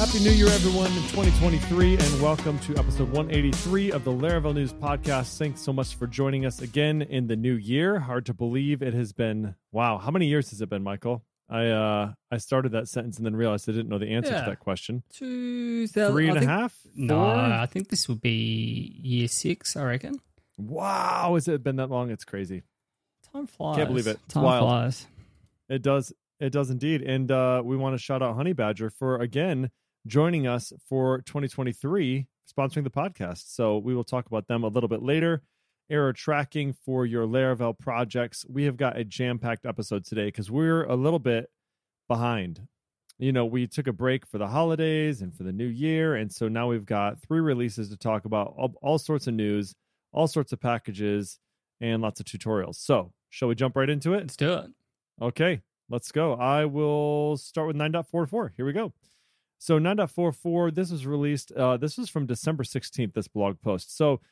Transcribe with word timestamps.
Happy 0.00 0.18
New 0.24 0.30
Year, 0.30 0.48
everyone, 0.48 0.86
in 0.92 1.02
2023, 1.08 1.92
and 1.98 2.22
welcome 2.22 2.58
to 2.60 2.74
episode 2.78 3.10
183 3.10 3.92
of 3.92 4.02
the 4.02 4.10
Laravel 4.10 4.54
News 4.54 4.72
Podcast. 4.72 5.36
Thanks 5.36 5.60
so 5.60 5.74
much 5.74 5.94
for 5.94 6.06
joining 6.06 6.46
us 6.46 6.62
again 6.62 7.02
in 7.02 7.26
the 7.26 7.36
new 7.36 7.52
year. 7.52 7.98
Hard 8.00 8.24
to 8.26 8.32
believe 8.32 8.80
it 8.80 8.94
has 8.94 9.12
been, 9.12 9.54
wow, 9.72 9.98
how 9.98 10.10
many 10.10 10.26
years 10.26 10.48
has 10.50 10.62
it 10.62 10.70
been, 10.70 10.82
Michael? 10.82 11.22
I 11.50 11.66
uh 11.66 12.12
I 12.30 12.38
started 12.38 12.72
that 12.72 12.88
sentence 12.88 13.18
and 13.18 13.26
then 13.26 13.36
realized 13.36 13.68
I 13.68 13.72
didn't 13.72 13.88
know 13.90 13.98
the 13.98 14.06
answer 14.14 14.32
Yeah. 14.32 14.44
to 14.44 14.50
that 14.50 14.60
question. 14.60 15.02
Two 15.12 15.86
thousand 15.88 16.12
Three 16.14 16.28
and 16.28 16.32
I 16.32 16.36
a 16.36 16.40
think- 16.40 16.50
half? 16.50 16.78
No, 16.94 17.20
I 17.20 17.66
think 17.66 17.88
this 17.90 18.08
will 18.08 18.14
be 18.16 18.96
year 19.02 19.28
six. 19.28 19.76
I 19.76 19.84
reckon. 19.84 20.18
Wow, 20.56 21.32
has 21.34 21.46
it 21.46 21.62
been 21.62 21.76
that 21.76 21.90
long? 21.90 22.10
It's 22.10 22.24
crazy. 22.24 22.62
Time 23.32 23.46
flies. 23.46 23.76
Can't 23.76 23.88
believe 23.90 24.06
it. 24.06 24.18
It's 24.24 24.32
Time 24.34 24.44
wild. 24.44 24.62
flies. 24.62 25.06
It 25.68 25.82
does. 25.82 26.12
It 26.38 26.52
does 26.52 26.70
indeed. 26.70 27.02
And 27.02 27.30
uh, 27.30 27.60
we 27.62 27.76
want 27.76 27.94
to 27.94 27.98
shout 27.98 28.22
out 28.22 28.34
Honey 28.36 28.54
Badger 28.54 28.88
for 28.88 29.16
again 29.18 29.70
joining 30.06 30.46
us 30.46 30.72
for 30.88 31.22
2023, 31.22 32.26
sponsoring 32.50 32.84
the 32.84 32.90
podcast. 32.90 33.54
So 33.54 33.78
we 33.78 33.94
will 33.94 34.04
talk 34.04 34.26
about 34.26 34.46
them 34.48 34.64
a 34.64 34.68
little 34.68 34.88
bit 34.88 35.02
later. 35.02 35.42
Error 35.90 36.12
tracking 36.12 36.72
for 36.72 37.04
your 37.04 37.26
Laravel 37.26 37.78
projects. 37.78 38.46
We 38.48 38.64
have 38.64 38.76
got 38.76 38.96
a 38.96 39.04
jam 39.04 39.38
packed 39.38 39.66
episode 39.66 40.04
today 40.04 40.26
because 40.26 40.50
we're 40.50 40.84
a 40.84 40.94
little 40.94 41.18
bit 41.18 41.50
behind. 42.08 42.60
You 43.18 43.32
know, 43.32 43.44
we 43.44 43.66
took 43.66 43.86
a 43.86 43.92
break 43.92 44.26
for 44.26 44.38
the 44.38 44.46
holidays 44.46 45.20
and 45.20 45.34
for 45.34 45.42
the 45.42 45.52
new 45.52 45.66
year. 45.66 46.14
And 46.14 46.32
so 46.32 46.48
now 46.48 46.68
we've 46.68 46.86
got 46.86 47.20
three 47.20 47.40
releases 47.40 47.90
to 47.90 47.96
talk 47.96 48.24
about, 48.24 48.54
all, 48.56 48.74
all 48.80 48.98
sorts 48.98 49.26
of 49.26 49.34
news, 49.34 49.74
all 50.12 50.26
sorts 50.26 50.52
of 50.52 50.60
packages, 50.60 51.38
and 51.80 52.00
lots 52.02 52.20
of 52.20 52.26
tutorials. 52.26 52.76
So, 52.76 53.12
shall 53.28 53.48
we 53.48 53.54
jump 53.54 53.76
right 53.76 53.90
into 53.90 54.14
it? 54.14 54.20
Let's 54.20 54.36
do 54.36 54.52
it. 54.54 54.70
Okay, 55.20 55.60
let's 55.88 56.12
go. 56.12 56.34
I 56.34 56.64
will 56.64 57.36
start 57.36 57.66
with 57.66 57.76
9.44. 57.76 58.50
Here 58.56 58.64
we 58.64 58.72
go. 58.72 58.92
So 59.62 59.78
9.44, 59.78 60.74
this 60.74 60.90
was 60.90 61.06
released, 61.06 61.52
uh, 61.52 61.76
this 61.76 61.98
was 61.98 62.08
from 62.08 62.24
December 62.24 62.62
16th, 62.62 63.12
this 63.12 63.28
blog 63.28 63.60
post. 63.60 63.94
So 63.94 64.22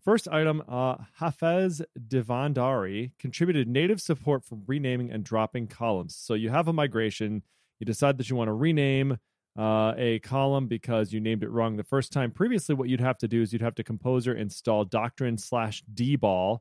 first 0.00 0.28
item, 0.28 0.62
uh, 0.68 0.98
Hafez 1.20 1.82
Divandari 1.98 3.10
contributed 3.18 3.66
native 3.66 4.00
support 4.00 4.44
for 4.44 4.58
renaming 4.64 5.10
and 5.10 5.24
dropping 5.24 5.66
columns. 5.66 6.14
So 6.14 6.34
you 6.34 6.50
have 6.50 6.68
a 6.68 6.72
migration, 6.72 7.42
you 7.80 7.84
decide 7.84 8.16
that 8.18 8.30
you 8.30 8.36
want 8.36 8.46
to 8.46 8.52
rename 8.52 9.18
uh, 9.58 9.94
a 9.96 10.20
column 10.20 10.68
because 10.68 11.12
you 11.12 11.18
named 11.18 11.42
it 11.42 11.50
wrong 11.50 11.76
the 11.76 11.82
first 11.82 12.12
time. 12.12 12.30
Previously, 12.30 12.76
what 12.76 12.88
you'd 12.88 13.00
have 13.00 13.18
to 13.18 13.26
do 13.26 13.42
is 13.42 13.52
you'd 13.52 13.62
have 13.62 13.74
to 13.74 13.82
composer 13.82 14.32
install 14.32 14.84
doctrine 14.84 15.36
slash 15.36 15.82
dbal 15.92 16.60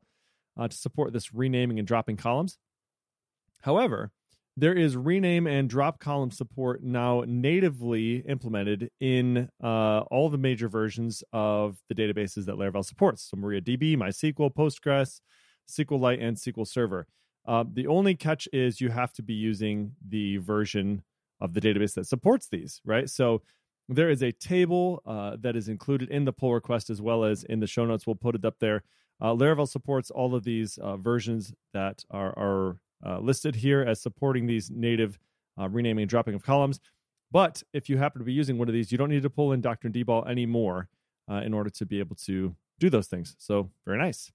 uh, 0.58 0.68
to 0.68 0.76
support 0.76 1.14
this 1.14 1.32
renaming 1.32 1.78
and 1.78 1.88
dropping 1.88 2.18
columns. 2.18 2.58
However, 3.62 4.12
there 4.58 4.74
is 4.74 4.96
rename 4.96 5.48
and 5.48 5.70
drop 5.70 6.00
column 6.00 6.32
support 6.32 6.82
now 6.82 7.24
natively 7.28 8.18
implemented 8.28 8.90
in 9.02 9.50
uh, 9.62 10.00
all 10.12 10.30
the 10.30 10.38
major 10.38 10.70
versions 10.70 11.24
of 11.34 11.78
the 11.90 11.96
databases 11.96 12.46
that 12.46 12.56
Laravel 12.56 12.86
supports. 12.86 13.30
So 13.30 13.38
MariaDB, 13.38 13.98
MySQL, 13.98 14.54
Postgres, 14.54 15.20
SQLite, 15.70 16.24
and 16.24 16.38
SQL 16.38 16.68
Server. 16.68 17.06
Uh, 17.46 17.66
the 17.72 17.88
only 17.88 18.16
catch 18.16 18.48
is 18.54 18.80
you 18.80 18.90
have 18.90 19.12
to 19.14 19.22
be 19.22 19.34
using 19.34 19.92
the 20.08 20.38
version 20.38 21.04
of 21.42 21.54
the 21.54 21.62
database 21.62 21.94
that 21.96 22.08
supports 22.08 22.48
these, 22.48 22.82
right? 22.86 23.10
So 23.10 23.42
there 23.90 24.10
is 24.10 24.24
a 24.24 24.32
table 24.32 25.02
uh, 25.06 25.36
that 25.42 25.56
is 25.56 25.68
included 25.68 26.10
in 26.10 26.26
the 26.26 26.34
pull 26.34 26.54
request 26.54 26.90
as 26.90 27.02
well 27.02 27.26
as 27.26 27.44
in 27.44 27.60
the 27.60 27.68
show 27.68 27.86
notes. 27.86 28.08
We'll 28.08 28.16
put 28.16 28.36
it 28.36 28.46
up 28.46 28.56
there. 28.60 28.84
Uh, 29.22 29.34
Laravel 29.34 29.68
supports 29.68 30.10
all 30.12 30.34
of 30.34 30.44
these 30.44 30.78
uh, 30.78 30.98
versions 30.98 31.54
that 31.74 32.04
are, 32.10 32.38
are 32.38 32.78
uh, 33.06 33.20
listed 33.20 33.56
here 33.56 33.82
as 33.82 34.02
supporting 34.02 34.48
these 34.48 34.70
native 34.72 35.20
uh, 35.60 35.70
renaming 35.70 36.04
and 36.04 36.10
dropping 36.10 36.34
of 36.34 36.44
columns. 36.44 36.80
But 37.32 37.64
if 37.74 37.90
you 37.90 37.98
happen 37.98 38.20
to 38.20 38.26
be 38.26 38.34
using 38.34 38.58
one 38.58 38.68
of 38.68 38.74
these, 38.74 38.92
you 38.92 38.98
don't 38.98 39.10
need 39.10 39.24
to 39.24 39.30
pull 39.30 39.52
in 39.52 39.62
Doctrine 39.62 39.94
DBAL 39.94 40.30
anymore 40.30 40.90
uh, 41.30 41.36
in 41.36 41.54
order 41.54 41.70
to 41.72 41.86
be 41.86 42.00
able 42.00 42.16
to 42.18 42.56
do 42.80 42.90
those 42.90 43.08
things. 43.08 43.36
So 43.40 43.70
very 43.86 43.98
nice. 43.98 44.32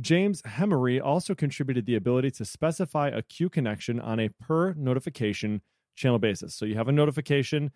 James 0.00 0.40
Hemery 0.42 1.02
also 1.02 1.34
contributed 1.34 1.84
the 1.84 1.96
ability 1.96 2.30
to 2.32 2.44
specify 2.44 3.08
a 3.08 3.22
queue 3.22 3.50
connection 3.50 4.00
on 4.00 4.18
a 4.18 4.28
per 4.28 4.72
notification 4.74 5.60
channel 5.94 6.18
basis. 6.18 6.54
So 6.54 6.64
you 6.64 6.76
have 6.76 6.88
a 6.88 6.92
notification. 6.92 7.70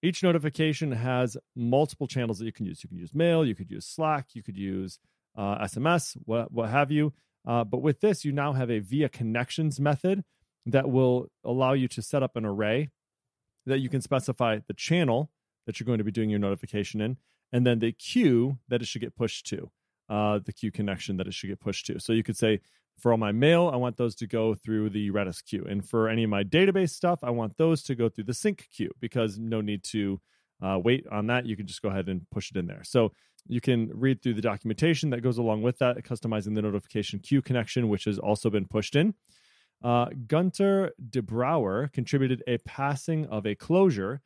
Each 0.00 0.22
notification 0.22 0.92
has 0.92 1.36
multiple 1.56 2.06
channels 2.06 2.38
that 2.38 2.44
you 2.44 2.52
can 2.52 2.66
use. 2.66 2.84
You 2.84 2.88
can 2.88 2.98
use 2.98 3.12
mail, 3.12 3.44
you 3.44 3.56
could 3.56 3.70
use 3.70 3.84
Slack, 3.84 4.28
you 4.34 4.42
could 4.44 4.56
use 4.56 5.00
uh, 5.36 5.58
SMS, 5.64 6.16
what, 6.24 6.52
what 6.52 6.70
have 6.70 6.92
you. 6.92 7.12
Uh, 7.46 7.64
but 7.64 7.82
with 7.82 8.00
this, 8.00 8.24
you 8.24 8.32
now 8.32 8.52
have 8.52 8.70
a 8.70 8.78
via 8.78 9.08
connections 9.08 9.80
method 9.80 10.24
that 10.66 10.90
will 10.90 11.28
allow 11.44 11.72
you 11.72 11.88
to 11.88 12.02
set 12.02 12.22
up 12.22 12.36
an 12.36 12.44
array 12.44 12.90
that 13.66 13.78
you 13.78 13.88
can 13.88 14.00
specify 14.00 14.58
the 14.66 14.74
channel 14.74 15.30
that 15.66 15.78
you're 15.78 15.86
going 15.86 15.98
to 15.98 16.04
be 16.04 16.10
doing 16.10 16.30
your 16.30 16.38
notification 16.38 17.00
in, 17.00 17.16
and 17.52 17.66
then 17.66 17.78
the 17.78 17.92
queue 17.92 18.58
that 18.68 18.80
it 18.82 18.86
should 18.86 19.02
get 19.02 19.14
pushed 19.14 19.46
to, 19.46 19.70
uh, 20.08 20.38
the 20.44 20.52
queue 20.52 20.72
connection 20.72 21.16
that 21.18 21.26
it 21.26 21.34
should 21.34 21.48
get 21.48 21.60
pushed 21.60 21.86
to. 21.86 22.00
So 22.00 22.12
you 22.12 22.22
could 22.22 22.36
say, 22.36 22.60
for 22.98 23.12
all 23.12 23.18
my 23.18 23.32
mail, 23.32 23.70
I 23.72 23.76
want 23.76 23.96
those 23.96 24.14
to 24.16 24.26
go 24.26 24.54
through 24.54 24.90
the 24.90 25.10
Redis 25.10 25.44
queue. 25.44 25.64
And 25.68 25.86
for 25.88 26.08
any 26.08 26.24
of 26.24 26.30
my 26.30 26.42
database 26.42 26.90
stuff, 26.90 27.20
I 27.22 27.30
want 27.30 27.56
those 27.56 27.82
to 27.84 27.94
go 27.94 28.08
through 28.08 28.24
the 28.24 28.34
sync 28.34 28.66
queue 28.74 28.90
because 28.98 29.38
no 29.38 29.60
need 29.60 29.84
to 29.84 30.20
uh, 30.60 30.78
wait 30.82 31.06
on 31.12 31.28
that. 31.28 31.46
You 31.46 31.56
can 31.56 31.66
just 31.66 31.80
go 31.80 31.90
ahead 31.90 32.08
and 32.08 32.28
push 32.30 32.50
it 32.50 32.56
in 32.56 32.66
there. 32.66 32.82
So 32.82 33.12
you 33.48 33.60
can 33.60 33.90
read 33.92 34.22
through 34.22 34.34
the 34.34 34.42
documentation 34.42 35.10
that 35.10 35.22
goes 35.22 35.38
along 35.38 35.62
with 35.62 35.78
that, 35.78 35.96
customizing 36.04 36.54
the 36.54 36.62
notification 36.62 37.18
queue 37.18 37.42
connection, 37.42 37.88
which 37.88 38.04
has 38.04 38.18
also 38.18 38.50
been 38.50 38.66
pushed 38.66 38.94
in. 38.94 39.14
Uh, 39.82 40.06
Gunter 40.26 40.92
de 41.10 41.22
Brouwer 41.22 41.88
contributed 41.92 42.42
a 42.46 42.58
passing 42.58 43.26
of 43.26 43.46
a 43.46 43.54
closure 43.54 44.20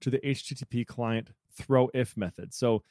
to 0.00 0.10
the 0.10 0.18
HTTP 0.18 0.86
client 0.86 1.30
throw 1.52 1.90
if 1.92 2.16
method. 2.16 2.54
So 2.54 2.84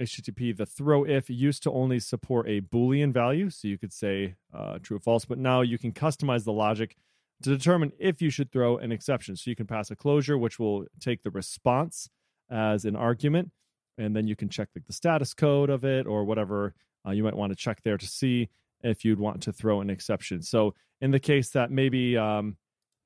HTTP, 0.00 0.56
the 0.56 0.66
throw 0.66 1.04
if 1.04 1.30
used 1.30 1.62
to 1.64 1.70
only 1.70 2.00
support 2.00 2.48
a 2.48 2.60
Boolean 2.60 3.12
value. 3.12 3.50
So 3.50 3.68
you 3.68 3.78
could 3.78 3.92
say 3.92 4.34
uh, 4.52 4.78
true 4.82 4.96
or 4.96 5.00
false, 5.00 5.24
but 5.24 5.38
now 5.38 5.60
you 5.60 5.78
can 5.78 5.92
customize 5.92 6.44
the 6.44 6.52
logic 6.52 6.96
to 7.42 7.50
determine 7.50 7.92
if 7.98 8.20
you 8.20 8.30
should 8.30 8.50
throw 8.50 8.78
an 8.78 8.92
exception. 8.92 9.36
So 9.36 9.50
you 9.50 9.56
can 9.56 9.66
pass 9.66 9.90
a 9.90 9.96
closure, 9.96 10.36
which 10.36 10.58
will 10.58 10.86
take 11.00 11.22
the 11.22 11.30
response 11.30 12.08
as 12.50 12.84
an 12.84 12.96
argument, 12.96 13.52
and 14.00 14.16
then 14.16 14.26
you 14.26 14.34
can 14.34 14.48
check 14.48 14.68
like 14.74 14.86
the 14.86 14.92
status 14.92 15.34
code 15.34 15.70
of 15.70 15.84
it 15.84 16.06
or 16.06 16.24
whatever 16.24 16.74
uh, 17.06 17.10
you 17.10 17.22
might 17.22 17.36
want 17.36 17.50
to 17.50 17.56
check 17.56 17.82
there 17.82 17.96
to 17.96 18.06
see 18.06 18.48
if 18.82 19.04
you'd 19.04 19.20
want 19.20 19.42
to 19.42 19.52
throw 19.52 19.80
an 19.80 19.90
exception. 19.90 20.42
So 20.42 20.74
in 21.00 21.10
the 21.10 21.20
case 21.20 21.50
that 21.50 21.70
maybe 21.70 22.16
um, 22.16 22.56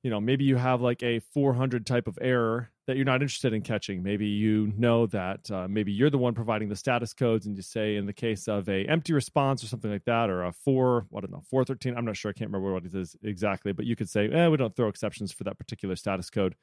you 0.05 0.11
know 0.11 0.21
maybe 0.21 0.45
you 0.45 0.57
have 0.57 0.81
like 0.81 1.03
a 1.03 1.19
400 1.19 1.87
type 1.87 2.07
of 2.07 2.19
error 2.21 2.71
that 2.87 2.97
you're 2.97 3.07
not 3.07 3.23
interested 3.23 3.55
in 3.55 3.63
catching 3.63 4.03
maybe 4.03 4.27
you 4.27 4.73
know 4.77 5.07
that 5.07 5.51
uh, 5.51 5.67
maybe 5.69 5.91
you're 5.91 6.11
the 6.11 6.19
one 6.19 6.35
providing 6.35 6.69
the 6.69 6.77
status 6.77 7.15
codes 7.15 7.47
and 7.47 7.57
you 7.57 7.63
say 7.63 7.97
in 7.97 8.07
the 8.07 8.13
case 8.13 8.47
of 8.47 8.69
a 8.69 8.85
empty 8.85 9.15
response 9.15 9.65
or 9.65 9.67
something 9.67 9.91
like 9.91 10.05
that 10.05 10.29
or 10.29 10.45
a 10.45 10.53
4 10.53 11.07
what 11.09 11.25
I 11.25 11.27
don't 11.27 11.33
know 11.33 11.43
413 11.51 11.97
I'm 11.97 12.05
not 12.05 12.17
sure 12.17 12.31
I 12.31 12.35
can't 12.35 12.51
remember 12.51 12.73
what 12.73 12.85
it 12.85 12.95
is 12.95 13.17
exactly 13.23 13.73
but 13.73 13.87
you 13.87 13.97
could 13.97 14.11
say 14.11 14.29
eh, 14.29 14.49
we 14.49 14.59
don't 14.59 14.77
throw 14.77 14.89
exceptions 14.89 15.33
for 15.33 15.45
that 15.45 15.59
particular 15.59 15.97
status 15.97 16.31
code 16.31 16.55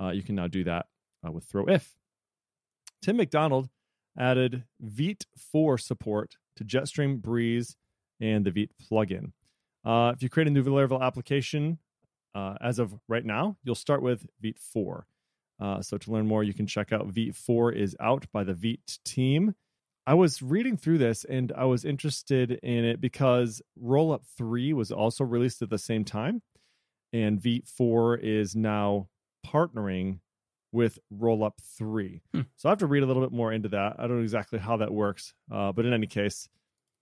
uh, 0.00 0.10
you 0.10 0.22
can 0.22 0.34
now 0.34 0.48
do 0.48 0.64
that 0.64 0.86
uh, 1.26 1.30
with 1.30 1.44
throw 1.44 1.64
if 1.66 1.94
Tim 3.00 3.16
McDonald 3.16 3.68
added 4.18 4.64
Vite 4.80 5.26
4 5.52 5.78
support 5.78 6.36
to 6.56 6.64
Jetstream 6.64 7.20
Breeze 7.20 7.76
and 8.20 8.44
the 8.44 8.50
Vite 8.50 8.72
plugin. 8.90 9.32
Uh, 9.84 10.12
if 10.14 10.22
you 10.22 10.28
create 10.28 10.48
a 10.48 10.50
new 10.50 10.64
Laravel 10.64 11.00
application, 11.00 11.78
uh, 12.34 12.54
as 12.60 12.78
of 12.78 12.94
right 13.08 13.24
now, 13.24 13.56
you'll 13.64 13.74
start 13.74 14.02
with 14.02 14.26
Vite 14.42 14.58
4. 14.58 15.06
Uh, 15.60 15.82
so 15.82 15.98
to 15.98 16.10
learn 16.10 16.26
more, 16.26 16.44
you 16.44 16.54
can 16.54 16.66
check 16.66 16.92
out 16.92 17.06
Vite 17.06 17.34
4 17.34 17.72
is 17.72 17.96
out 18.00 18.26
by 18.32 18.44
the 18.44 18.54
Vite 18.54 18.98
team. 19.04 19.54
I 20.06 20.14
was 20.14 20.40
reading 20.40 20.76
through 20.76 20.98
this 20.98 21.24
and 21.24 21.52
I 21.56 21.64
was 21.64 21.84
interested 21.84 22.52
in 22.62 22.84
it 22.84 23.00
because 23.00 23.60
Rollup 23.82 24.24
3 24.36 24.72
was 24.72 24.90
also 24.90 25.24
released 25.24 25.62
at 25.62 25.70
the 25.70 25.78
same 25.78 26.04
time. 26.04 26.42
And 27.12 27.42
Vite 27.42 27.66
4 27.66 28.16
is 28.16 28.54
now 28.56 29.08
partnering 29.46 30.20
with 30.72 30.98
Rollup 31.12 31.54
3. 31.78 32.20
Hmm. 32.34 32.40
So 32.56 32.68
I 32.68 32.72
have 32.72 32.78
to 32.78 32.86
read 32.86 33.02
a 33.02 33.06
little 33.06 33.22
bit 33.22 33.32
more 33.32 33.52
into 33.52 33.68
that. 33.70 33.96
I 33.98 34.02
don't 34.06 34.18
know 34.18 34.22
exactly 34.22 34.58
how 34.58 34.76
that 34.78 34.92
works. 34.92 35.34
Uh, 35.50 35.72
but 35.72 35.86
in 35.86 35.92
any 35.92 36.06
case, 36.06 36.48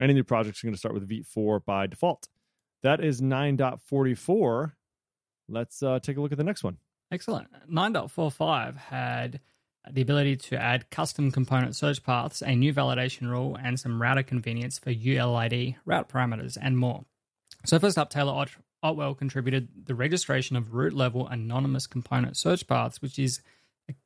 any 0.01 0.15
new 0.15 0.25
projects 0.25 0.63
are 0.63 0.67
going 0.67 0.75
to 0.75 0.79
start 0.79 0.95
with 0.95 1.09
Vite 1.09 1.27
4 1.27 1.61
by 1.61 1.87
default. 1.87 2.29
That 2.83 3.03
is 3.03 3.21
9.44. 3.21 4.73
Let's 5.49 5.83
uh, 5.83 5.99
take 6.01 6.17
a 6.17 6.21
look 6.21 6.33
at 6.33 6.39
the 6.39 6.45
next 6.45 6.63
one. 6.63 6.79
Excellent. 7.11 7.49
9.45 7.73 8.77
had 8.77 9.41
the 9.91 10.03
ability 10.03 10.37
to 10.37 10.61
add 10.61 10.91
custom 10.91 11.31
component 11.31 11.77
search 11.77 12.03
paths, 12.03 12.43
a 12.43 12.55
new 12.55 12.75
validation 12.75 13.29
rule, 13.29 13.57
and 13.63 13.79
some 13.79 14.03
router 14.03 14.23
convenience 14.23 14.79
for 14.79 14.91
ULID 14.91 15.77
route 15.85 16.09
parameters 16.09 16.59
and 16.61 16.77
more. 16.77 17.05
So 17.65 17.79
first 17.79 17.99
up, 17.99 18.11
Taylor 18.11 18.33
Ott 18.33 18.51
Otwell 18.83 19.15
contributed 19.15 19.69
the 19.87 19.95
registration 19.95 20.57
of 20.57 20.75
root 20.75 20.93
level 20.93 21.27
anonymous 21.27 21.87
component 21.87 22.37
search 22.37 22.67
paths, 22.67 23.01
which 23.01 23.19
is 23.19 23.41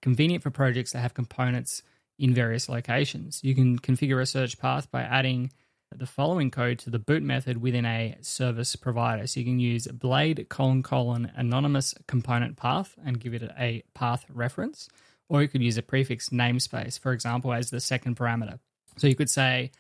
convenient 0.03 0.43
for 0.43 0.51
projects 0.51 0.93
that 0.93 1.01
have 1.01 1.15
components 1.15 1.83
in 2.19 2.35
various 2.35 2.69
locations. 2.69 3.41
You 3.43 3.55
can 3.55 3.79
configure 3.79 4.21
a 4.21 4.27
search 4.27 4.59
path 4.59 4.91
by 4.91 5.03
adding 5.03 5.53
the 5.95 6.07
following 6.07 6.51
code 6.51 6.79
to 6.79 6.91
the 6.91 6.99
boot 6.99 7.23
method 7.23 7.61
within 7.61 7.85
a 7.85 8.17
service 8.21 8.77
provider. 8.77 9.27
So 9.27 9.41
you 9.41 9.47
can 9.47 9.59
use 9.59 9.87
blade 9.89 10.47
colon 10.49 10.83
colon 10.83 11.33
anonymous 11.35 11.95
component 12.07 12.57
path 12.57 12.95
and 13.05 13.19
give 13.19 13.35
it 13.35 13.51
a 13.59 13.83
path 13.95 14.25
reference, 14.29 14.89
or 15.29 15.43
you 15.43 15.49
could 15.49 15.63
use 15.63 15.79
a 15.79 15.83
prefix 15.83 16.29
namespace, 16.29 16.99
for 16.99 17.13
example, 17.13 17.53
as 17.53 17.71
the 17.71 17.81
second 17.81 18.17
parameter. 18.17 18.59
So 18.99 19.07
you 19.07 19.17
could 19.17 19.31
say 19.31 19.73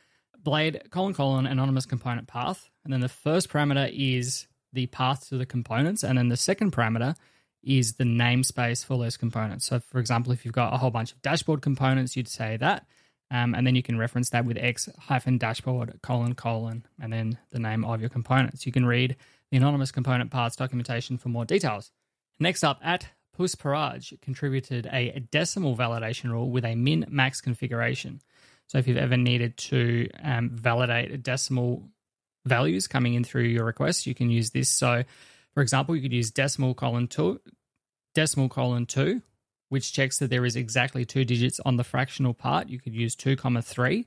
blade 0.42 0.82
colon 0.90 1.14
colon 1.14 1.46
anonymous 1.46 1.86
component 1.86 2.26
path, 2.26 2.68
and 2.84 2.92
then 2.92 3.00
the 3.00 3.08
first 3.08 3.48
parameter 3.48 3.90
is 3.92 4.46
the 4.72 4.86
path 4.86 5.28
to 5.28 5.36
the 5.36 5.46
components, 5.46 6.02
and 6.02 6.16
then 6.18 6.28
the 6.28 6.36
second 6.36 6.72
parameter 6.72 7.16
is 7.62 7.94
the 7.94 8.04
namespace 8.04 8.84
for 8.84 8.98
those 8.98 9.16
components. 9.16 9.66
So, 9.66 9.80
for 9.80 9.98
example, 9.98 10.32
if 10.32 10.44
you've 10.44 10.54
got 10.54 10.72
a 10.72 10.78
whole 10.78 10.90
bunch 10.90 11.12
of 11.12 11.22
dashboard 11.22 11.62
components, 11.62 12.16
you'd 12.16 12.28
say 12.28 12.56
that, 12.56 12.86
um, 13.30 13.54
and 13.54 13.66
then 13.66 13.74
you 13.74 13.82
can 13.82 13.98
reference 13.98 14.30
that 14.30 14.44
with 14.44 14.56
x 14.58 14.88
hyphen 14.98 15.38
dashboard 15.38 15.98
colon 16.02 16.34
colon, 16.34 16.86
and 17.00 17.12
then 17.12 17.38
the 17.50 17.58
name 17.58 17.84
of 17.84 18.00
your 18.00 18.10
components. 18.10 18.66
You 18.66 18.72
can 18.72 18.86
read 18.86 19.16
the 19.50 19.56
anonymous 19.56 19.92
component 19.92 20.30
parts 20.30 20.56
documentation 20.56 21.18
for 21.18 21.28
more 21.28 21.44
details. 21.44 21.92
Next 22.38 22.64
up, 22.64 22.80
at 22.82 23.08
Pusparaj 23.38 24.20
contributed 24.20 24.88
a 24.92 25.20
decimal 25.30 25.76
validation 25.76 26.30
rule 26.30 26.50
with 26.50 26.64
a 26.64 26.74
min 26.74 27.06
max 27.08 27.40
configuration. 27.40 28.20
So, 28.66 28.78
if 28.78 28.88
you've 28.88 28.96
ever 28.96 29.16
needed 29.16 29.56
to 29.58 30.08
um, 30.22 30.50
validate 30.50 31.22
decimal 31.22 31.88
values 32.46 32.86
coming 32.86 33.14
in 33.14 33.24
through 33.24 33.44
your 33.44 33.64
request, 33.64 34.06
you 34.06 34.14
can 34.14 34.30
use 34.30 34.50
this. 34.50 34.68
So, 34.68 35.04
for 35.54 35.62
example, 35.62 35.96
you 35.96 36.02
could 36.02 36.12
use 36.12 36.30
decimal 36.30 36.74
colon 36.74 37.08
two, 37.08 37.40
decimal 38.14 38.48
colon 38.48 38.86
two, 38.86 39.22
which 39.68 39.92
checks 39.92 40.18
that 40.18 40.30
there 40.30 40.44
is 40.44 40.56
exactly 40.56 41.04
two 41.04 41.24
digits 41.24 41.60
on 41.64 41.76
the 41.76 41.84
fractional 41.84 42.34
part. 42.34 42.68
You 42.68 42.80
could 42.80 42.94
use 42.94 43.14
two 43.14 43.36
comma 43.36 43.62
three 43.62 44.06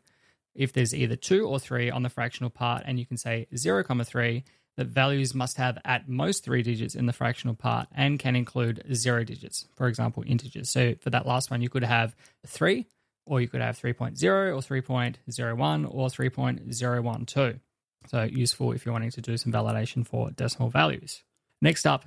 if 0.56 0.74
there's 0.74 0.94
either 0.94 1.16
two 1.16 1.48
or 1.48 1.60
three 1.60 1.90
on 1.90 2.04
the 2.04 2.10
fractional 2.10 2.50
part, 2.50 2.84
and 2.86 3.00
you 3.00 3.06
can 3.06 3.18
say 3.18 3.48
zero 3.56 3.84
comma 3.84 4.06
three. 4.06 4.44
That 4.76 4.88
values 4.88 5.36
must 5.36 5.58
have 5.58 5.78
at 5.86 6.10
most 6.10 6.44
three 6.44 6.64
digits 6.64 6.96
in 6.96 7.06
the 7.06 7.14
fractional 7.14 7.54
part 7.54 7.88
and 7.94 8.18
can 8.18 8.36
include 8.36 8.84
zero 8.92 9.24
digits, 9.24 9.68
for 9.76 9.88
example, 9.88 10.24
integers. 10.26 10.72
So 10.72 10.96
for 11.00 11.12
that 11.12 11.28
last 11.28 11.52
one, 11.52 11.62
you 11.62 11.70
could 11.70 11.84
have 11.84 12.16
three, 12.48 12.88
or 13.26 13.42
you 13.42 13.48
could 13.48 13.62
have 13.62 13.80
3.0 13.80 14.24
or 14.24 14.82
3.01 14.82 15.88
or 15.90 16.08
3.012. 16.08 17.60
So 18.08 18.24
useful 18.24 18.72
if 18.74 18.86
you're 18.86 18.94
wanting 18.94 19.12
to 19.12 19.22
do 19.22 19.38
some 19.38 19.52
validation 19.52 20.06
for 20.06 20.32
decimal 20.32 20.70
values. 20.70 21.24
Next 21.64 21.88
up, 21.88 22.04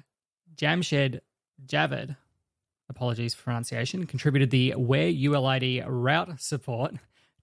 Jamshed 0.54 1.20
Javed, 1.66 2.14
apologies 2.90 3.32
for 3.32 3.44
pronunciation, 3.44 4.04
contributed 4.04 4.50
the 4.50 4.72
where 4.72 5.10
ULID 5.10 5.82
route 5.88 6.38
support 6.42 6.92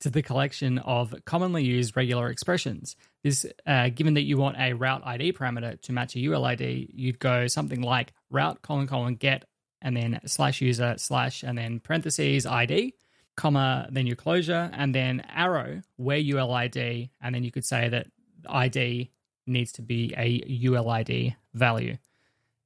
to 0.01 0.11
the 0.11 0.21
collection 0.21 0.77
of 0.77 1.15
commonly 1.25 1.63
used 1.63 1.97
regular 1.97 2.29
expressions. 2.29 2.95
This, 3.23 3.47
uh, 3.65 3.89
given 3.89 4.13
that 4.13 4.21
you 4.21 4.37
want 4.37 4.57
a 4.59 4.73
route 4.73 5.01
ID 5.03 5.33
parameter 5.33 5.81
to 5.81 5.91
match 5.91 6.15
a 6.15 6.19
ULID, 6.19 6.91
you'd 6.93 7.17
go 7.17 7.47
something 7.47 7.81
like 7.81 8.13
route 8.29 8.61
colon 8.61 8.85
colon 8.85 9.15
get 9.15 9.45
and 9.81 9.97
then 9.97 10.19
slash 10.27 10.61
user 10.61 10.93
slash 10.97 11.41
and 11.41 11.57
then 11.57 11.79
parentheses 11.79 12.45
ID, 12.45 12.93
comma 13.35 13.87
then 13.89 14.05
your 14.05 14.17
closure 14.17 14.69
and 14.71 14.93
then 14.93 15.23
arrow 15.33 15.81
where 15.95 16.19
ULID, 16.19 17.09
and 17.23 17.33
then 17.33 17.43
you 17.43 17.49
could 17.49 17.65
say 17.65 17.89
that 17.89 18.05
ID 18.47 19.09
needs 19.47 19.71
to 19.71 19.81
be 19.81 20.13
a 20.15 20.41
ULID 20.41 21.35
value. 21.53 21.97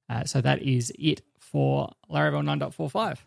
Uh, 0.09 0.23
so 0.23 0.41
that 0.41 0.61
is 0.61 0.91
it 0.97 1.21
for 1.39 1.91
Laravel 2.09 2.43
9.45. 2.59 3.17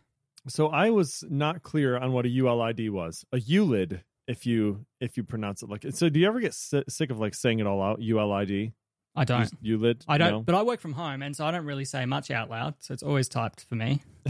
So 0.49 0.69
I 0.69 0.91
was 0.91 1.23
not 1.29 1.63
clear 1.63 1.97
on 1.99 2.13
what 2.13 2.25
a 2.25 2.29
ULID 2.29 2.91
was. 2.91 3.25
A 3.33 3.39
ULID, 3.39 4.01
if 4.27 4.47
you 4.47 4.87
if 5.01 5.17
you 5.17 5.23
pronounce 5.23 5.63
it 5.63 5.69
like 5.69 5.85
it. 5.85 5.97
So 5.97 6.09
do 6.09 6.19
you 6.19 6.27
ever 6.27 6.41
get 6.41 6.55
sick 6.55 7.11
of 7.11 7.19
like 7.19 7.35
saying 7.35 7.61
it 7.61 7.67
all 7.67 7.83
out? 7.83 8.01
ULID. 8.01 8.73
I 9.15 9.25
don't. 9.25 9.63
ULID. 9.63 10.05
I 10.09 10.17
don't. 10.19 10.31
No? 10.31 10.41
But 10.41 10.55
I 10.55 10.63
work 10.63 10.81
from 10.81 10.93
home, 10.95 11.21
and 11.23 11.37
so 11.37 11.45
I 11.45 11.51
don't 11.51 11.67
really 11.67 11.85
say 11.85 12.07
much 12.07 12.31
out 12.31 12.49
loud. 12.49 12.75
So 12.79 12.95
it's 12.95 13.03
always 13.03 13.29
typed 13.29 13.65
for 13.65 13.75
me. 13.75 14.03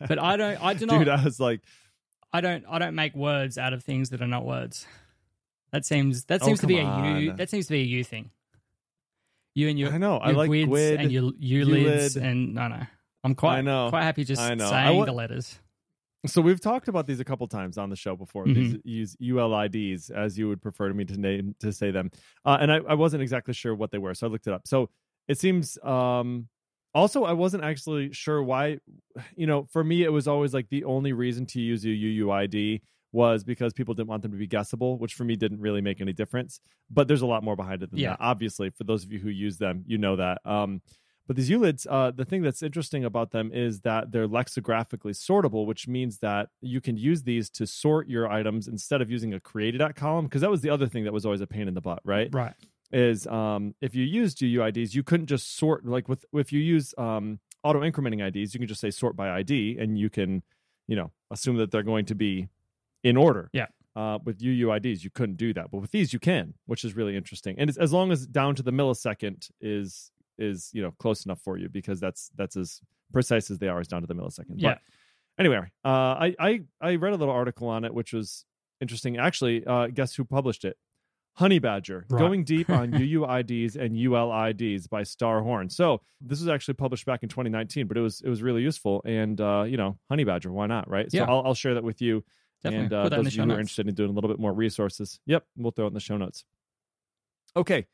but 0.00 0.18
I 0.18 0.36
don't. 0.36 0.60
I 0.60 0.74
do 0.74 0.86
not. 0.86 0.98
Dude, 0.98 1.08
I 1.08 1.22
was 1.22 1.38
like, 1.38 1.60
I 2.32 2.40
don't. 2.40 2.64
I 2.68 2.78
don't 2.80 2.94
make 2.94 3.14
words 3.14 3.58
out 3.58 3.74
of 3.74 3.84
things 3.84 4.10
that 4.10 4.22
are 4.22 4.26
not 4.26 4.44
words. 4.44 4.86
That 5.70 5.84
seems 5.84 6.24
that 6.24 6.42
Oh, 6.42 6.46
seems 6.46 6.60
to 6.60 6.66
be 6.66 6.80
come 6.80 7.04
a 7.04 7.20
you. 7.20 7.32
That 7.34 7.48
seems 7.50 7.66
to 7.66 7.72
be 7.72 7.80
a 7.80 7.84
you 7.84 8.02
thing. 8.02 8.30
You 9.54 9.68
and 9.68 9.78
your 9.78 9.92
I 9.92 9.98
know. 9.98 10.16
I 10.18 10.30
like 10.32 10.48
GUIDs 10.50 10.68
GUID, 10.68 11.00
and 11.00 11.12
your 11.12 11.32
ULIDs 11.32 12.16
ULID. 12.16 12.22
and 12.22 12.54
no 12.54 12.68
no. 12.68 12.82
I'm 13.24 13.34
quite 13.34 13.58
I 13.58 13.60
know. 13.60 13.88
quite 13.90 14.02
happy 14.02 14.24
just 14.24 14.40
I 14.40 14.54
know. 14.54 14.66
I 14.66 14.86
saying 14.86 14.98
wa- 14.98 15.04
the 15.04 15.12
letters. 15.12 15.58
So 16.26 16.40
we've 16.40 16.60
talked 16.60 16.86
about 16.88 17.06
these 17.08 17.18
a 17.20 17.24
couple 17.24 17.46
times 17.48 17.76
on 17.78 17.90
the 17.90 17.96
show 17.96 18.14
before. 18.16 18.46
Mhm. 18.46 18.54
These 18.54 18.76
use 18.84 19.16
ULIDs 19.20 20.10
as 20.10 20.38
you 20.38 20.48
would 20.48 20.62
prefer 20.62 20.88
to 20.88 20.94
me 20.94 21.04
to 21.06 21.16
name 21.20 21.54
to 21.60 21.72
say 21.72 21.90
them, 21.90 22.10
uh, 22.44 22.58
and 22.60 22.72
I, 22.72 22.76
I 22.88 22.94
wasn't 22.94 23.22
exactly 23.22 23.54
sure 23.54 23.74
what 23.74 23.90
they 23.90 23.98
were, 23.98 24.14
so 24.14 24.26
I 24.26 24.30
looked 24.30 24.46
it 24.46 24.52
up. 24.52 24.66
So 24.66 24.88
it 25.28 25.38
seems. 25.38 25.78
Um, 25.82 26.48
also, 26.94 27.24
I 27.24 27.32
wasn't 27.32 27.64
actually 27.64 28.12
sure 28.12 28.42
why. 28.42 28.78
You 29.34 29.46
know, 29.46 29.66
for 29.72 29.82
me, 29.82 30.02
it 30.04 30.12
was 30.12 30.28
always 30.28 30.52
like 30.54 30.68
the 30.68 30.84
only 30.84 31.12
reason 31.12 31.46
to 31.46 31.60
use 31.60 31.84
a 31.84 31.88
UUID 31.88 32.82
was 33.12 33.44
because 33.44 33.72
people 33.72 33.94
didn't 33.94 34.08
want 34.08 34.22
them 34.22 34.32
to 34.32 34.38
be 34.38 34.46
guessable, 34.46 34.98
which 34.98 35.14
for 35.14 35.24
me 35.24 35.36
didn't 35.36 35.60
really 35.60 35.80
make 35.82 36.00
any 36.00 36.12
difference. 36.12 36.60
But 36.90 37.08
there's 37.08 37.22
a 37.22 37.26
lot 37.26 37.44
more 37.44 37.56
behind 37.56 37.82
it 37.82 37.90
than 37.90 38.00
Yeah. 38.00 38.10
that. 38.10 38.20
Obviously, 38.20 38.70
for 38.70 38.84
those 38.84 39.04
of 39.04 39.12
you 39.12 39.18
who 39.18 39.28
use 39.28 39.58
them, 39.58 39.84
you 39.86 39.98
know 39.98 40.16
that. 40.16 40.38
Um, 40.44 40.80
but 41.26 41.36
these 41.36 41.50
ULIDs, 41.50 41.86
uh, 41.88 42.10
the 42.10 42.24
thing 42.24 42.42
that's 42.42 42.62
interesting 42.62 43.04
about 43.04 43.30
them 43.30 43.52
is 43.52 43.82
that 43.82 44.10
they're 44.10 44.26
lexicographically 44.26 45.12
sortable, 45.14 45.66
which 45.66 45.86
means 45.86 46.18
that 46.18 46.48
you 46.60 46.80
can 46.80 46.96
use 46.96 47.22
these 47.22 47.48
to 47.50 47.66
sort 47.66 48.08
your 48.08 48.28
items 48.30 48.66
instead 48.66 49.00
of 49.00 49.10
using 49.10 49.32
a 49.32 49.38
created 49.40 49.80
at 49.80 49.94
column. 49.94 50.24
Because 50.26 50.40
that 50.40 50.50
was 50.50 50.62
the 50.62 50.70
other 50.70 50.86
thing 50.88 51.04
that 51.04 51.12
was 51.12 51.24
always 51.24 51.40
a 51.40 51.46
pain 51.46 51.68
in 51.68 51.74
the 51.74 51.80
butt, 51.80 52.00
right? 52.04 52.28
Right. 52.32 52.54
Is 52.90 53.26
um, 53.28 53.74
if 53.80 53.94
you 53.94 54.04
used 54.04 54.38
UUIDs, 54.40 54.94
you 54.94 55.02
couldn't 55.02 55.26
just 55.26 55.56
sort 55.56 55.86
like 55.86 56.08
with 56.08 56.24
if 56.34 56.52
you 56.52 56.60
use 56.60 56.92
um, 56.98 57.38
auto 57.62 57.80
incrementing 57.80 58.20
IDs, 58.26 58.52
you 58.52 58.58
can 58.60 58.66
just 58.68 58.80
say 58.80 58.90
sort 58.90 59.14
by 59.16 59.30
ID, 59.30 59.78
and 59.78 59.96
you 59.98 60.10
can, 60.10 60.42
you 60.88 60.96
know, 60.96 61.10
assume 61.30 61.56
that 61.56 61.70
they're 61.70 61.82
going 61.84 62.04
to 62.06 62.14
be 62.14 62.48
in 63.02 63.16
order. 63.16 63.50
Yeah. 63.52 63.66
Uh, 63.94 64.18
with 64.24 64.40
UUIDs, 64.40 65.04
you 65.04 65.10
couldn't 65.10 65.36
do 65.36 65.52
that, 65.52 65.70
but 65.70 65.78
with 65.82 65.90
these, 65.90 66.14
you 66.14 66.18
can, 66.18 66.54
which 66.64 66.82
is 66.82 66.96
really 66.96 67.14
interesting. 67.14 67.54
And 67.58 67.68
it's, 67.68 67.78
as 67.78 67.92
long 67.92 68.10
as 68.10 68.26
down 68.26 68.54
to 68.54 68.62
the 68.62 68.70
millisecond 68.70 69.50
is 69.60 70.10
is 70.38 70.70
you 70.72 70.80
know 70.80 70.92
close 70.98 71.26
enough 71.26 71.40
for 71.42 71.58
you, 71.58 71.68
because 71.68 72.00
that's 72.00 72.30
that's 72.36 72.56
as 72.56 72.80
precise 73.12 73.50
as 73.50 73.58
they 73.58 73.68
are 73.68 73.82
is 73.82 73.88
down 73.88 74.00
to 74.00 74.06
the 74.06 74.14
millisecond. 74.14 74.54
Yeah. 74.56 74.70
But 74.70 74.78
anyway, 75.38 75.58
uh, 75.84 75.88
I 75.88 76.34
I 76.40 76.60
I 76.80 76.94
read 76.94 77.12
a 77.12 77.16
little 77.16 77.34
article 77.34 77.68
on 77.68 77.84
it, 77.84 77.92
which 77.92 78.14
was 78.14 78.46
interesting. 78.80 79.18
Actually, 79.18 79.66
uh, 79.66 79.88
guess 79.88 80.14
who 80.14 80.24
published 80.24 80.64
it? 80.64 80.78
Honey 81.34 81.58
Badger, 81.58 82.06
Right. 82.08 82.18
going 82.18 82.44
deep 82.44 82.70
on 82.70 82.92
UUIDs 82.92 83.76
and 83.76 83.94
ULIDs 83.94 84.88
by 84.88 85.02
Starhorn. 85.02 85.70
So 85.70 86.00
this 86.20 86.40
was 86.40 86.48
actually 86.48 86.74
published 86.74 87.04
back 87.06 87.22
in 87.22 87.28
2019, 87.28 87.86
but 87.88 87.98
it 87.98 88.00
was 88.00 88.22
it 88.22 88.28
was 88.30 88.42
really 88.42 88.62
useful. 88.62 89.02
And 89.04 89.38
uh, 89.38 89.64
you 89.66 89.76
know, 89.76 89.98
Honey 90.08 90.24
Badger, 90.24 90.50
why 90.50 90.66
not, 90.66 90.88
right? 90.88 91.10
So 91.10 91.18
Yeah. 91.18 91.24
I'll, 91.24 91.42
I'll 91.44 91.54
share 91.54 91.74
that 91.74 91.84
with 91.84 92.00
you. 92.00 92.24
Definitely. 92.62 92.84
And 92.84 92.92
uh, 92.92 93.02
Put 93.04 93.10
that 93.10 93.18
in 93.18 93.24
those 93.24 93.32
of 93.32 93.36
you 93.36 93.42
who 93.44 93.50
are 93.50 93.60
interested 93.60 93.88
in 93.88 93.94
doing 93.94 94.10
a 94.10 94.12
little 94.12 94.30
bit 94.30 94.38
more 94.38 94.52
resources, 94.52 95.20
yep, 95.26 95.44
we'll 95.56 95.72
throw 95.72 95.86
it 95.86 95.88
in 95.88 95.94
the 95.94 96.00
show 96.00 96.16
notes. 96.16 96.44
Okay. 97.56 97.86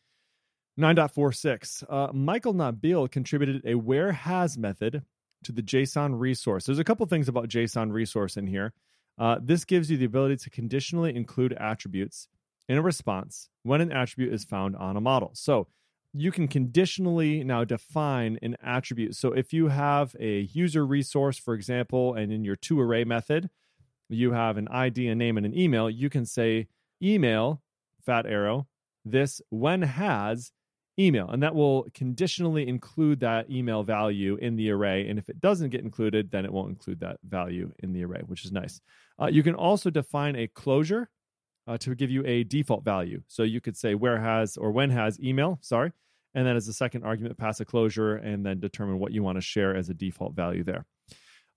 9.46. 0.79 1.85
Uh, 1.89 2.13
Michael 2.13 2.55
Nabil 2.55 3.11
contributed 3.11 3.63
a 3.65 3.75
where 3.75 4.13
has 4.13 4.57
method 4.57 5.03
to 5.45 5.53
the 5.53 5.63
JSON 5.63 6.19
resource. 6.19 6.67
There's 6.67 6.79
a 6.79 6.85
couple 6.85 7.05
things 7.07 7.29
about 7.29 7.49
JSON 7.49 7.93
resource 7.93 8.37
in 8.37 8.47
here. 8.47 8.73
Uh, 9.19 9.39
this 9.43 9.65
gives 9.65 9.91
you 9.91 9.97
the 9.97 10.05
ability 10.05 10.37
to 10.37 10.51
conditionally 10.51 11.15
include 11.15 11.53
attributes 11.55 12.29
in 12.69 12.79
a 12.79 12.83
response 12.83 13.49
when 13.63 13.81
an 13.81 13.91
attribute 13.91 14.33
is 14.33 14.45
found 14.45 14.77
on 14.77 14.97
a 14.97 15.01
model. 15.01 15.31
So 15.35 15.67
you 16.13 16.31
can 16.31 16.49
conditionally 16.49 17.43
now 17.45 17.65
define 17.65 18.39
an 18.43 18.57
attribute. 18.63 19.17
So 19.17 19.33
if 19.33 19.53
you 19.53 19.69
have 19.69 20.15
a 20.21 20.41
user 20.53 20.87
resource, 20.87 21.39
for 21.39 21.55
example, 21.55 22.15
and 22.15 22.33
in 22.33 22.45
your 22.45 22.57
to 22.57 22.81
array 22.81 23.05
method, 23.05 23.51
you 24.09 24.33
have 24.33 24.57
an 24.57 24.69
ID, 24.69 25.09
a 25.09 25.15
name, 25.15 25.37
and 25.37 25.47
an 25.47 25.57
email, 25.57 25.88
you 25.91 26.09
can 26.11 26.25
say 26.25 26.69
email, 27.03 27.62
fat 28.05 28.27
arrow, 28.27 28.67
this 29.05 29.41
when 29.50 29.83
has 29.83 30.53
email. 30.99 31.29
And 31.31 31.43
that 31.43 31.55
will 31.55 31.87
conditionally 31.95 32.67
include 32.67 33.21
that 33.21 33.50
email 33.50 33.83
value 33.85 34.37
in 34.37 34.57
the 34.57 34.71
array. 34.71 35.09
And 35.09 35.19
if 35.19 35.29
it 35.29 35.41
doesn't 35.41 35.71
get 35.71 35.83
included, 35.83 36.31
then 36.31 36.45
it 36.45 36.53
won't 36.53 36.71
include 36.71 37.00
that 37.00 37.19
value 37.27 37.73
in 37.79 37.93
the 37.93 38.05
array, 38.05 38.23
which 38.27 38.45
is 38.45 38.53
nice. 38.53 38.81
Uh, 39.21 39.27
you 39.27 39.43
can 39.43 39.55
also 39.55 39.91
define 39.91 40.35
a 40.37 40.49
closure 40.49 41.09
uh, 41.67 41.79
to 41.79 41.95
give 41.95 42.11
you 42.11 42.25
a 42.27 42.45
default 42.45 42.85
value. 42.85 43.23
So 43.29 43.43
you 43.43 43.61
could 43.61 43.77
say 43.77 43.95
where 43.95 44.19
has 44.19 44.57
or 44.57 44.73
when 44.73 44.91
has 44.91 45.21
email, 45.21 45.59
sorry. 45.61 45.93
And 46.35 46.47
then 46.47 46.57
as 46.57 46.69
a 46.69 46.73
second 46.73 47.05
argument, 47.05 47.38
pass 47.38 47.61
a 47.61 47.65
closure 47.65 48.17
and 48.17 48.45
then 48.45 48.61
determine 48.61 48.99
what 48.99 49.12
you 49.12 49.23
want 49.23 49.37
to 49.37 49.43
share 49.43 49.77
as 49.77 49.88
a 49.88 49.95
default 49.95 50.35
value 50.35 50.65
there. 50.65 50.85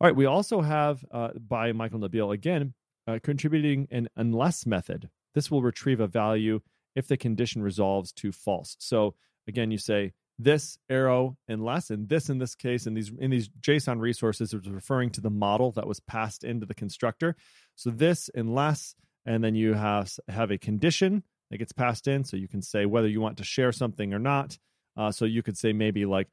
All 0.02 0.08
right, 0.08 0.16
we 0.16 0.26
also 0.26 0.62
have 0.62 1.06
uh, 1.12 1.28
by 1.48 1.74
Michael 1.74 2.00
Nabil 2.00 2.34
again 2.34 2.74
uh, 3.06 3.20
contributing 3.22 3.88
an 3.92 4.08
unless 4.16 4.66
method. 4.66 5.12
This 5.36 5.52
will 5.52 5.62
retrieve 5.62 6.00
a 6.00 6.08
value 6.08 6.62
if 6.96 7.08
the 7.08 7.18
condition 7.18 7.62
resolves 7.62 8.12
to 8.14 8.32
false. 8.32 8.76
So 8.80 9.14
again, 9.48 9.70
you 9.70 9.78
say 9.78 10.14
this 10.40 10.80
arrow 10.90 11.38
unless 11.48 11.92
and 11.92 12.10
this 12.10 12.32
in 12.32 12.40
this 12.40 12.56
case 12.56 12.88
in 12.88 12.96
these 12.96 13.12
in 13.20 13.30
these 13.30 13.48
json 13.60 14.00
resources 14.00 14.56
is 14.56 14.68
referring 14.68 15.12
to 15.12 15.22
the 15.22 15.30
model 15.30 15.72
that 15.74 15.86
was 15.86 16.00
passed 16.00 16.44
into 16.44 16.66
the 16.66 16.74
constructor 16.74 17.36
so 17.76 17.92
this 17.92 18.28
unless 18.34 18.96
and 19.28 19.44
then 19.44 19.54
you 19.54 19.76
have 19.76 20.12
have 20.28 20.50
a 20.50 20.58
condition 20.58 21.22
that 21.52 21.60
gets 21.60 21.74
passed 21.74 22.08
in 22.08 22.24
so 22.24 22.38
you 22.38 22.48
can 22.48 22.62
say 22.62 22.88
whether 22.88 23.08
you 23.08 23.22
want 23.22 23.38
to 23.38 23.44
share 23.44 23.72
something 23.72 24.16
or 24.16 24.20
not 24.20 24.58
uh, 24.98 25.12
so 25.12 25.26
you 25.26 25.44
could 25.44 25.58
say 25.58 25.74
maybe 25.74 26.06
like 26.06 26.28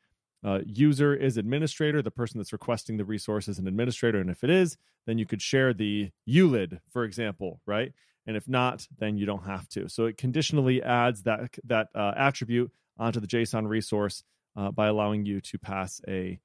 uh, 0.45 0.61
user 0.65 1.15
is 1.15 1.37
administrator 1.37 2.01
the 2.03 2.11
person 2.11 2.39
that's 2.39 2.53
requesting 2.53 2.97
the 2.97 3.05
resource 3.05 3.49
is 3.49 3.59
an 3.59 3.67
administrator 3.67 4.21
and 4.21 4.31
if 4.31 4.45
it 4.45 4.51
is 4.51 4.77
then 5.07 5.19
you 5.19 5.27
could 5.27 5.43
share 5.43 5.73
the 5.73 6.11
ulid 6.29 6.81
for 6.91 7.05
example 7.05 7.61
right? 7.67 7.93
And 8.27 8.37
if 8.37 8.49
not 8.49 8.87
then 8.99 9.17
you 9.17 9.27
don't 9.27 9.45
have 9.45 9.69
to. 9.71 9.89
So 9.89 10.05
it 10.05 10.17
conditionally 10.17 10.83
adds 10.83 11.23
that 11.23 11.57
that 11.65 11.89
uh, 11.95 12.13
attribute 12.17 12.71
onto 12.99 13.21
the 13.21 13.27
json 13.27 13.67
resource 13.69 14.23
uh, 14.57 14.71
by 14.71 14.87
allowing 14.87 15.25
you 15.25 15.41
to 15.41 15.59
pass 15.59 16.01
a 16.07 16.39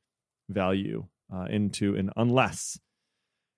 value 0.50 1.06
uh, 1.34 1.46
into 1.50 1.96
an 1.96 2.12
unless. 2.16 2.80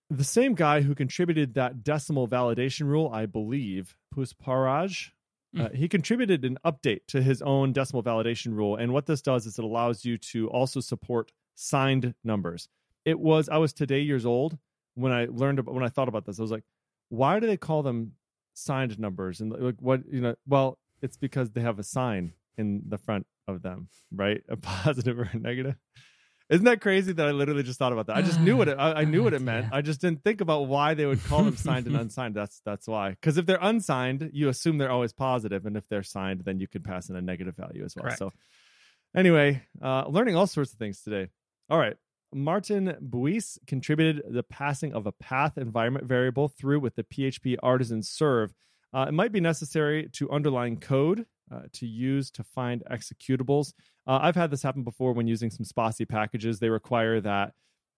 The 0.10 0.24
same 0.24 0.54
guy 0.54 0.82
who 0.82 0.94
contributed 0.96 1.56
that 1.56 1.84
decimal 1.84 2.28
validation 2.28 2.88
rule 2.88 3.10
i 3.14 3.26
believe 3.26 3.96
pusparaj 4.14 5.12
uh, 5.60 5.70
he 5.74 5.88
contributed 5.88 6.44
an 6.44 6.58
update 6.66 7.02
to 7.08 7.22
his 7.22 7.42
own 7.42 7.74
decimal 7.74 8.04
validation 8.04 8.54
rule. 8.54 8.76
And 8.76 8.94
what 8.94 9.06
this 9.06 9.22
does 9.22 9.46
is 9.46 9.58
it 9.58 9.66
allows 9.66 10.06
you 10.06 10.18
to 10.18 10.50
also 10.50 10.80
support 10.80 11.32
signed 11.56 12.14
numbers. 12.24 12.68
It 13.06 13.20
was, 13.20 13.50
I 13.50 13.58
was 13.58 13.74
today 13.74 14.02
years 14.02 14.26
old 14.26 14.58
when 14.96 15.12
I 15.12 15.28
learned 15.30 15.60
about, 15.60 15.74
when 15.74 15.84
I 15.84 15.90
thought 15.90 16.08
about 16.08 16.26
this. 16.26 16.40
I 16.40 16.42
was 16.42 16.52
like, 16.52 16.64
why 17.10 17.40
do 17.40 17.48
they 17.48 17.58
call 17.58 17.84
them 17.84 18.14
signed 18.54 18.98
numbers? 19.00 19.42
And 19.42 19.52
like, 19.52 19.76
what, 19.80 20.02
you 20.12 20.22
know, 20.22 20.36
well, 20.48 20.80
it's 21.02 21.18
because 21.18 21.52
they 21.52 21.62
have 21.62 21.80
a 21.80 21.84
sign 21.84 22.34
in 22.58 22.84
the 22.88 22.98
front 22.98 23.28
of 23.48 23.62
them, 23.62 23.90
right? 24.12 24.42
A 24.50 24.58
positive 24.58 25.20
or 25.20 25.30
a 25.32 25.38
negative. 25.38 25.76
Isn't 26.50 26.66
that 26.66 26.80
crazy 26.80 27.12
that 27.14 27.28
I 27.28 27.32
literally 27.32 27.64
just 27.64 27.80
thought 27.80 27.92
about 27.92 28.06
that? 28.08 28.18
I 28.18 28.22
just 28.22 28.40
knew 28.40 28.56
what 28.56 28.68
it, 28.68 28.78
I, 28.78 29.02
I 29.02 29.04
knew 29.04 29.24
what 29.24 29.34
it 29.34 29.42
meant. 29.42 29.68
I 29.72 29.82
just 29.82 30.00
didn't 30.00 30.24
think 30.24 30.42
about 30.42 30.68
why 30.68 30.94
they 30.94 31.08
would 31.08 31.24
call 31.24 31.44
them 31.44 31.58
signed 31.58 31.88
and 31.88 31.96
unsigned. 31.98 32.36
That's 32.36 32.62
that's 32.64 32.88
why. 32.88 33.12
Because 33.12 33.38
if 33.38 33.48
they're 33.48 33.58
unsigned, 33.62 34.30
you 34.32 34.50
assume 34.50 34.78
they're 34.78 34.92
always 34.92 35.12
positive, 35.12 35.66
and 35.66 35.76
if 35.76 35.90
they're 35.90 36.04
signed, 36.04 36.42
then 36.46 36.60
you 36.60 36.68
can 36.68 36.84
pass 36.84 37.10
in 37.10 37.16
a 37.16 37.22
negative 37.22 37.56
value 37.56 37.84
as 37.84 37.96
well. 37.96 38.04
Correct. 38.04 38.20
So, 38.20 38.32
anyway, 39.16 39.64
uh, 39.82 40.06
learning 40.08 40.36
all 40.36 40.46
sorts 40.46 40.72
of 40.72 40.78
things 40.78 41.02
today. 41.02 41.30
All 41.68 41.80
right, 41.80 41.96
Martin 42.32 42.96
Buis 43.02 43.58
contributed 43.66 44.22
the 44.30 44.44
passing 44.44 44.94
of 44.94 45.08
a 45.08 45.12
path 45.12 45.58
environment 45.58 46.06
variable 46.06 46.48
through 46.48 46.80
with 46.80 46.96
the 46.96 47.04
PHP 47.04 47.56
artisan 47.64 48.04
serve. 48.04 48.54
Uh, 48.94 49.06
it 49.08 49.14
might 49.14 49.32
be 49.32 49.40
necessary 49.40 50.10
to 50.14 50.32
underline 50.32 50.78
code 50.78 51.26
uh, 51.52 51.62
to 51.74 51.88
use 51.88 52.30
to 52.32 52.44
find 52.44 52.84
executables. 52.92 53.74
Uh, 54.08 54.20
I've 54.22 54.36
had 54.36 54.52
this 54.52 54.64
happen 54.64 54.84
before 54.84 55.14
when 55.14 55.28
using 55.28 55.50
some 55.50 55.66
Spatie 55.66 56.08
packages. 56.08 56.60
They 56.60 56.70
require 56.70 57.22
that 57.22 57.54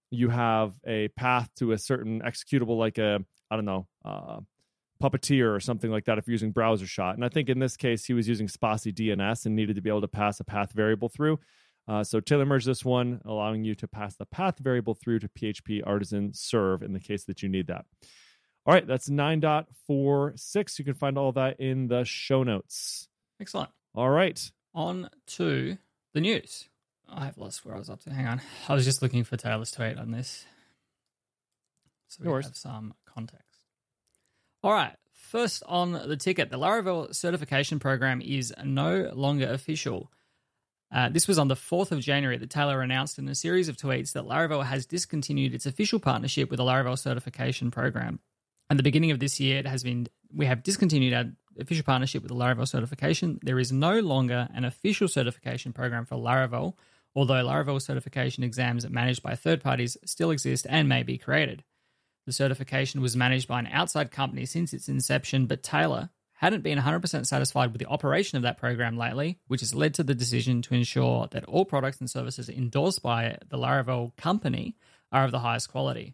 you 0.10 0.30
have 0.30 0.74
a 0.86 1.10
path 1.10 1.50
to 1.58 1.74
a 1.74 1.78
certain 1.78 2.22
executable, 2.22 2.78
like 2.78 2.98
a 2.98 3.24
I 3.50 3.56
don't 3.56 3.66
know, 3.66 3.88
uh, 4.04 4.40
Puppeteer 5.02 5.56
or 5.56 5.60
something 5.60 5.92
like 5.92 6.06
that. 6.06 6.18
If 6.18 6.28
you're 6.28 6.34
using 6.34 6.54
Browsershot, 6.54 7.14
and 7.14 7.24
I 7.24 7.30
think 7.30 7.50
in 7.50 7.60
this 7.60 7.78
case 7.78 8.06
he 8.06 8.14
was 8.14 8.28
using 8.28 8.48
Spatie 8.48 8.94
DNS 8.94 9.46
and 9.46 9.56
needed 9.56 9.76
to 9.76 9.82
be 9.82 9.90
able 9.90 10.02
to 10.02 10.08
pass 10.08 10.40
a 10.40 10.44
path 10.44 10.72
variable 10.72 11.10
through. 11.10 11.40
Uh, 11.88 12.04
so 12.04 12.20
Taylor 12.20 12.46
merged 12.46 12.68
this 12.68 12.84
one, 12.84 13.22
allowing 13.26 13.64
you 13.64 13.74
to 13.76 13.88
pass 13.88 14.16
the 14.16 14.26
path 14.26 14.60
variable 14.60 14.94
through 14.94 15.20
to 15.20 15.30
PHP 15.30 15.84
artisan 15.86 16.34
serve 16.34 16.84
in 16.84 16.92
the 16.94 17.00
case 17.00 17.24
that 17.26 17.42
you 17.42 17.48
need 17.48 17.68
that. 17.68 17.86
All 18.66 18.74
right, 18.74 18.86
that's 18.86 19.10
9.46. 19.10 20.80
You 20.80 20.84
can 20.86 20.94
find 20.96 21.18
all 21.18 21.32
that 21.34 21.62
in 21.62 21.88
the 21.88 22.04
show 22.04 22.44
notes. 22.44 23.08
Excellent. 23.40 23.70
All 23.96 24.10
right. 24.10 24.52
On 24.74 25.10
to 25.28 25.78
the 26.18 26.22
news. 26.22 26.68
I 27.08 27.26
have 27.26 27.38
lost 27.38 27.64
where 27.64 27.76
I 27.76 27.78
was 27.78 27.92
up 27.92 28.02
to. 28.02 28.10
Hang 28.10 28.26
on. 28.26 28.42
I 28.68 28.74
was 28.74 28.86
just 28.86 29.04
looking 29.04 29.24
for 29.24 29.38
Taylor's 29.38 29.70
tweet 29.70 30.00
on 30.00 30.10
this. 30.10 30.46
So 32.08 32.24
we 32.24 32.28
No 32.28 32.36
have 32.36 32.56
some 32.56 32.96
context. 33.06 33.46
All 34.64 34.74
right. 34.74 34.96
First 35.14 35.62
on 35.68 35.92
the 35.92 36.18
ticket, 36.18 36.50
the 36.50 36.58
Laravel 36.58 37.14
certification 37.14 37.78
program 37.78 38.20
is 38.22 38.52
no 38.64 39.12
longer 39.14 39.48
official. 39.48 40.12
Uh, 40.92 41.10
this 41.10 41.28
was 41.28 41.38
on 41.38 41.50
the 41.50 41.56
4th 41.56 41.92
of 41.92 42.00
January 42.00 42.38
that 42.38 42.50
Taylor 42.50 42.82
announced 42.82 43.20
in 43.20 43.28
a 43.28 43.36
series 43.36 43.70
of 43.70 43.78
tweets 43.78 44.14
that 44.14 44.24
Laravel 44.24 44.66
has 44.66 44.88
discontinued 44.88 45.54
its 45.54 45.68
official 45.68 46.00
partnership 46.00 46.50
with 46.50 46.58
the 46.58 46.64
Laravel 46.64 46.98
certification 46.98 47.70
program. 47.70 48.20
At 48.72 48.78
the 48.78 48.84
beginning 48.84 49.12
of 49.12 49.20
this 49.20 49.40
year, 49.40 49.60
it 49.60 49.68
has 49.68 49.84
been 49.84 50.08
we 50.34 50.48
have 50.48 50.64
discontinued 50.64 51.14
our 51.14 51.26
official 51.60 51.84
partnership 51.84 52.24
with 52.24 52.30
the 52.30 52.38
Laravel 52.38 52.68
certification. 52.68 53.40
There 53.44 53.60
is 53.60 53.72
no 53.72 54.00
longer 54.00 54.48
an 54.54 54.66
official 54.66 55.08
certification 55.08 55.74
program 55.74 56.06
for 56.06 56.16
Laravel, 56.16 56.74
although 57.16 57.46
Laravel 57.46 57.82
certification 57.82 58.44
exams 58.44 58.88
managed 58.90 59.24
by 59.24 59.36
third 59.36 59.62
parties 59.62 59.98
still 60.06 60.32
exist 60.32 60.68
and 60.70 60.88
may 60.88 61.04
be 61.04 61.18
created. 61.18 61.64
The 62.26 62.34
certification 62.34 63.02
was 63.02 63.16
managed 63.16 63.48
by 63.48 63.60
an 63.60 63.68
outside 63.68 64.12
company 64.12 64.46
since 64.46 64.74
its 64.74 64.90
inception, 64.90 65.46
but 65.46 65.64
Taylor 65.64 66.10
hadn't 66.34 66.62
been 66.62 66.78
100% 66.78 67.26
satisfied 67.26 67.72
with 67.72 67.80
the 67.80 67.88
operation 67.88 68.38
of 68.38 68.44
that 68.44 68.58
program 68.58 68.98
lately, 68.98 69.40
which 69.48 69.62
has 69.62 69.74
led 69.74 69.96
to 69.96 70.04
the 70.04 70.14
decision 70.14 70.62
to 70.62 70.76
ensure 70.76 71.28
that 71.32 71.46
all 71.46 71.66
products 71.66 72.00
and 72.00 72.10
services 72.10 72.50
endorsed 72.50 73.02
by 73.02 73.38
the 73.50 73.58
Laravel 73.58 74.16
company 74.18 74.76
are 75.12 75.24
of 75.24 75.32
the 75.32 75.40
highest 75.40 75.70
quality. 75.70 76.14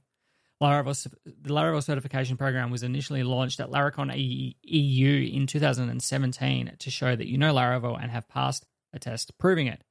Laravel, 0.62 1.12
the 1.26 1.54
Laravel 1.54 1.84
certification 1.84 2.38
program 2.38 2.72
was 2.72 2.84
initially 2.84 3.24
launched 3.24 3.60
at 3.60 3.70
Laracon 3.70 4.56
EU 4.62 5.32
in 5.34 5.48
2017 5.48 6.74
to 6.80 6.92
show 6.92 7.16
that 7.16 7.28
you 7.28 7.38
know 7.38 7.54
Laravel 7.54 8.02
and 8.02 8.12
have 8.12 8.28
passed 8.28 8.66
a 8.94 9.00
test 9.00 9.38
proving 9.38 9.68
it. 9.68 9.84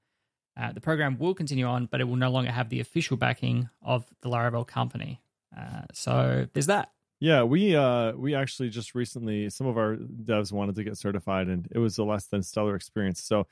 Uh, 0.59 0.73
the 0.73 0.81
program 0.81 1.19
will 1.19 1.35
continue 1.35 1.67
on, 1.67 1.87
but 1.87 2.01
it 2.01 2.05
will 2.05 2.17
no 2.17 2.31
longer 2.31 2.51
have 2.51 2.69
the 2.69 2.81
official 2.81 3.17
backing 3.17 3.69
of 3.83 4.07
the 4.23 4.29
Laravel 4.29 4.67
company. 4.67 5.23
Uh, 5.57 5.83
so 5.93 6.47
there's 6.53 6.67
that. 6.67 6.91
Yeah, 7.21 7.45
we 7.45 7.77
uh 7.77 8.13
we 8.13 8.35
actually 8.35 8.71
just 8.71 8.97
recently 8.97 9.49
some 9.49 9.69
of 9.69 9.79
our 9.79 9.97
devs 9.97 10.51
wanted 10.51 10.75
to 10.75 10.83
get 10.83 10.99
certified 10.99 11.47
and 11.47 11.69
it 11.71 11.79
was 11.79 11.97
a 11.99 12.03
less 12.03 12.27
than 12.27 12.43
stellar 12.43 12.75
experience. 12.75 13.23
So 13.23 13.47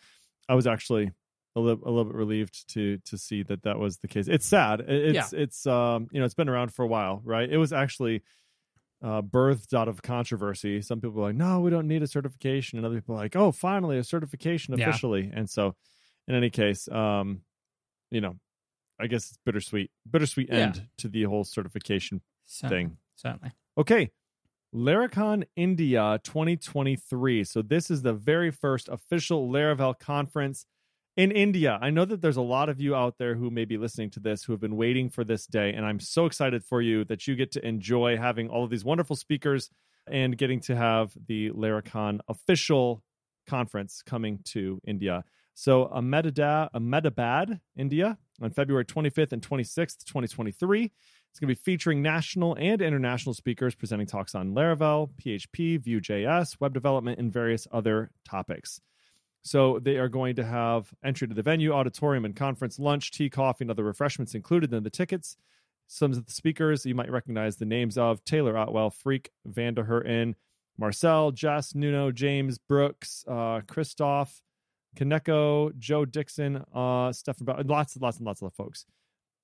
I 0.48 0.54
was 0.54 0.66
actually 0.66 1.12
a 1.56 1.60
little, 1.60 1.82
a 1.84 1.90
little 1.90 2.04
bit 2.04 2.14
relieved 2.14 2.68
to 2.74 2.98
to 3.06 3.18
see 3.18 3.42
that 3.44 3.62
that 3.64 3.78
was 3.78 3.98
the 3.98 4.08
case. 4.08 4.28
It's 4.28 4.46
sad. 4.46 4.80
It- 4.80 5.16
It's 5.16 5.32
it's 5.32 5.66
um 5.66 6.08
you 6.12 6.20
know 6.20 6.24
it's 6.26 6.34
been 6.34 6.48
around 6.48 6.72
for 6.72 6.84
a 6.84 6.88
while, 6.88 7.20
right? 7.24 7.48
It 7.50 7.58
was 7.58 7.72
actually 7.72 8.22
uh, 9.02 9.22
birthed 9.22 9.72
out 9.72 9.88
of 9.88 10.02
controversy. 10.02 10.82
Some 10.82 11.00
people 11.00 11.20
are 11.20 11.28
like, 11.28 11.34
"No, 11.36 11.60
we 11.60 11.70
don't 11.70 11.88
need 11.88 12.02
a 12.02 12.06
certification," 12.06 12.78
and 12.78 12.84
other 12.86 12.96
people 12.96 13.14
are 13.14 13.18
like, 13.18 13.34
"Oh, 13.34 13.50
finally 13.50 13.96
a 13.98 14.04
certification 14.04 14.76
Yeah. 14.78 14.88
officially." 14.88 15.30
And 15.32 15.48
so, 15.48 15.74
in 16.28 16.34
any 16.34 16.50
case, 16.50 16.86
um, 16.88 17.40
you 18.10 18.20
know, 18.20 18.36
I 19.00 19.06
guess 19.06 19.30
it's 19.30 19.38
bittersweet, 19.44 19.90
bittersweet 20.10 20.48
Yeah. 20.50 20.56
end 20.56 20.88
to 20.98 21.08
the 21.08 21.22
whole 21.24 21.44
certification 21.44 22.20
Certainly, 22.44 22.84
thing. 22.84 22.96
certainly. 23.16 23.50
Okay. 23.78 24.10
Laracon 24.74 25.44
India 25.56 26.20
2023. 26.22 27.42
So 27.44 27.62
this 27.62 27.90
is 27.90 28.02
the 28.02 28.12
very 28.12 28.50
first 28.50 28.88
official 28.88 29.48
Laravel 29.50 29.98
conference 29.98 30.64
in 31.16 31.32
India. 31.32 31.78
I 31.80 31.90
know 31.90 32.04
that 32.04 32.22
there's 32.22 32.36
a 32.36 32.42
lot 32.42 32.68
of 32.68 32.80
you 32.80 32.94
out 32.94 33.18
there 33.18 33.34
who 33.34 33.50
may 33.50 33.64
be 33.64 33.76
listening 33.76 34.10
to 34.10 34.20
this 34.20 34.44
who 34.44 34.52
have 34.52 34.60
been 34.60 34.76
waiting 34.76 35.10
for 35.10 35.24
this 35.24 35.46
day 35.46 35.72
and 35.72 35.84
I'm 35.84 36.00
so 36.00 36.26
excited 36.26 36.64
for 36.64 36.80
you 36.80 37.04
that 37.04 37.26
you 37.26 37.36
get 37.36 37.52
to 37.52 37.66
enjoy 37.66 38.16
having 38.16 38.48
all 38.48 38.64
of 38.64 38.70
these 38.70 38.84
wonderful 38.84 39.16
speakers 39.16 39.70
and 40.06 40.36
getting 40.36 40.60
to 40.60 40.76
have 40.76 41.12
the 41.26 41.50
Laracon 41.50 42.20
official 42.28 43.02
conference 43.46 44.02
coming 44.02 44.38
to 44.44 44.80
India. 44.86 45.24
So 45.54 45.90
Ahmedabad, 45.92 47.60
India 47.76 48.18
on 48.40 48.50
February 48.50 48.84
25th 48.84 49.32
and 49.32 49.42
26th, 49.42 50.04
2023. 50.04 50.84
It's 50.84 51.38
going 51.38 51.48
to 51.48 51.54
be 51.54 51.62
featuring 51.62 52.02
national 52.02 52.54
and 52.54 52.80
international 52.80 53.34
speakers 53.34 53.74
presenting 53.74 54.06
talks 54.06 54.34
on 54.34 54.52
Laravel, 54.52 55.10
PHP, 55.22 55.80
Vue.js, 55.80 56.56
web 56.60 56.72
development, 56.72 57.18
and 57.18 57.32
various 57.32 57.68
other 57.70 58.10
topics. 58.24 58.80
So 59.42 59.78
they 59.78 59.96
are 59.96 60.08
going 60.08 60.36
to 60.36 60.44
have 60.44 60.92
entry 61.02 61.26
to 61.26 61.34
the 61.34 61.42
venue, 61.42 61.72
auditorium, 61.72 62.24
and 62.24 62.36
conference, 62.36 62.78
lunch, 62.78 63.10
tea, 63.10 63.30
coffee, 63.30 63.64
and 63.64 63.70
other 63.70 63.84
refreshments 63.84 64.34
included 64.34 64.72
in 64.72 64.82
the 64.82 64.90
tickets. 64.90 65.36
Some 65.86 66.12
of 66.12 66.24
the 66.24 66.32
speakers 66.32 66.84
you 66.86 66.94
might 66.94 67.10
recognize 67.10 67.56
the 67.56 67.64
names 67.64 67.98
of 67.98 68.24
Taylor 68.24 68.56
Otwell, 68.56 68.90
Freek, 68.90 69.30
Vanderherten, 69.48 70.34
Marcel, 70.78 71.30
Jess, 71.32 71.74
Nuno, 71.74 72.12
James, 72.12 72.58
Brooks, 72.58 73.24
uh, 73.26 73.60
Christoph, 73.66 74.42
Kaneko, 74.96 75.76
Joe 75.78 76.04
Dixon, 76.04 76.64
uh, 76.74 77.12
Stefan, 77.12 77.46
lots 77.66 77.94
and 77.94 78.02
lots 78.02 78.18
and 78.18 78.26
lots 78.26 78.42
of 78.42 78.52
folks. 78.54 78.86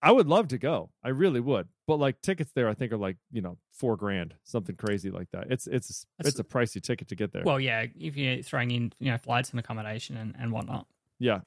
I 0.06 0.12
would 0.12 0.28
love 0.28 0.48
to 0.48 0.58
go. 0.58 0.90
I 1.04 1.08
really 1.08 1.40
would. 1.40 1.68
But 1.86 1.96
like 1.96 2.20
tickets 2.22 2.52
there, 2.54 2.68
I 2.68 2.75
think 2.75 2.92
are 2.92 2.96
like 2.96 3.16
you 3.32 3.42
know 3.42 3.58
four 3.72 3.96
grand, 3.96 4.34
something 4.44 4.76
crazy 4.76 5.10
like 5.10 5.28
that. 5.32 5.48
It's 5.50 5.66
it's 5.66 6.06
That's- 6.18 6.32
it's 6.32 6.40
a 6.40 6.44
pricey 6.44 6.80
ticket 6.82 7.08
to 7.08 7.14
get 7.16 7.32
there. 7.32 7.42
Well, 7.44 7.58
yeah, 7.60 7.86
if 7.98 8.16
you're 8.16 8.42
throwing 8.42 8.70
in 8.70 8.92
you 9.00 9.10
know 9.10 9.18
flights 9.18 9.50
and 9.50 9.58
accommodation 9.60 10.16
and, 10.16 10.34
and 10.38 10.52
whatnot. 10.52 10.86
yeah, 11.18 11.40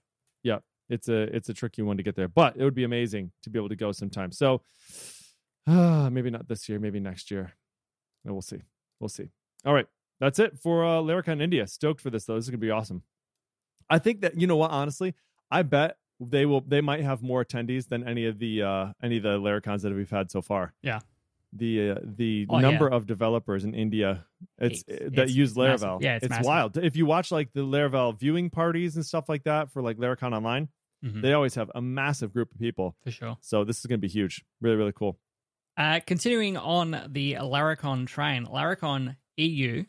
yeah. 0.43 0.59
It's 0.89 1.07
a 1.07 1.21
it's 1.35 1.49
a 1.49 1.53
tricky 1.53 1.81
one 1.83 1.97
to 1.97 2.03
get 2.03 2.15
there, 2.15 2.27
but 2.27 2.57
it 2.57 2.63
would 2.63 2.73
be 2.75 2.83
amazing 2.83 3.31
to 3.43 3.49
be 3.49 3.59
able 3.59 3.69
to 3.69 3.75
go 3.75 3.91
sometime. 3.91 4.31
So 4.31 4.61
uh, 5.67 6.09
maybe 6.11 6.29
not 6.29 6.47
this 6.47 6.67
year, 6.67 6.79
maybe 6.79 6.99
next 6.99 7.31
year. 7.31 7.53
And 8.25 8.33
we'll 8.33 8.41
see. 8.41 8.61
We'll 8.99 9.09
see. 9.09 9.29
All 9.65 9.73
right, 9.73 9.87
that's 10.19 10.39
it 10.39 10.57
for 10.57 10.83
uh, 10.83 10.99
Laracon 11.01 11.41
India. 11.41 11.67
Stoked 11.67 12.01
for 12.01 12.09
this 12.09 12.25
though. 12.25 12.35
This 12.35 12.45
is 12.45 12.49
gonna 12.49 12.57
be 12.59 12.71
awesome. 12.71 13.03
I 13.89 13.99
think 13.99 14.21
that 14.21 14.39
you 14.39 14.47
know 14.47 14.57
what, 14.57 14.71
honestly, 14.71 15.15
I 15.49 15.61
bet 15.63 15.97
they 16.19 16.45
will. 16.45 16.61
They 16.61 16.81
might 16.81 17.01
have 17.01 17.21
more 17.21 17.43
attendees 17.43 17.87
than 17.87 18.07
any 18.07 18.25
of 18.25 18.39
the 18.39 18.63
uh, 18.63 18.87
any 19.01 19.17
of 19.17 19.23
the 19.23 19.37
Laracons 19.39 19.81
that 19.81 19.93
we've 19.93 20.09
had 20.09 20.31
so 20.31 20.41
far. 20.41 20.73
Yeah. 20.81 20.99
The 21.53 21.91
uh, 21.91 21.95
the 22.03 22.45
Oh, 22.49 22.59
number 22.59 22.89
yeah. 22.89 22.95
of 22.95 23.07
developers 23.07 23.63
in 23.65 23.73
India 23.73 24.25
it's, 24.59 24.83
It's- 24.87 25.11
that 25.15 25.23
it's 25.23 25.33
use 25.33 25.55
massive. 25.57 25.87
Laravel. 25.89 26.01
Yeah, 26.01 26.15
it's 26.17 26.29
massive. 26.29 26.45
wild. 26.45 26.77
If 26.77 26.95
you 26.95 27.05
watch 27.05 27.31
like 27.31 27.51
the 27.53 27.61
Laravel 27.61 28.19
viewing 28.19 28.49
parties 28.51 28.95
and 28.95 29.05
stuff 29.05 29.27
like 29.29 29.43
that 29.45 29.71
for 29.71 29.81
like 29.81 29.97
Laracon 29.97 30.33
Online, 30.35 30.69
Mhm. 31.03 31.21
they 31.21 31.33
always 31.33 31.55
have 31.55 31.71
a 31.73 31.81
massive 31.81 32.33
group 32.33 32.51
of 32.53 32.59
people. 32.59 32.95
For 33.03 33.11
sure. 33.11 33.37
So 33.41 33.63
this 33.63 33.79
is 33.79 33.85
going 33.85 33.99
to 33.99 34.05
be 34.07 34.11
huge. 34.11 34.43
Really, 34.61 34.75
really 34.75 34.91
cool. 34.91 35.17
Uh, 35.77 36.01
continuing 36.05 36.57
on 36.57 36.91
the 37.09 37.35
Laracon 37.39 38.05
train, 38.05 38.45
Laracon 38.45 39.15
EU 39.37 39.85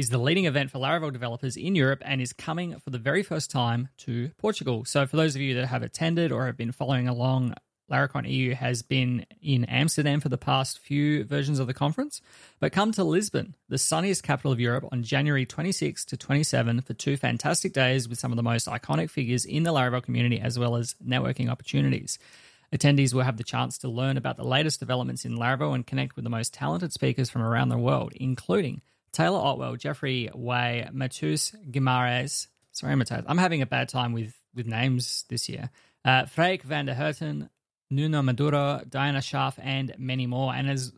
is 0.00 0.08
the 0.08 0.18
leading 0.18 0.46
event 0.46 0.70
for 0.70 0.78
Laravel 0.78 1.12
developers 1.12 1.58
in 1.58 1.74
Europe 1.74 2.02
and 2.06 2.22
is 2.22 2.32
coming 2.32 2.78
for 2.80 2.88
the 2.88 2.98
very 2.98 3.22
first 3.22 3.50
time 3.50 3.90
to 3.98 4.30
Portugal. 4.38 4.82
So, 4.86 5.06
for 5.06 5.18
those 5.18 5.36
of 5.36 5.42
you 5.42 5.54
that 5.56 5.66
have 5.66 5.82
attended 5.82 6.32
or 6.32 6.46
have 6.46 6.56
been 6.56 6.72
following 6.72 7.06
along, 7.06 7.54
Laracon 7.90 8.26
EU 8.26 8.54
has 8.54 8.80
been 8.80 9.26
in 9.42 9.66
Amsterdam 9.66 10.20
for 10.20 10.30
the 10.30 10.38
past 10.38 10.78
few 10.78 11.24
versions 11.24 11.58
of 11.58 11.66
the 11.66 11.74
conference, 11.74 12.22
but 12.60 12.72
come 12.72 12.92
to 12.92 13.04
Lisbon, 13.04 13.54
the 13.68 13.76
sunniest 13.76 14.22
capital 14.22 14.52
of 14.52 14.58
Europe, 14.58 14.86
on 14.90 15.02
January 15.02 15.44
26 15.44 16.06
to 16.06 16.16
27 16.16 16.80
for 16.80 16.94
two 16.94 17.18
fantastic 17.18 17.74
days 17.74 18.08
with 18.08 18.18
some 18.18 18.32
of 18.32 18.36
the 18.36 18.42
most 18.42 18.68
iconic 18.68 19.10
figures 19.10 19.44
in 19.44 19.64
the 19.64 19.72
Laravel 19.72 20.02
community 20.02 20.40
as 20.40 20.58
well 20.58 20.76
as 20.76 20.94
networking 21.06 21.50
opportunities. 21.50 22.18
Attendees 22.74 23.12
will 23.12 23.22
have 23.22 23.36
the 23.36 23.44
chance 23.44 23.76
to 23.78 23.88
learn 23.90 24.16
about 24.16 24.38
the 24.38 24.44
latest 24.44 24.80
developments 24.80 25.26
in 25.26 25.36
Laravel 25.36 25.74
and 25.74 25.86
connect 25.86 26.16
with 26.16 26.24
the 26.24 26.30
most 26.30 26.54
talented 26.54 26.92
speakers 26.92 27.28
from 27.28 27.42
around 27.42 27.68
the 27.68 27.76
world, 27.76 28.12
including 28.14 28.80
Taylor 29.12 29.38
Otwell, 29.38 29.76
Jeffrey 29.76 30.30
Way, 30.34 30.88
Matheus 30.92 31.54
Guimarães. 31.70 32.46
Sorry, 32.72 32.94
Matheus. 32.94 33.24
I'm 33.26 33.38
having 33.38 33.62
a 33.62 33.66
bad 33.66 33.88
time 33.88 34.12
with, 34.12 34.34
with 34.54 34.66
names 34.66 35.24
this 35.28 35.48
year. 35.48 35.70
Uh, 36.04 36.26
Freek 36.26 36.62
van 36.62 36.86
der 36.86 36.94
Herten, 36.94 37.48
Nuno 37.90 38.22
Maduro, 38.22 38.82
Diana 38.88 39.20
Schaff, 39.20 39.58
and 39.62 39.94
many 39.98 40.26
more. 40.26 40.54
And 40.54 40.70
as 40.70 40.92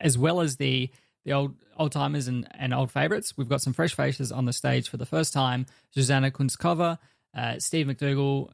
as 0.00 0.16
well 0.16 0.40
as 0.40 0.56
the 0.56 0.90
the 1.24 1.32
old 1.32 1.54
old 1.78 1.92
timers 1.92 2.28
and, 2.28 2.46
and 2.52 2.74
old 2.74 2.90
favorites, 2.90 3.36
we've 3.36 3.48
got 3.48 3.62
some 3.62 3.72
fresh 3.72 3.94
faces 3.94 4.32
on 4.32 4.44
the 4.44 4.52
stage 4.52 4.88
for 4.88 4.96
the 4.96 5.06
first 5.06 5.32
time. 5.32 5.66
Susanna 5.92 6.30
Kunskova, 6.30 6.98
uh, 7.34 7.58
Steve 7.58 7.86
McDougall, 7.86 8.50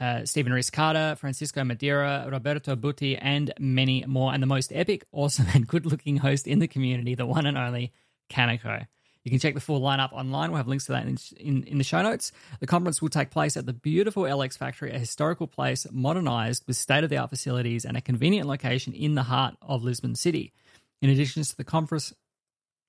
uh, 0.00 0.24
Stephen 0.24 0.52
Rees-Carter, 0.52 1.16
Francisco 1.16 1.62
Madeira, 1.64 2.26
Roberto 2.30 2.74
Butti, 2.74 3.18
and 3.20 3.52
many 3.58 4.04
more. 4.06 4.32
And 4.32 4.42
the 4.42 4.46
most 4.46 4.72
epic, 4.74 5.04
awesome, 5.12 5.46
and 5.54 5.66
good 5.66 5.86
looking 5.86 6.16
host 6.18 6.46
in 6.46 6.58
the 6.58 6.68
community, 6.68 7.14
the 7.14 7.26
one 7.26 7.46
and 7.46 7.58
only 7.58 7.92
Kaneko. 8.30 8.86
You 9.24 9.30
can 9.30 9.40
check 9.40 9.54
the 9.54 9.60
full 9.60 9.80
lineup 9.80 10.12
online. 10.12 10.50
We'll 10.50 10.58
have 10.58 10.68
links 10.68 10.84
to 10.86 10.92
that 10.92 11.06
in, 11.06 11.16
in, 11.38 11.62
in 11.64 11.78
the 11.78 11.84
show 11.84 12.02
notes. 12.02 12.30
The 12.60 12.66
conference 12.66 13.00
will 13.00 13.08
take 13.08 13.30
place 13.30 13.56
at 13.56 13.64
the 13.64 13.72
beautiful 13.72 14.24
LX 14.24 14.58
Factory, 14.58 14.92
a 14.92 14.98
historical 14.98 15.46
place 15.46 15.86
modernized 15.90 16.64
with 16.66 16.76
state 16.76 17.04
of 17.04 17.10
the 17.10 17.16
art 17.16 17.30
facilities 17.30 17.86
and 17.86 17.96
a 17.96 18.02
convenient 18.02 18.46
location 18.46 18.92
in 18.92 19.14
the 19.14 19.22
heart 19.22 19.56
of 19.62 19.82
Lisbon 19.82 20.14
City. 20.14 20.52
In 21.00 21.08
addition 21.08 21.42
to 21.42 21.56
the 21.56 21.64
conference, 21.64 22.12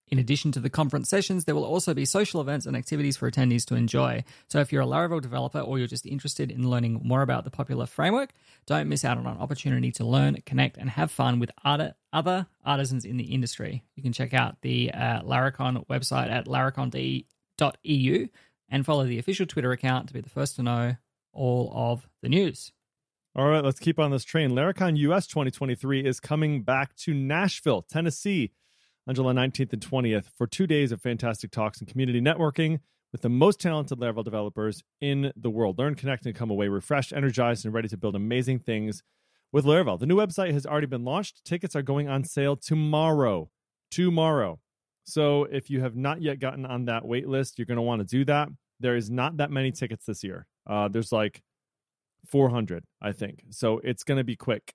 in 0.07 0.19
addition 0.19 0.51
to 0.51 0.59
the 0.59 0.69
conference 0.69 1.09
sessions, 1.09 1.45
there 1.45 1.55
will 1.55 1.65
also 1.65 1.93
be 1.93 2.05
social 2.05 2.39
events 2.39 2.65
and 2.65 2.77
activities 2.77 3.17
for 3.17 3.29
attendees 3.29 3.65
to 3.65 3.75
enjoy. 3.75 4.23
So 4.47 4.59
if 4.59 4.71
you're 4.71 4.83
a 4.83 4.87
Laravel 4.87 5.21
developer 5.21 5.59
or 5.59 5.79
you're 5.79 5.87
just 5.87 6.05
interested 6.05 6.51
in 6.51 6.69
learning 6.69 7.01
more 7.03 7.21
about 7.21 7.43
the 7.43 7.49
popular 7.49 7.85
framework, 7.85 8.31
don't 8.65 8.87
miss 8.87 9.03
out 9.03 9.17
on 9.17 9.25
an 9.25 9.37
opportunity 9.37 9.91
to 9.93 10.05
learn, 10.05 10.37
connect, 10.45 10.77
and 10.77 10.89
have 10.89 11.11
fun 11.11 11.39
with 11.39 11.51
other 11.63 12.47
artisans 12.63 13.05
in 13.05 13.17
the 13.17 13.33
industry. 13.33 13.83
You 13.95 14.03
can 14.03 14.13
check 14.13 14.33
out 14.33 14.61
the 14.61 14.91
uh, 14.91 15.21
Laracon 15.21 15.85
website 15.87 16.29
at 16.29 16.45
laracon.eu 16.45 18.27
and 18.69 18.85
follow 18.85 19.05
the 19.05 19.19
official 19.19 19.45
Twitter 19.45 19.71
account 19.71 20.07
to 20.07 20.13
be 20.13 20.21
the 20.21 20.29
first 20.29 20.55
to 20.57 20.63
know 20.63 20.95
all 21.33 21.71
of 21.73 22.07
the 22.21 22.29
news. 22.29 22.71
All 23.35 23.47
right, 23.47 23.63
let's 23.63 23.79
keep 23.79 23.99
on 23.99 24.11
this 24.11 24.23
train. 24.23 24.51
Laracon 24.51 24.97
US 24.97 25.27
2023 25.27 26.05
is 26.05 26.19
coming 26.19 26.61
back 26.61 26.95
to 26.97 27.13
Nashville, 27.13 27.81
Tennessee 27.81 28.51
on 29.07 29.15
July 29.15 29.33
19th 29.33 29.73
and 29.73 29.81
20th 29.81 30.25
for 30.37 30.47
two 30.47 30.67
days 30.67 30.91
of 30.91 31.01
fantastic 31.01 31.51
talks 31.51 31.79
and 31.79 31.87
community 31.87 32.21
networking 32.21 32.79
with 33.11 33.21
the 33.21 33.29
most 33.29 33.59
talented 33.59 33.99
Laravel 33.99 34.23
developers 34.23 34.83
in 34.99 35.31
the 35.35 35.49
world. 35.49 35.77
Learn, 35.77 35.95
connect, 35.95 36.25
and 36.25 36.35
come 36.35 36.49
away 36.49 36.67
refreshed, 36.67 37.13
energized, 37.13 37.65
and 37.65 37.73
ready 37.73 37.87
to 37.87 37.97
build 37.97 38.15
amazing 38.15 38.59
things 38.59 39.03
with 39.51 39.63
Laravel. 39.63 39.99
The 39.99 40.05
new 40.05 40.17
website 40.17 40.51
has 40.51 40.65
already 40.65 40.87
been 40.87 41.05
launched. 41.05 41.45
Tickets 41.45 41.75
are 41.75 41.81
going 41.81 42.09
on 42.09 42.23
sale 42.23 42.55
tomorrow. 42.55 43.49
Tomorrow. 43.91 44.59
So 45.05 45.43
if 45.45 45.69
you 45.69 45.81
have 45.81 45.95
not 45.95 46.21
yet 46.21 46.39
gotten 46.39 46.65
on 46.65 46.85
that 46.85 47.05
wait 47.05 47.27
list, 47.27 47.57
you're 47.57 47.65
going 47.65 47.77
to 47.77 47.83
want 47.83 48.01
to 48.01 48.05
do 48.05 48.25
that. 48.25 48.49
There 48.79 48.95
is 48.95 49.09
not 49.09 49.37
that 49.37 49.51
many 49.51 49.71
tickets 49.71 50.05
this 50.05 50.23
year. 50.23 50.47
Uh, 50.67 50.87
there's 50.87 51.11
like 51.11 51.41
400, 52.27 52.83
I 53.01 53.11
think. 53.11 53.43
So 53.51 53.79
it's 53.83 54.03
going 54.03 54.17
to 54.17 54.23
be 54.23 54.35
quick. 54.35 54.73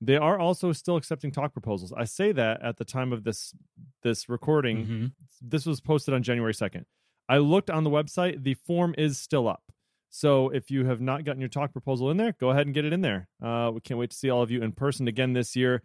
They 0.00 0.16
are 0.16 0.38
also 0.38 0.72
still 0.72 0.96
accepting 0.96 1.30
talk 1.32 1.52
proposals. 1.52 1.92
I 1.96 2.04
say 2.04 2.32
that 2.32 2.62
at 2.62 2.76
the 2.76 2.84
time 2.84 3.12
of 3.12 3.24
this 3.24 3.54
this 4.02 4.28
recording. 4.28 4.86
Mhm. 4.86 5.12
This 5.40 5.64
was 5.66 5.80
posted 5.80 6.12
on 6.14 6.22
January 6.22 6.52
2nd. 6.54 6.84
I 7.28 7.38
looked 7.38 7.70
on 7.70 7.82
the 7.84 7.90
website. 7.90 8.42
The 8.44 8.54
form 8.54 8.94
is 8.98 9.18
still 9.18 9.48
up. 9.48 9.62
So 10.10 10.48
if 10.50 10.70
you 10.70 10.86
have 10.86 11.00
not 11.00 11.24
gotten 11.24 11.40
your 11.40 11.48
talk 11.48 11.72
proposal 11.72 12.10
in 12.10 12.16
there, 12.16 12.32
go 12.38 12.50
ahead 12.50 12.66
and 12.66 12.74
get 12.74 12.84
it 12.84 12.92
in 12.92 13.00
there. 13.00 13.28
Uh, 13.42 13.70
we 13.74 13.80
can't 13.80 13.98
wait 13.98 14.10
to 14.10 14.16
see 14.16 14.30
all 14.30 14.42
of 14.42 14.50
you 14.50 14.62
in 14.62 14.72
person 14.72 15.08
again 15.08 15.32
this 15.32 15.56
year. 15.56 15.82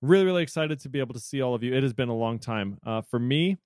Really, 0.00 0.24
really 0.24 0.42
excited 0.42 0.78
to 0.80 0.88
be 0.88 1.00
able 1.00 1.14
to 1.14 1.20
see 1.20 1.42
all 1.42 1.54
of 1.54 1.62
you. 1.62 1.74
It 1.74 1.82
has 1.82 1.92
been 1.92 2.08
a 2.08 2.16
long 2.16 2.38
time. 2.38 2.78
Uh, 2.86 3.02
for 3.02 3.18
me, 3.18 3.58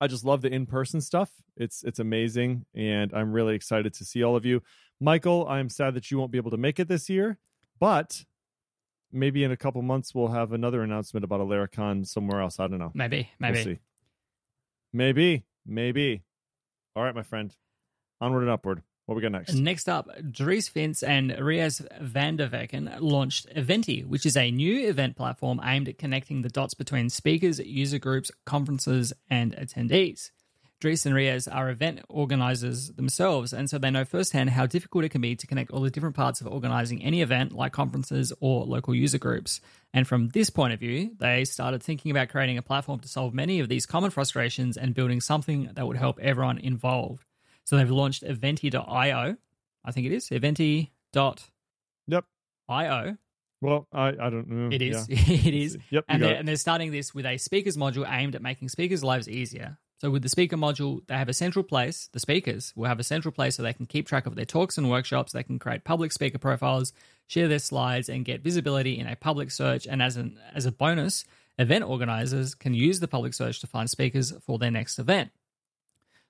I 0.00 0.06
just 0.06 0.24
love 0.24 0.42
the 0.42 0.52
in-person 0.52 1.00
stuff. 1.00 1.30
It's 1.56 1.82
it's 1.84 1.98
amazing, 1.98 2.66
and 2.74 3.12
I'm 3.14 3.32
really 3.32 3.54
excited 3.54 3.94
to 3.94 4.04
see 4.04 4.22
all 4.22 4.36
of 4.36 4.44
you. 4.44 4.62
Michael, 5.00 5.46
I'm 5.48 5.68
sad 5.68 5.94
that 5.94 6.10
you 6.10 6.18
won't 6.18 6.30
be 6.30 6.38
able 6.38 6.50
to 6.50 6.56
make 6.56 6.78
it 6.78 6.88
this 6.88 7.08
year, 7.08 7.38
but 7.80 8.24
maybe 9.14 9.44
in 9.44 9.50
a 9.50 9.56
couple 9.56 9.80
months 9.82 10.14
we'll 10.14 10.28
have 10.28 10.52
another 10.52 10.82
announcement 10.82 11.24
about 11.24 11.40
a 11.40 11.44
Laracon 11.44 12.06
somewhere 12.06 12.40
else. 12.40 12.60
I 12.60 12.66
don't 12.66 12.78
know. 12.78 12.92
Maybe, 12.94 13.30
maybe. 13.38 13.64
We'll. 13.64 13.76
Maybe, 14.92 15.44
maybe. 15.66 16.22
All 16.94 17.02
right, 17.02 17.14
my 17.14 17.22
friend. 17.22 17.54
Onward 18.20 18.42
and 18.42 18.50
upward. 18.50 18.82
What 19.06 19.16
we 19.16 19.22
got 19.22 19.32
next? 19.32 19.52
Next 19.52 19.86
up, 19.86 20.08
Dries 20.30 20.68
Vints 20.70 21.06
and 21.06 21.38
Rias 21.38 21.82
van 22.00 22.36
der 22.36 22.48
Veken 22.48 22.96
launched 23.00 23.46
Eventy, 23.54 24.02
which 24.02 24.24
is 24.24 24.34
a 24.34 24.50
new 24.50 24.88
event 24.88 25.14
platform 25.14 25.60
aimed 25.62 25.88
at 25.88 25.98
connecting 25.98 26.40
the 26.40 26.48
dots 26.48 26.72
between 26.72 27.10
speakers, 27.10 27.58
user 27.58 27.98
groups, 27.98 28.30
conferences, 28.46 29.12
and 29.28 29.54
attendees. 29.56 30.30
Dries 30.84 31.06
and 31.06 31.14
Rias 31.14 31.48
are 31.48 31.70
event 31.70 32.00
organizers 32.10 32.90
themselves, 32.90 33.54
and 33.54 33.70
so 33.70 33.78
they 33.78 33.90
know 33.90 34.04
firsthand 34.04 34.50
how 34.50 34.66
difficult 34.66 35.02
it 35.06 35.08
can 35.08 35.22
be 35.22 35.34
to 35.34 35.46
connect 35.46 35.70
all 35.70 35.80
the 35.80 35.88
different 35.88 36.14
parts 36.14 36.42
of 36.42 36.46
organizing 36.46 37.02
any 37.02 37.22
event, 37.22 37.52
like 37.52 37.72
conferences 37.72 38.34
or 38.38 38.66
local 38.66 38.94
user 38.94 39.16
groups. 39.16 39.62
And 39.94 40.06
from 40.06 40.28
this 40.28 40.50
point 40.50 40.74
of 40.74 40.80
view, 40.80 41.12
they 41.18 41.46
started 41.46 41.82
thinking 41.82 42.10
about 42.10 42.28
creating 42.28 42.58
a 42.58 42.62
platform 42.62 43.00
to 43.00 43.08
solve 43.08 43.32
many 43.32 43.60
of 43.60 43.70
these 43.70 43.86
common 43.86 44.10
frustrations 44.10 44.76
and 44.76 44.94
building 44.94 45.22
something 45.22 45.70
that 45.72 45.86
would 45.86 45.96
help 45.96 46.18
everyone 46.20 46.58
involved. 46.58 47.24
So 47.64 47.78
they've 47.78 47.90
launched 47.90 48.22
Eventy.io. 48.22 49.36
I 49.86 49.90
think 49.90 50.06
it 50.06 50.12
is 50.12 50.28
Eventy.io. 50.28 51.34
Yep. 52.08 52.24
.io. 52.68 53.16
Well, 53.62 53.88
I 53.90 54.08
I 54.08 54.28
don't 54.28 54.50
know. 54.50 54.68
It 54.70 54.82
is. 54.82 55.08
Yeah. 55.08 55.16
it 55.48 55.54
is. 55.54 55.78
Yep. 55.88 56.04
And 56.08 56.22
they're, 56.22 56.34
it. 56.34 56.38
and 56.40 56.46
they're 56.46 56.56
starting 56.56 56.92
this 56.92 57.14
with 57.14 57.24
a 57.24 57.38
speakers 57.38 57.78
module 57.78 58.06
aimed 58.06 58.34
at 58.34 58.42
making 58.42 58.68
speakers' 58.68 59.02
lives 59.02 59.30
easier. 59.30 59.78
So 59.98 60.10
with 60.10 60.22
the 60.22 60.28
speaker 60.28 60.56
module, 60.56 61.06
they 61.06 61.14
have 61.14 61.28
a 61.28 61.34
central 61.34 61.62
place. 61.62 62.08
The 62.12 62.20
speakers 62.20 62.72
will 62.76 62.88
have 62.88 63.00
a 63.00 63.04
central 63.04 63.32
place 63.32 63.56
so 63.56 63.62
they 63.62 63.72
can 63.72 63.86
keep 63.86 64.06
track 64.06 64.26
of 64.26 64.34
their 64.34 64.44
talks 64.44 64.76
and 64.76 64.90
workshops. 64.90 65.32
They 65.32 65.42
can 65.42 65.58
create 65.58 65.84
public 65.84 66.12
speaker 66.12 66.38
profiles, 66.38 66.92
share 67.26 67.48
their 67.48 67.58
slides, 67.58 68.08
and 68.08 68.24
get 68.24 68.42
visibility 68.42 68.98
in 68.98 69.06
a 69.06 69.16
public 69.16 69.50
search. 69.50 69.86
And 69.86 70.02
as 70.02 70.16
an 70.16 70.38
as 70.52 70.66
a 70.66 70.72
bonus, 70.72 71.24
event 71.58 71.84
organizers 71.84 72.54
can 72.54 72.74
use 72.74 73.00
the 73.00 73.08
public 73.08 73.34
search 73.34 73.60
to 73.60 73.66
find 73.66 73.88
speakers 73.88 74.32
for 74.44 74.58
their 74.58 74.70
next 74.70 74.98
event. 74.98 75.30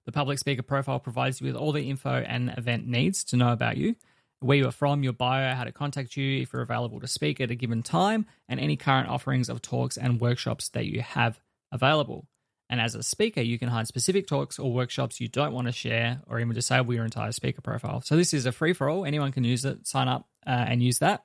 The 0.04 0.12
public 0.12 0.38
speaker 0.38 0.62
profile 0.62 1.00
provides 1.00 1.40
you 1.40 1.46
with 1.46 1.56
all 1.56 1.72
the 1.72 1.88
info 1.88 2.10
an 2.10 2.50
event 2.50 2.86
needs 2.86 3.24
to 3.24 3.36
know 3.36 3.52
about 3.52 3.78
you, 3.78 3.96
where 4.40 4.58
you 4.58 4.68
are 4.68 4.72
from, 4.72 5.02
your 5.02 5.14
bio, 5.14 5.54
how 5.54 5.64
to 5.64 5.72
contact 5.72 6.16
you, 6.16 6.42
if 6.42 6.52
you're 6.52 6.60
available 6.60 7.00
to 7.00 7.06
speak 7.06 7.40
at 7.40 7.50
a 7.50 7.54
given 7.54 7.82
time, 7.82 8.26
and 8.46 8.60
any 8.60 8.76
current 8.76 9.08
offerings 9.08 9.48
of 9.48 9.62
talks 9.62 9.96
and 9.96 10.20
workshops 10.20 10.68
that 10.68 10.84
you 10.84 11.00
have 11.00 11.40
available. 11.72 12.26
And 12.70 12.80
as 12.80 12.94
a 12.94 13.02
speaker, 13.02 13.42
you 13.42 13.58
can 13.58 13.68
hide 13.68 13.86
specific 13.86 14.26
talks 14.26 14.58
or 14.58 14.72
workshops 14.72 15.20
you 15.20 15.28
don't 15.28 15.52
want 15.52 15.66
to 15.66 15.72
share, 15.72 16.20
or 16.26 16.40
even 16.40 16.54
disable 16.54 16.94
your 16.94 17.04
entire 17.04 17.32
speaker 17.32 17.60
profile. 17.60 18.00
So 18.00 18.16
this 18.16 18.32
is 18.32 18.46
a 18.46 18.52
free 18.52 18.72
for 18.72 18.88
all. 18.88 19.04
Anyone 19.04 19.32
can 19.32 19.44
use 19.44 19.64
it. 19.64 19.86
Sign 19.86 20.08
up 20.08 20.26
uh, 20.46 20.50
and 20.50 20.82
use 20.82 21.00
that. 21.00 21.22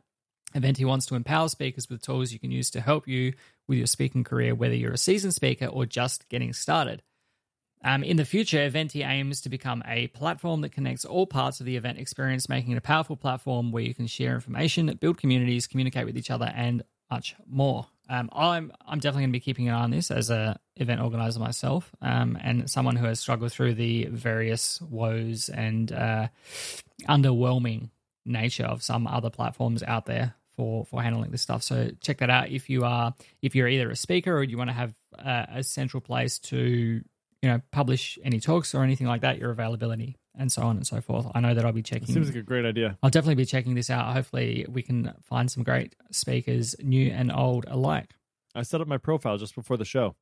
Eventy 0.55 0.83
wants 0.83 1.05
to 1.07 1.15
empower 1.15 1.47
speakers 1.47 1.89
with 1.89 2.01
tools 2.01 2.31
you 2.31 2.39
can 2.39 2.51
use 2.51 2.71
to 2.71 2.81
help 2.81 3.07
you 3.07 3.33
with 3.67 3.77
your 3.77 3.87
speaking 3.87 4.23
career, 4.23 4.55
whether 4.55 4.73
you're 4.73 4.93
a 4.93 4.97
seasoned 4.97 5.33
speaker 5.33 5.67
or 5.67 5.85
just 5.85 6.27
getting 6.27 6.53
started. 6.53 7.03
Um, 7.83 8.03
in 8.03 8.17
the 8.17 8.25
future, 8.25 8.57
Eventy 8.57 9.07
aims 9.07 9.41
to 9.41 9.49
become 9.49 9.83
a 9.87 10.07
platform 10.07 10.61
that 10.61 10.73
connects 10.73 11.05
all 11.05 11.25
parts 11.25 11.61
of 11.61 11.65
the 11.65 11.77
event 11.77 11.99
experience, 11.99 12.49
making 12.49 12.73
it 12.73 12.77
a 12.77 12.81
powerful 12.81 13.15
platform 13.15 13.71
where 13.71 13.83
you 13.83 13.93
can 13.93 14.07
share 14.07 14.33
information, 14.33 14.93
build 14.99 15.17
communities, 15.17 15.67
communicate 15.67 16.05
with 16.05 16.17
each 16.17 16.31
other, 16.31 16.51
and 16.53 16.83
much 17.09 17.35
more. 17.47 17.87
Um, 18.09 18.29
I'm 18.33 18.71
I'm 18.85 18.99
definitely 18.99 19.23
going 19.23 19.29
to 19.29 19.33
be 19.33 19.39
keeping 19.39 19.67
an 19.69 19.75
eye 19.75 19.83
on 19.83 19.91
this 19.91 20.09
as 20.09 20.31
a 20.31 20.59
event 20.75 20.99
organizer 20.99 21.39
myself, 21.39 21.91
um, 22.01 22.37
and 22.41 22.69
someone 22.69 22.95
who 22.95 23.05
has 23.05 23.19
struggled 23.19 23.51
through 23.51 23.75
the 23.75 24.05
various 24.05 24.81
woes 24.81 25.49
and 25.49 25.91
uh, 25.91 26.27
underwhelming 27.07 27.91
nature 28.25 28.65
of 28.65 28.81
some 28.81 29.05
other 29.07 29.29
platforms 29.29 29.83
out 29.83 30.07
there 30.07 30.33
for 30.55 30.85
for 30.85 31.01
handling 31.03 31.29
this 31.29 31.43
stuff. 31.43 31.61
So 31.61 31.91
check 32.01 32.17
that 32.17 32.31
out 32.31 32.49
if 32.49 32.69
you 32.69 32.83
are 32.83 33.13
if 33.43 33.55
you're 33.55 33.67
either 33.67 33.91
a 33.91 33.95
speaker 33.95 34.35
or 34.35 34.43
you 34.43 34.57
want 34.57 34.71
to 34.71 34.75
have 34.75 34.93
uh, 35.17 35.45
a 35.55 35.63
central 35.63 36.01
place 36.01 36.39
to 36.39 36.57
you 36.57 37.49
know 37.49 37.61
publish 37.71 38.17
any 38.23 38.39
talks 38.39 38.73
or 38.73 38.83
anything 38.83 39.07
like 39.07 39.21
that, 39.21 39.37
your 39.37 39.51
availability 39.51 40.17
and 40.39 40.51
so 40.51 40.63
on 40.63 40.77
and 40.77 40.87
so 40.87 41.01
forth. 41.01 41.27
I 41.35 41.39
know 41.41 41.53
that 41.53 41.63
I'll 41.65 41.71
be 41.71 41.83
checking. 41.83 42.07
Seems 42.07 42.27
like 42.27 42.35
a 42.37 42.41
great 42.41 42.65
idea. 42.65 42.97
I'll 43.03 43.11
definitely 43.11 43.35
be 43.35 43.45
checking 43.45 43.75
this 43.75 43.89
out. 43.91 44.13
Hopefully, 44.13 44.65
we 44.67 44.81
can 44.81 45.13
find 45.21 45.51
some 45.51 45.61
great 45.63 45.95
speakers, 46.09 46.75
new 46.81 47.11
and 47.11 47.31
old 47.31 47.65
alike. 47.67 48.15
I 48.55 48.63
set 48.63 48.81
up 48.81 48.87
my 48.87 48.97
profile 48.97 49.37
just 49.37 49.53
before 49.53 49.77
the 49.77 49.85
show, 49.85 50.15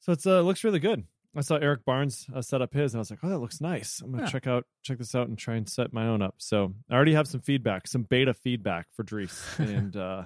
so 0.00 0.12
it's 0.12 0.26
uh, 0.26 0.40
looks 0.42 0.64
really 0.64 0.78
good. 0.80 1.04
I 1.34 1.40
saw 1.40 1.56
Eric 1.56 1.86
Barnes 1.86 2.26
uh, 2.34 2.42
set 2.42 2.60
up 2.60 2.74
his, 2.74 2.92
and 2.92 2.98
I 2.98 3.00
was 3.00 3.10
like, 3.10 3.20
"Oh, 3.22 3.28
that 3.30 3.38
looks 3.38 3.60
nice." 3.60 4.00
I'm 4.02 4.10
gonna 4.10 4.24
Yeah. 4.24 4.28
check 4.28 4.46
out 4.46 4.66
check 4.82 4.98
this 4.98 5.14
out 5.14 5.28
and 5.28 5.38
try 5.38 5.54
and 5.54 5.66
set 5.68 5.92
my 5.92 6.06
own 6.06 6.20
up. 6.20 6.34
So 6.38 6.74
I 6.90 6.94
already 6.94 7.14
have 7.14 7.26
some 7.26 7.40
feedback, 7.40 7.86
some 7.88 8.02
beta 8.02 8.34
feedback 8.34 8.88
for 8.92 9.02
Dries 9.02 9.42
and 9.58 9.96
uh 9.96 10.24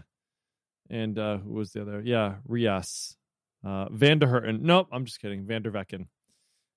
and 0.90 1.18
uh 1.18 1.38
who 1.38 1.52
was 1.52 1.70
the 1.72 1.82
other? 1.82 2.02
Yeah, 2.04 2.36
Rias, 2.48 3.16
uh, 3.64 3.88
Van 3.90 4.18
der 4.18 4.26
Herten. 4.26 4.62
Nope, 4.62 4.88
I'm 4.90 5.04
just 5.04 5.20
kidding. 5.20 5.46
Van 5.46 5.62
der 5.62 5.70
Veken. 5.70 6.06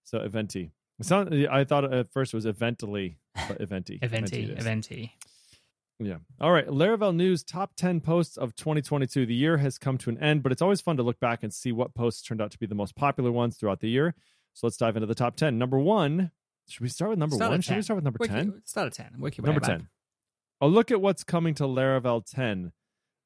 So 0.03 0.19
Eventy. 0.19 0.71
Sound, 1.01 1.47
I 1.49 1.63
thought 1.63 1.91
at 1.93 2.11
first 2.11 2.33
it 2.33 2.37
was 2.37 2.45
Eventily, 2.45 3.17
but 3.47 3.57
Eventy. 3.61 3.99
Eventy, 4.01 4.43
it 4.43 4.59
is. 4.59 4.65
Eventy. 4.65 5.11
Yeah. 6.01 6.17
All 6.39 6.51
right. 6.51 6.67
Laravel 6.67 7.13
News 7.15 7.43
top 7.43 7.75
10 7.75 7.99
posts 8.01 8.37
of 8.37 8.55
2022. 8.55 9.25
The 9.25 9.33
year 9.33 9.57
has 9.57 9.77
come 9.77 9.97
to 9.99 10.09
an 10.09 10.17
end, 10.19 10.43
but 10.43 10.51
it's 10.53 10.61
always 10.61 10.79
fun 10.81 10.95
to 10.97 11.03
look 11.03 11.19
back 11.19 11.43
and 11.43 11.53
see 11.53 11.71
what 11.73 11.93
posts 11.93 12.21
turned 12.21 12.41
out 12.41 12.51
to 12.51 12.57
be 12.59 12.65
the 12.65 12.75
most 12.75 12.95
popular 12.95 13.31
ones 13.31 13.57
throughout 13.57 13.81
the 13.81 13.89
year. 13.89 14.15
So 14.53 14.65
let's 14.67 14.77
dive 14.77 14.95
into 14.95 15.07
the 15.07 15.15
top 15.15 15.35
10. 15.35 15.57
Number 15.57 15.77
one, 15.77 16.31
should 16.69 16.81
we 16.81 16.87
start 16.89 17.09
with 17.11 17.19
number 17.19 17.35
one? 17.35 17.61
Should 17.61 17.75
we 17.75 17.81
start 17.81 17.95
with 17.97 18.03
number 18.05 18.25
10? 18.25 18.45
your- 18.45 18.61
Start 18.65 18.87
at 18.87 18.93
ten. 18.93 19.19
Work 19.19 19.37
your 19.37 19.43
way 19.43 19.47
Number 19.47 19.59
back. 19.61 19.69
10. 19.79 19.87
A 20.61 20.67
look 20.67 20.89
at 20.91 21.01
what's 21.01 21.23
coming 21.23 21.53
to 21.55 21.63
Laravel 21.63 22.23
10. 22.25 22.71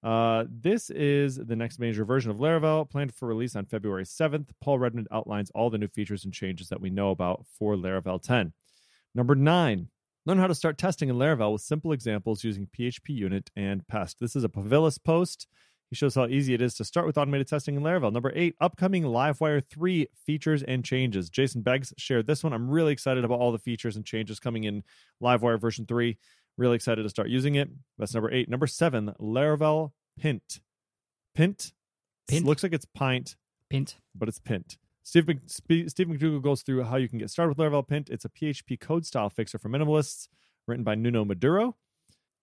Uh, 0.04 0.44
this 0.50 0.90
is 0.90 1.38
the 1.38 1.56
next 1.56 1.80
major 1.80 2.04
version 2.04 2.30
of 2.30 2.38
Laravel, 2.38 2.90
planned 2.90 3.14
for 3.14 3.28
release 3.28 3.56
on 3.56 3.66
February 3.66 4.04
7th. 4.04 4.50
Paul 4.60 4.78
Redmond 4.78 5.08
outlines 5.12 5.50
all 5.56 5.70
the 5.70 5.78
new 5.78 5.88
features 5.88 6.26
and 6.26 6.34
changes 6.34 6.68
that 6.70 6.82
we 6.82 6.90
know 6.90 7.12
about 7.12 7.46
for 7.58 7.76
Laravel 7.76 8.22
10. 8.22 8.52
Number 9.16 9.34
nine, 9.34 9.88
learn 10.26 10.40
how 10.40 10.48
to 10.48 10.56
start 10.56 10.78
testing 10.78 11.08
in 11.08 11.16
Laravel 11.16 11.54
with 11.54 11.62
simple 11.62 11.94
examples 11.94 12.44
using 12.44 12.68
PHP 12.78 13.10
Unit 13.10 13.50
and 13.56 13.88
Pest. 13.88 14.18
This 14.20 14.36
is 14.36 14.44
a 14.44 14.50
Povilas 14.50 15.02
post. 15.02 15.48
He 15.90 15.96
shows 15.96 16.16
how 16.16 16.26
easy 16.26 16.56
it 16.56 16.62
is 16.62 16.74
to 16.76 16.84
start 16.84 17.06
with 17.06 17.20
automated 17.20 17.48
testing 17.48 17.76
in 17.76 17.84
Laravel. 17.84 18.12
Number 18.12 18.32
eight, 18.36 18.56
upcoming 18.60 19.04
Livewire 19.04 19.64
3 19.70 20.08
features 20.26 20.64
and 20.64 20.84
changes. 20.84 21.30
Jason 21.30 21.62
Beggs 21.62 21.94
shared 21.98 22.26
this 22.26 22.44
one. 22.44 22.52
I'm 22.52 22.70
really 22.70 22.92
excited 22.92 23.24
about 23.24 23.40
all 23.40 23.52
the 23.52 23.60
features 23.60 23.96
and 23.96 24.04
changes 24.04 24.40
coming 24.40 24.64
in 24.64 24.84
Livewire 25.22 25.62
version 25.62 25.86
3. 25.86 26.18
Really 26.58 26.76
excited 26.76 27.04
to 27.04 27.10
start 27.10 27.30
using 27.30 27.56
it. 27.56 27.70
That's 27.98 28.14
number 28.14 28.32
eight. 28.32 28.50
Number 28.50 28.68
seven, 28.68 29.14
Laravel 29.20 29.92
Pint. 30.20 30.62
Pint. 31.36 31.74
Pint? 32.30 32.46
Looks 32.46 32.64
like 32.64 32.74
it's 32.74 32.86
pint, 32.86 33.36
Pint. 33.70 33.98
but 34.16 34.30
it's 34.30 34.40
Pint. 34.40 34.78
Steve, 35.04 35.28
Steve 35.48 36.08
McDougall 36.08 36.42
goes 36.42 36.62
through 36.62 36.84
how 36.84 36.96
you 36.96 37.10
can 37.10 37.20
get 37.20 37.30
started 37.30 37.50
with 37.50 37.58
Laravel 37.58 37.88
Pint. 37.88 38.10
It's 38.10 38.24
a 38.24 38.30
PHP 38.30 38.80
code 38.80 39.06
style 39.06 39.30
fixer 39.30 39.58
for 39.58 39.68
minimalists, 39.68 40.30
written 40.68 40.84
by 40.84 40.96
Nuno 40.96 41.26
Maduro. 41.26 41.76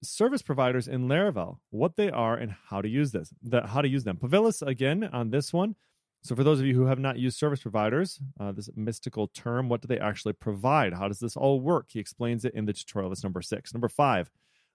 Service 0.03 0.43
providers 0.43 0.89
in 0.89 1.09
Laravel, 1.09 1.59
what 1.71 1.97
they 1.97 2.11
are 2.11 2.35
and 2.35 2.55
how 2.69 2.81
to 2.81 2.89
use 2.89 3.13
this, 3.13 3.33
the, 3.43 3.67
how 3.67 3.81
to 3.83 3.89
use 3.89 4.05
them. 4.05 4.17
Povilas 4.17 4.67
again 4.67 5.05
on 5.05 5.31
this 5.31 5.53
one. 5.53 5.77
So 6.23 6.37
for 6.37 6.45
those 6.45 6.61
of 6.61 6.67
you 6.67 6.75
who 6.75 6.87
have 6.87 6.99
not 6.99 7.19
used 7.19 7.39
service 7.39 7.63
providers, 7.63 8.21
uh, 8.39 8.53
this 8.53 8.69
mystical 8.77 9.29
term, 9.29 9.69
what 9.69 9.81
do 9.81 9.89
they 9.89 9.99
actually 9.99 10.35
provide? 10.35 10.93
How 10.93 11.09
does 11.09 11.19
this 11.19 11.37
all 11.37 11.61
work? 11.61 11.87
He 11.89 11.99
explains 11.99 12.45
it 12.45 12.55
in 12.55 12.67
the 12.67 12.75
tutorial. 12.75 13.09
That's 13.09 13.25
number 13.25 13.41
six. 13.41 13.73
Number 13.73 13.89
five, 13.89 14.31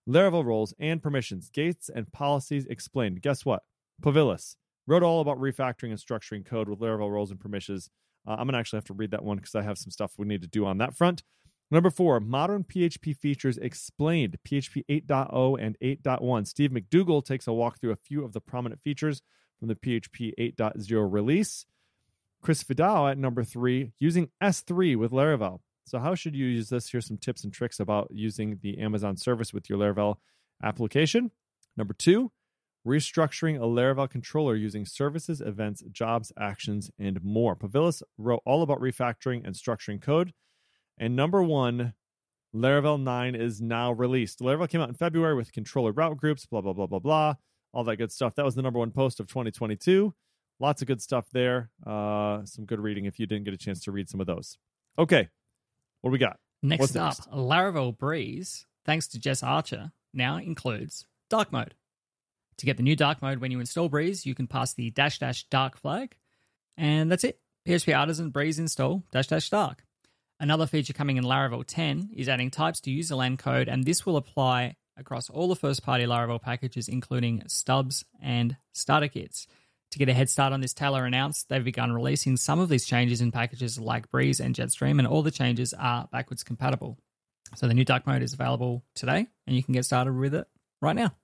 Laravel 0.10 0.44
roles 0.44 0.74
and 0.80 1.02
permissions, 1.04 1.50
gates 1.50 1.90
and 1.90 2.12
policies 2.12 2.66
explained. 2.66 3.22
Guess 3.22 3.46
what? 3.46 3.62
Povilas 4.02 4.56
wrote 4.88 5.04
all 5.04 5.22
about 5.22 5.40
refactoring 5.40 5.90
and 5.90 6.00
structuring 6.00 6.46
code 6.46 6.68
with 6.68 6.80
Laravel 6.80 7.12
roles 7.12 7.32
and 7.32 7.40
permissions. 7.40 7.90
Uh, 8.28 8.32
I'm 8.32 8.48
going 8.48 8.54
to 8.54 8.60
actually 8.60 8.78
have 8.78 8.86
to 8.86 8.94
read 8.94 9.12
that 9.12 9.24
one 9.24 9.38
because 9.38 9.56
I 9.56 9.62
have 9.62 9.78
some 9.78 9.92
stuff 9.92 10.14
we 10.18 10.26
need 10.26 10.42
to 10.42 10.48
do 10.48 10.66
on 10.66 10.80
that 10.80 10.96
front. 10.96 11.22
Number 11.72 11.90
four, 11.90 12.20
modern 12.20 12.64
PHP 12.64 13.18
features 13.18 13.58
explained, 13.58 14.38
PHP 14.48 14.84
8.0 14.90 15.58
and 15.60 15.78
8.1. 15.80 16.48
Steve 16.48 16.72
McDougall 16.72 17.26
takes 17.26 17.48
a 17.48 17.54
walk 17.54 17.80
through 17.80 17.92
a 17.92 17.96
few 17.96 18.24
of 18.24 18.34
the 18.34 18.42
prominent 18.42 18.82
features 18.82 19.22
from 19.60 19.68
the 19.68 19.76
PHP 19.76 20.34
8.0 20.40 21.12
release. 21.12 21.66
Chris 22.42 22.62
Vidal 22.64 23.08
at 23.08 23.18
number 23.18 23.44
three, 23.44 23.92
using 24.00 24.30
S3 24.42 24.96
with 24.98 25.12
Laravel. 25.12 25.60
So, 25.86 26.00
how 26.00 26.16
should 26.16 26.36
you 26.36 26.46
use 26.46 26.70
this? 26.70 26.90
Here's 26.90 27.08
some 27.08 27.18
tips 27.18 27.44
and 27.44 27.54
tricks 27.54 27.80
about 27.80 28.10
using 28.12 28.60
the 28.62 28.78
Amazon 28.80 29.18
service 29.18 29.54
with 29.54 29.70
your 29.70 29.80
Laravel 29.80 30.18
application. 30.64 31.32
Number 31.78 31.94
two, 31.94 32.32
restructuring 32.86 33.58
a 33.58 33.66
Laravel 33.66 34.10
controller 34.10 34.56
using 34.56 34.86
services, 34.86 35.42
events, 35.42 35.84
jobs, 35.92 36.32
actions, 36.40 36.92
and 37.00 37.24
more. 37.24 37.56
Povilas 37.56 38.02
wrote 38.18 38.42
all 38.46 38.62
about 38.62 38.80
refactoring 38.80 39.46
and 39.46 39.56
structuring 39.56 40.02
code. 40.02 40.34
And 40.98 41.16
number 41.16 41.44
one, 41.44 41.94
Laravel 42.56 43.02
9 43.02 43.36
is 43.36 43.62
now 43.62 43.92
released. 43.92 44.40
Laravel 44.40 44.70
came 44.70 44.82
out 44.82 44.90
in 44.90 44.96
February 44.96 45.36
with 45.36 45.52
controller 45.52 45.92
route 45.92 46.18
groups, 46.18 46.46
blah, 46.46 46.62
blah, 46.62 46.74
blah, 46.74 46.88
blah, 46.88 47.00
blah, 47.00 47.34
all 47.76 47.84
that 47.84 47.98
good 47.98 48.12
stuff. 48.12 48.36
That 48.36 48.46
was 48.46 48.56
the 48.56 48.62
number 48.62 48.80
one 48.80 48.92
post 48.92 49.20
of 49.20 49.28
2022. 49.28 50.14
Lots 50.60 50.82
of 50.82 50.88
good 50.88 51.02
stuff 51.02 51.28
there. 51.34 51.70
Uh, 51.86 52.46
some 52.46 52.66
good 52.66 52.80
reading 52.80 53.04
if 53.06 53.20
you 53.20 53.28
didn't 53.28 53.44
get 53.44 53.54
a 53.54 53.58
chance 53.58 53.82
to 53.82 53.92
read 53.92 54.10
some 54.10 54.22
of 54.22 54.28
those. 54.28 54.58
Okay, 54.98 55.28
what 56.02 56.10
do 56.10 56.14
we 56.14 56.18
got? 56.18 56.40
Next 56.64 56.80
What's 56.80 56.96
up, 56.96 57.18
next? 57.18 57.30
Laravel 57.32 57.96
Breeze, 57.96 58.66
thanks 58.86 59.08
to 59.10 59.20
Jess 59.20 59.44
Archer, 59.44 59.92
now 60.14 60.38
includes 60.38 61.06
dark 61.30 61.52
mode. 61.52 61.76
To 62.60 62.66
get 62.66 62.78
the 62.78 62.84
new 62.84 62.96
dark 62.96 63.22
mode 63.22 63.40
when 63.40 63.52
you 63.52 63.60
install 63.60 63.90
Breeze, 63.90 64.26
you 64.26 64.34
can 64.34 64.48
pass 64.48 64.74
the 64.74 64.90
dash 64.92 65.20
dash 65.20 65.44
dark 65.50 65.78
flag, 65.78 66.16
and 66.78 67.12
that's 67.12 67.26
it. 67.26 67.42
PHP 67.68 67.98
Artisan 67.98 68.30
Breeze 68.30 68.58
install 68.58 69.04
dash 69.12 69.28
dash 69.28 69.50
dark. 69.50 69.84
Another 70.40 70.66
feature 70.66 70.94
coming 70.94 71.18
in 71.18 71.26
Laravel 71.26 71.66
10 71.68 72.12
is 72.16 72.30
adding 72.30 72.52
types 72.52 72.80
to 72.82 72.92
userland 72.92 73.40
code, 73.40 73.68
and 73.68 73.84
this 73.84 74.06
will 74.06 74.16
apply 74.16 74.76
across 74.98 75.30
all 75.30 75.48
the 75.48 75.56
first 75.56 75.84
party 75.84 76.06
Laravel 76.06 76.42
packages, 76.42 76.88
including 76.88 77.44
stubs 77.48 78.06
and 78.22 78.58
starter 78.72 79.08
kits. 79.08 79.48
To 79.92 80.00
get 80.00 80.10
a 80.10 80.14
head 80.14 80.30
start 80.30 80.52
on 80.52 80.62
this, 80.62 80.74
Taylor 80.74 81.06
announced 81.06 81.48
they've 81.48 81.64
begun 81.64 81.92
releasing 81.92 82.38
some 82.38 82.60
of 82.60 82.70
these 82.70 82.86
changes 82.86 83.22
in 83.22 83.32
packages 83.32 83.80
like 83.80 84.10
Breeze 84.10 84.40
and 84.40 84.56
Jetstream, 84.56 85.00
and 85.00 85.08
all 85.08 85.22
the 85.22 85.32
changes 85.32 85.74
are 85.74 86.10
backwards 86.12 86.44
compatible. 86.44 86.98
So 87.56 87.68
the 87.68 87.74
new 87.74 87.86
dark 87.86 88.06
mode 88.08 88.24
is 88.24 88.34
available 88.34 88.84
today, 88.96 89.28
and 89.48 89.56
you 89.56 89.64
can 89.64 89.74
get 89.74 89.86
started 89.86 90.14
with 90.14 90.34
it 90.34 90.48
right 90.82 90.96
now. 90.96 91.16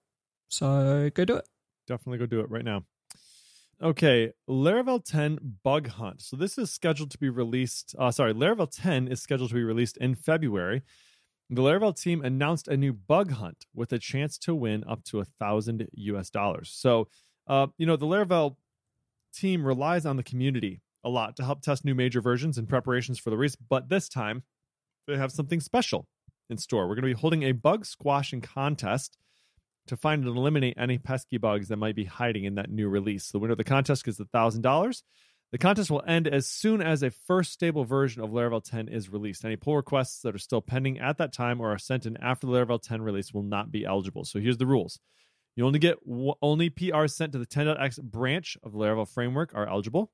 So 0.48 1.10
go 1.14 1.26
do 1.26 1.38
it. 1.38 1.48
Definitely 1.88 2.20
go 2.20 2.26
do 2.28 2.40
it 2.42 2.50
right 2.50 2.64
now. 2.64 2.86
Okay, 3.82 4.32
Laravel 4.48 5.04
10 5.04 5.58
bug 5.64 5.88
hunt. 5.88 6.22
So 6.22 6.38
this 6.38 6.58
is 6.60 6.70
scheduled 6.70 7.10
to 7.12 7.18
be 7.18 7.30
released. 7.30 7.96
Uh, 7.98 8.12
sorry, 8.12 8.34
Laravel 8.34 8.70
10 8.72 9.08
is 9.08 9.22
scheduled 9.22 9.50
to 9.50 9.56
be 9.56 9.64
released 9.64 9.98
in 9.98 10.14
February. 10.14 10.84
The 11.54 11.62
Laravel 11.62 12.02
team 12.02 12.24
announced 12.24 12.70
a 12.70 12.78
new 12.78 12.94
bug 12.94 13.32
hunt 13.32 13.66
with 13.76 13.92
a 13.92 14.00
chance 14.00 14.38
to 14.40 14.56
win 14.56 14.86
up 14.88 15.04
to 15.06 15.20
a 15.20 15.26
thousand 15.26 15.86
US 15.92 16.30
dollars. 16.30 16.72
So, 16.74 17.10
uh, 17.46 17.68
you 17.78 17.86
know, 17.86 17.98
the 17.98 18.06
Laravel 18.06 18.56
team 19.34 19.66
relies 19.66 20.06
on 20.06 20.16
the 20.16 20.24
community 20.24 20.82
a 21.04 21.10
lot 21.10 21.36
to 21.36 21.44
help 21.44 21.62
test 21.62 21.84
new 21.84 21.94
major 21.94 22.22
versions 22.22 22.58
and 22.58 22.70
preparations 22.70 23.20
for 23.20 23.32
the 23.32 23.38
release. 23.38 23.58
But 23.58 23.90
this 23.90 24.08
time, 24.08 24.44
they 25.08 25.18
have 25.18 25.34
something 25.34 25.60
special 25.60 26.08
in 26.50 26.58
store. 26.58 26.88
We're 26.88 26.96
going 26.96 27.10
to 27.10 27.16
be 27.16 27.20
holding 27.20 27.44
a 27.44 27.52
bug 27.52 27.86
squashing 27.86 28.40
contest 28.40 29.18
to 29.88 29.98
find 29.98 30.24
and 30.24 30.38
eliminate 30.38 30.76
any 30.78 31.00
pesky 31.00 31.38
bugs 31.38 31.68
that 31.68 31.78
might 31.78 31.96
be 31.96 32.06
hiding 32.06 32.46
in 32.46 32.56
that 32.56 32.70
new 32.70 32.88
release. 32.88 33.30
The 33.30 33.40
winner 33.40 33.54
of 33.54 33.58
the 33.58 33.66
contest 33.66 34.06
gets 34.06 34.22
a 34.22 34.26
$1,000. 34.26 35.04
The 35.52 35.58
contest 35.58 35.92
will 35.92 36.04
end 36.08 36.30
as 36.30 36.48
soon 36.48 36.82
as 36.82 37.04
a 37.04 37.12
first 37.12 37.52
stable 37.52 37.84
version 37.84 38.22
of 38.22 38.30
Laravel 38.30 38.64
10 38.64 38.88
is 38.88 39.10
released. 39.10 39.44
Any 39.44 39.58
pull 39.58 39.76
requests 39.76 40.22
that 40.22 40.34
are 40.34 40.40
still 40.40 40.62
pending 40.62 41.00
at 41.00 41.18
that 41.18 41.34
time 41.34 41.60
or 41.60 41.74
are 41.74 41.78
sent 41.78 42.06
in 42.06 42.16
after 42.18 42.48
the 42.48 42.54
Laravel 42.54 42.82
10 42.82 43.02
release 43.02 43.34
will 43.34 43.44
not 43.44 43.70
be 43.70 43.84
eligible. 43.84 44.24
So 44.24 44.40
here's 44.40 44.58
the 44.58 44.66
rules. 44.66 45.00
You 45.58 45.66
only 45.66 45.80
get 45.80 45.98
only 46.42 46.70
PRs 46.70 47.12
sent 47.12 47.34
to 47.34 47.38
the 47.38 47.46
10.x 47.46 48.00
branch 48.00 48.58
of 48.64 48.72
the 48.72 48.78
Laravel 48.78 49.08
framework 49.08 49.54
are 49.54 49.68
eligible. 49.68 50.12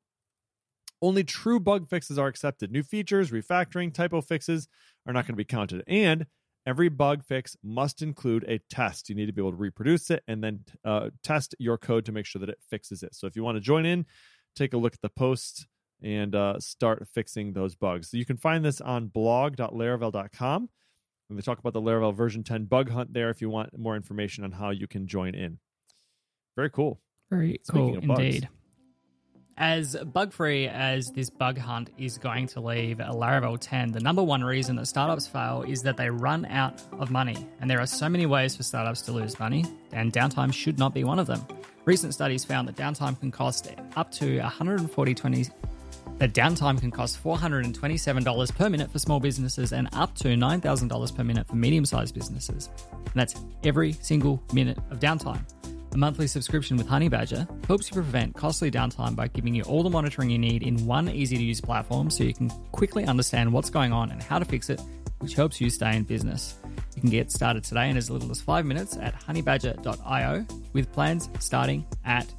Only 1.04 1.24
true 1.24 1.60
bug 1.60 1.88
fixes 1.88 2.18
are 2.18 2.28
accepted. 2.28 2.72
New 2.72 2.82
features, 2.82 3.30
refactoring, 3.30 3.94
typo 3.94 4.22
fixes 4.22 4.68
are 5.06 5.14
not 5.14 5.26
going 5.26 5.34
to 5.34 5.38
be 5.38 5.46
counted. 5.46 5.84
And 5.86 6.26
every 6.66 6.90
bug 6.90 7.24
fix 7.24 7.56
must 7.64 8.02
include 8.02 8.44
a 8.48 8.60
test. 8.72 9.08
You 9.08 9.16
need 9.16 9.28
to 9.28 9.34
be 9.34 9.42
able 9.42 9.52
to 9.52 9.58
reproduce 9.58 10.10
it 10.10 10.24
and 10.28 10.44
then 10.44 10.66
uh, 10.84 11.12
test 11.24 11.54
your 11.60 11.78
code 11.78 12.06
to 12.06 12.12
make 12.12 12.26
sure 12.26 12.40
that 12.40 12.50
it 12.50 12.58
fixes 12.68 13.04
it. 13.04 13.14
So 13.14 13.28
if 13.28 13.36
you 13.36 13.44
want 13.44 13.58
to 13.58 13.62
join 13.62 13.86
in, 13.86 14.08
take 14.58 14.74
a 14.74 14.78
look 14.78 14.94
at 14.94 15.02
the 15.02 15.10
post 15.10 15.68
and 16.02 16.36
uh, 16.36 16.60
start 16.60 17.08
fixing 17.08 17.54
those 17.54 17.76
bugs. 17.76 18.10
So 18.10 18.18
you 18.18 18.26
can 18.26 18.38
find 18.38 18.64
this 18.64 18.82
on 18.82 19.08
blog.laravel.com. 19.08 20.70
And 21.30 21.38
they 21.38 21.42
talk 21.42 21.60
about 21.60 21.74
the 21.74 21.82
Laravel 21.82 22.16
version 22.16 22.44
10 22.44 22.66
bug 22.66 22.90
hunt 22.90 23.14
there 23.14 23.30
if 23.30 23.42
you 23.42 23.50
want 23.50 23.78
more 23.78 23.96
information 23.96 24.44
on 24.44 24.54
how 24.54 24.70
you 24.70 24.88
can 24.88 25.08
join 25.08 25.36
in. 25.36 25.60
Very 26.56 26.70
cool. 26.70 27.02
Very 27.30 27.60
Speaking 27.64 28.02
cool 28.02 28.16
indeed. 28.16 28.42
bugs. 28.44 28.54
As 29.60 29.96
bug 30.14 30.34
free 30.34 30.68
as 30.68 31.08
this 31.16 31.32
bug 31.32 31.58
hunt 31.58 31.90
is 31.98 32.20
going 32.20 32.46
to 32.50 32.60
leave 32.60 32.98
Laravel 32.98 33.58
10, 33.60 33.92
the 33.92 34.00
number 34.00 34.22
one 34.22 34.44
reason 34.44 34.76
that 34.76 34.86
startups 34.86 35.26
fail 35.26 35.64
is 35.68 35.82
that 35.82 35.98
they 35.98 36.12
run 36.12 36.46
out 36.46 36.80
of 37.00 37.10
money. 37.10 37.48
And 37.60 37.68
there 37.68 37.80
are 37.80 37.88
so 37.88 38.08
many 38.08 38.28
ways 38.28 38.56
for 38.56 38.62
startups 38.62 39.02
to 39.04 39.12
lose 39.12 39.40
money, 39.40 39.66
and 39.94 40.14
downtime 40.14 40.54
should 40.54 40.78
not 40.78 40.94
be 40.94 41.04
one 41.04 41.18
of 41.18 41.26
them. 41.26 41.44
Recent 41.86 42.14
studies 42.14 42.46
found 42.46 42.68
that 42.68 42.76
downtime 42.76 43.20
can 43.20 43.32
cost 43.32 43.74
up 43.96 44.12
to 44.12 44.40
140 44.40 45.14
20 45.16 45.46
that 46.20 46.34
downtime 46.34 46.80
can 46.80 46.92
cost 46.92 47.24
$427 47.24 48.56
per 48.56 48.70
minute 48.70 48.92
for 48.92 49.00
small 49.00 49.20
businesses 49.20 49.72
and 49.72 49.88
up 49.94 50.16
to 50.16 50.30
$9,000 50.30 51.16
per 51.16 51.24
minute 51.24 51.48
for 51.48 51.56
medium 51.56 51.86
sized 51.86 52.16
businesses. 52.16 52.70
And 52.92 53.14
that's 53.16 53.36
every 53.64 53.94
single 53.94 54.42
minute 54.52 54.78
of 54.90 55.00
downtime. 55.00 55.42
A 55.94 55.98
monthly 55.98 56.28
subscription 56.28 56.78
with 56.78 56.88
Honeybadger 56.88 57.48
helps 57.66 57.90
you 57.90 57.94
prevent 57.94 58.36
costly 58.36 58.70
downtime 58.70 59.16
by 59.16 59.28
giving 59.28 59.56
you 59.56 59.64
all 59.64 59.84
the 59.84 59.90
monitoring 59.90 60.30
you 60.30 60.38
need 60.38 60.64
in 60.64 60.86
one 60.86 61.10
easy 61.10 61.38
to 61.38 61.44
use 61.44 61.62
platform 61.62 62.10
so 62.10 62.24
you 62.24 62.34
can 62.34 62.50
quickly 62.72 63.06
understand 63.06 63.52
what's 63.52 63.70
going 63.70 63.92
on 63.92 64.12
and 64.12 64.22
how 64.22 64.38
to 64.38 64.46
fix 64.46 64.70
it, 64.70 64.82
which 65.20 65.34
helps 65.34 65.60
you 65.60 65.70
stay 65.70 65.96
in 65.96 66.04
business. 66.04 66.56
You 66.96 67.02
can 67.02 67.10
get 67.10 67.32
started 67.32 67.64
today 67.64 67.90
in 67.90 67.98
as 67.98 68.10
little 68.10 68.30
as 68.32 68.42
five 68.42 68.66
minutes 68.66 68.98
at 68.98 69.20
honeybadger.io 69.22 70.46
with 70.74 70.92
plans 70.92 71.30
starting 71.40 71.86
at 72.06 72.32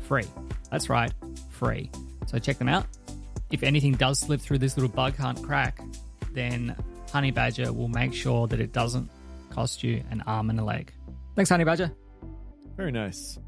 free. 0.00 0.26
That's 0.70 0.88
right, 0.88 1.12
free. 1.50 1.90
So 2.26 2.38
check 2.38 2.58
them 2.58 2.68
out. 2.68 2.86
If 3.50 3.62
anything 3.62 3.92
does 3.92 4.18
slip 4.18 4.40
through 4.40 4.58
this 4.58 4.76
little 4.76 4.90
bug 4.90 5.16
hunt 5.16 5.42
crack, 5.42 5.80
then 6.32 6.76
Honey 7.12 7.30
Badger 7.30 7.72
will 7.72 7.88
make 7.88 8.12
sure 8.12 8.46
that 8.48 8.60
it 8.60 8.72
doesn't 8.72 9.08
cost 9.50 9.84
you 9.84 10.02
an 10.10 10.22
arm 10.26 10.50
and 10.50 10.58
a 10.58 10.64
leg. 10.64 10.92
Thanks, 11.36 11.50
Honey 11.50 11.64
Badger. 11.64 11.92
Very 12.76 12.90
nice. 12.90 13.38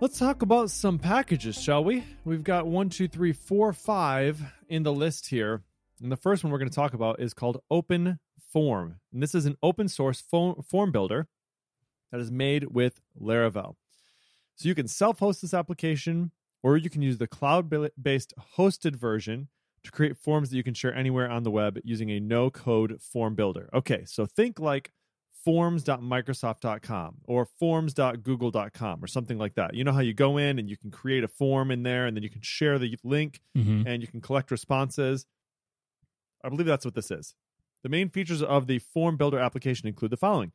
Let's 0.00 0.18
talk 0.18 0.42
about 0.42 0.70
some 0.70 0.98
packages, 0.98 1.60
shall 1.60 1.84
we? 1.84 2.02
We've 2.24 2.42
got 2.42 2.66
one, 2.66 2.88
two, 2.88 3.06
three, 3.06 3.32
four, 3.32 3.72
five 3.72 4.42
in 4.68 4.82
the 4.82 4.92
list 4.92 5.28
here. 5.28 5.62
And 6.02 6.10
the 6.10 6.16
first 6.16 6.42
one 6.42 6.52
we're 6.52 6.58
going 6.58 6.68
to 6.68 6.74
talk 6.74 6.92
about 6.92 7.20
is 7.20 7.32
called 7.32 7.62
Open 7.70 8.18
Form. 8.52 8.96
And 9.12 9.22
this 9.22 9.34
is 9.34 9.46
an 9.46 9.56
open 9.62 9.88
source 9.88 10.20
form, 10.20 10.90
builder 10.90 11.28
that 12.10 12.20
is 12.20 12.32
made 12.32 12.64
with 12.64 13.00
Laravel. 13.20 13.76
So 14.56 14.68
you 14.68 14.74
can 14.74 14.88
self 14.88 15.20
host 15.20 15.42
this 15.42 15.54
application, 15.54 16.32
or 16.64 16.76
you 16.76 16.90
can 16.90 17.00
use 17.00 17.18
the 17.18 17.28
cloud 17.28 17.72
based 18.00 18.34
hosted 18.58 18.96
version 18.96 19.48
to 19.84 19.92
create 19.92 20.16
forms 20.16 20.50
that 20.50 20.56
you 20.56 20.64
can 20.64 20.74
share 20.74 20.94
anywhere 20.94 21.30
on 21.30 21.44
the 21.44 21.50
web 21.50 21.78
using 21.84 22.10
a 22.10 22.18
no 22.18 22.50
code 22.50 23.00
form 23.00 23.36
builder. 23.36 23.70
Okay, 23.72 24.04
so 24.04 24.26
think 24.26 24.58
like 24.58 24.90
forms.microsoft.com 25.44 27.16
or 27.24 27.46
forms.google.com 27.58 29.04
or 29.04 29.06
something 29.06 29.38
like 29.38 29.54
that. 29.54 29.74
You 29.74 29.84
know 29.84 29.92
how 29.92 30.00
you 30.00 30.14
go 30.14 30.36
in 30.38 30.58
and 30.58 30.68
you 30.68 30.76
can 30.76 30.90
create 30.90 31.24
a 31.24 31.28
form 31.28 31.70
in 31.70 31.82
there 31.82 32.06
and 32.06 32.16
then 32.16 32.22
you 32.22 32.30
can 32.30 32.42
share 32.42 32.78
the 32.78 32.96
link 33.04 33.40
Mm-hmm. 33.56 33.86
and 33.86 34.02
you 34.02 34.08
can 34.08 34.20
collect 34.20 34.50
responses. 34.50 35.26
I 36.44 36.48
believe 36.48 36.66
that's 36.66 36.84
what 36.84 36.94
this 36.94 37.10
is. 37.10 37.34
The 37.82 37.88
main 37.88 38.08
features 38.08 38.42
of 38.42 38.66
the 38.66 38.78
form 38.78 39.16
builder 39.16 39.38
application 39.38 39.86
include 39.88 40.10
the 40.10 40.16
following 40.16 40.52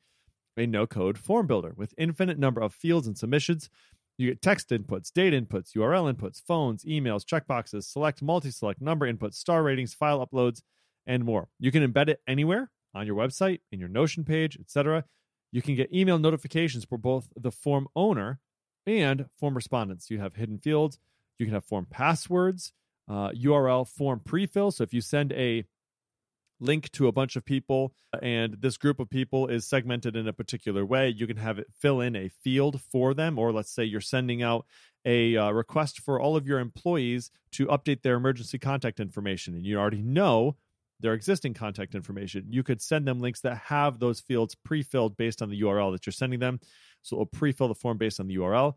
a 0.57 0.65
no 0.67 0.85
code 0.85 1.17
form 1.17 1.47
builder 1.47 1.73
with 1.77 1.93
infinite 1.97 2.37
number 2.37 2.59
of 2.61 2.73
fields 2.73 3.07
and 3.07 3.17
submissions. 3.17 3.69
You 4.17 4.27
get 4.29 4.41
text 4.41 4.69
inputs, 4.69 5.13
data 5.13 5.39
inputs, 5.39 5.71
URL 5.77 6.13
inputs, 6.13 6.41
phones, 6.45 6.83
emails, 6.83 7.23
checkboxes, 7.23 7.83
select, 7.85 8.21
multi 8.21 8.51
select, 8.51 8.81
number 8.81 9.11
inputs, 9.11 9.35
star 9.35 9.63
ratings, 9.63 9.93
file 9.93 10.25
uploads, 10.25 10.61
and 11.07 11.23
more. 11.23 11.47
You 11.59 11.71
can 11.71 11.89
embed 11.89 12.09
it 12.09 12.19
anywhere 12.27 12.69
on 12.99 13.07
your 13.07 13.15
website, 13.15 13.61
in 13.71 13.79
your 13.79 13.89
Notion 13.89 14.23
page, 14.23 14.57
etc. 14.59 15.05
You 15.51 15.61
can 15.61 15.75
get 15.75 15.93
email 15.93 16.19
notifications 16.19 16.85
for 16.85 16.97
both 16.97 17.29
the 17.35 17.51
form 17.51 17.87
owner 17.95 18.39
and 18.85 19.25
form 19.37 19.55
respondents. 19.55 20.09
You 20.09 20.19
have 20.19 20.35
hidden 20.35 20.57
fields. 20.57 20.99
You 21.37 21.45
can 21.45 21.53
have 21.53 21.63
form 21.63 21.87
passwords, 21.89 22.73
uh, 23.07 23.29
URL 23.29 23.87
form 23.87 24.19
prefill. 24.19 24.73
So 24.73 24.83
if 24.83 24.93
you 24.93 25.01
send 25.01 25.31
a 25.31 25.63
link 26.59 26.91
to 26.91 27.07
a 27.07 27.11
bunch 27.13 27.37
of 27.37 27.45
people 27.45 27.93
and 28.21 28.57
this 28.59 28.75
group 28.75 28.99
of 28.99 29.09
people 29.09 29.47
is 29.47 29.65
segmented 29.65 30.17
in 30.17 30.27
a 30.27 30.33
particular 30.33 30.85
way, 30.85 31.09
you 31.09 31.25
can 31.25 31.37
have 31.37 31.57
it 31.57 31.67
fill 31.79 32.01
in 32.01 32.15
a 32.15 32.29
field 32.43 32.81
for 32.91 33.13
them. 33.13 33.39
Or 33.39 33.53
let's 33.53 33.71
say 33.71 33.85
you're 33.85 34.01
sending 34.01 34.43
out 34.43 34.65
a 35.05 35.37
uh, 35.37 35.51
request 35.51 36.01
for 36.01 36.19
all 36.19 36.35
of 36.35 36.45
your 36.45 36.59
employees 36.59 37.31
to 37.51 37.67
update 37.67 38.01
their 38.01 38.15
emergency 38.15 38.59
contact 38.59 38.99
information, 38.99 39.55
and 39.55 39.65
you 39.65 39.79
already 39.79 40.01
know 40.01 40.57
their 40.99 41.13
existing 41.13 41.53
contact 41.53 41.95
information. 41.95 42.45
You 42.49 42.63
could 42.63 42.81
send 42.81 43.07
them 43.07 43.19
links 43.19 43.41
that 43.41 43.57
have 43.57 43.99
those 43.99 44.19
fields 44.19 44.55
pre-filled 44.55 45.17
based 45.17 45.41
on 45.41 45.49
the 45.49 45.61
URL 45.61 45.93
that 45.93 46.05
you're 46.05 46.13
sending 46.13 46.39
them. 46.39 46.59
So 47.01 47.15
it'll 47.15 47.25
pre-fill 47.25 47.69
the 47.69 47.75
form 47.75 47.97
based 47.97 48.19
on 48.19 48.27
the 48.27 48.35
URL. 48.35 48.73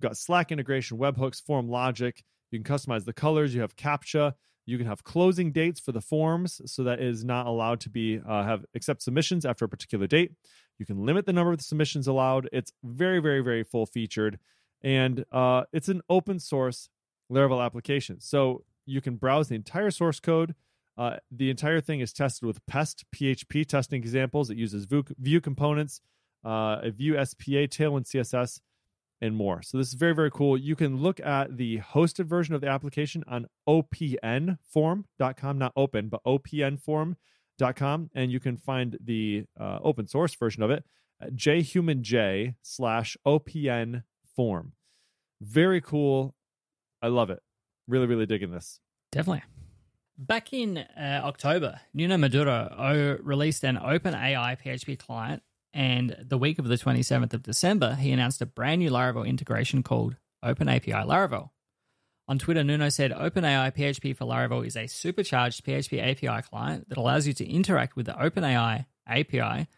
You've 0.00 0.08
got 0.08 0.16
Slack 0.16 0.50
integration, 0.52 0.98
webhooks, 0.98 1.42
form 1.42 1.68
logic. 1.68 2.22
You 2.50 2.62
can 2.62 2.74
customize 2.74 3.04
the 3.04 3.12
colors. 3.12 3.54
You 3.54 3.60
have 3.60 3.76
CAPTCHA. 3.76 4.32
You 4.64 4.76
can 4.76 4.86
have 4.86 5.02
closing 5.02 5.50
dates 5.50 5.80
for 5.80 5.92
the 5.92 6.00
forms, 6.02 6.60
so 6.66 6.84
that 6.84 7.00
is 7.00 7.24
not 7.24 7.46
allowed 7.46 7.80
to 7.80 7.90
be 7.90 8.20
uh, 8.26 8.44
have 8.44 8.66
accept 8.74 9.00
submissions 9.00 9.46
after 9.46 9.64
a 9.64 9.68
particular 9.68 10.06
date. 10.06 10.32
You 10.78 10.84
can 10.84 11.06
limit 11.06 11.24
the 11.24 11.32
number 11.32 11.52
of 11.52 11.62
submissions 11.62 12.06
allowed. 12.06 12.50
It's 12.52 12.70
very, 12.84 13.18
very, 13.18 13.40
very 13.40 13.64
full 13.64 13.86
featured, 13.86 14.38
and 14.82 15.24
uh, 15.32 15.64
it's 15.72 15.88
an 15.88 16.02
open 16.10 16.38
source 16.38 16.90
Laravel 17.32 17.64
application. 17.64 18.20
So 18.20 18.64
you 18.84 19.00
can 19.00 19.16
browse 19.16 19.48
the 19.48 19.54
entire 19.54 19.90
source 19.90 20.20
code. 20.20 20.54
Uh, 20.98 21.16
the 21.30 21.48
entire 21.48 21.80
thing 21.80 22.00
is 22.00 22.12
tested 22.12 22.44
with 22.44 22.64
PEST 22.66 23.04
PHP 23.14 23.64
testing 23.64 24.02
examples. 24.02 24.50
It 24.50 24.56
uses 24.56 24.84
Vue, 24.84 25.04
Vue 25.18 25.40
components, 25.40 26.00
uh, 26.44 26.80
a 26.82 26.90
Vue 26.90 27.14
SPA, 27.24 27.68
Tailwind 27.68 28.06
CSS, 28.08 28.60
and 29.20 29.34
more. 29.34 29.62
So 29.62 29.78
this 29.78 29.88
is 29.88 29.94
very, 29.94 30.14
very 30.14 30.30
cool. 30.30 30.56
You 30.56 30.76
can 30.76 30.96
look 30.96 31.20
at 31.20 31.56
the 31.56 31.78
hosted 31.78 32.26
version 32.26 32.54
of 32.54 32.60
the 32.60 32.68
application 32.68 33.22
on 33.28 33.46
opnform.com, 33.68 35.58
not 35.58 35.72
open, 35.76 36.08
but 36.08 36.22
opnform.com. 36.24 38.10
And 38.14 38.32
you 38.32 38.40
can 38.40 38.56
find 38.56 38.98
the 39.02 39.44
uh, 39.58 39.78
open 39.82 40.06
source 40.08 40.34
version 40.34 40.62
of 40.62 40.70
it 40.70 40.84
at 41.20 41.34
jhumanj 41.34 42.54
slash 42.62 43.16
opn 43.26 44.02
form. 44.36 44.72
Very 45.40 45.80
cool. 45.80 46.34
I 47.02 47.08
love 47.08 47.30
it. 47.30 47.40
Really, 47.86 48.06
really 48.06 48.26
digging 48.26 48.50
this. 48.50 48.80
Definitely. 49.12 49.42
Back 50.20 50.52
in 50.52 50.78
uh, 50.78 51.20
October, 51.22 51.80
Nuno 51.94 52.16
Maduro 52.18 53.18
released 53.22 53.62
an 53.62 53.76
OpenAI 53.76 54.58
PHP 54.60 54.98
client, 54.98 55.44
and 55.72 56.16
the 56.20 56.36
week 56.36 56.58
of 56.58 56.66
the 56.66 56.74
27th 56.74 57.34
of 57.34 57.44
December, 57.44 57.94
he 57.94 58.10
announced 58.10 58.42
a 58.42 58.46
brand 58.46 58.80
new 58.80 58.90
Laravel 58.90 59.24
integration 59.24 59.84
called 59.84 60.16
OpenAPI 60.44 61.06
Laravel. 61.06 61.50
On 62.26 62.36
Twitter, 62.36 62.64
Nuno 62.64 62.88
said 62.88 63.12
OpenAI 63.12 63.72
PHP 63.72 64.16
for 64.16 64.24
Laravel 64.24 64.66
is 64.66 64.76
a 64.76 64.88
supercharged 64.88 65.64
PHP 65.64 66.02
API 66.02 66.42
client 66.42 66.88
that 66.88 66.98
allows 66.98 67.28
you 67.28 67.32
to 67.34 67.48
interact 67.48 67.94
with 67.94 68.06
the 68.06 68.12
OpenAI 68.12 68.86
API. 69.06 69.68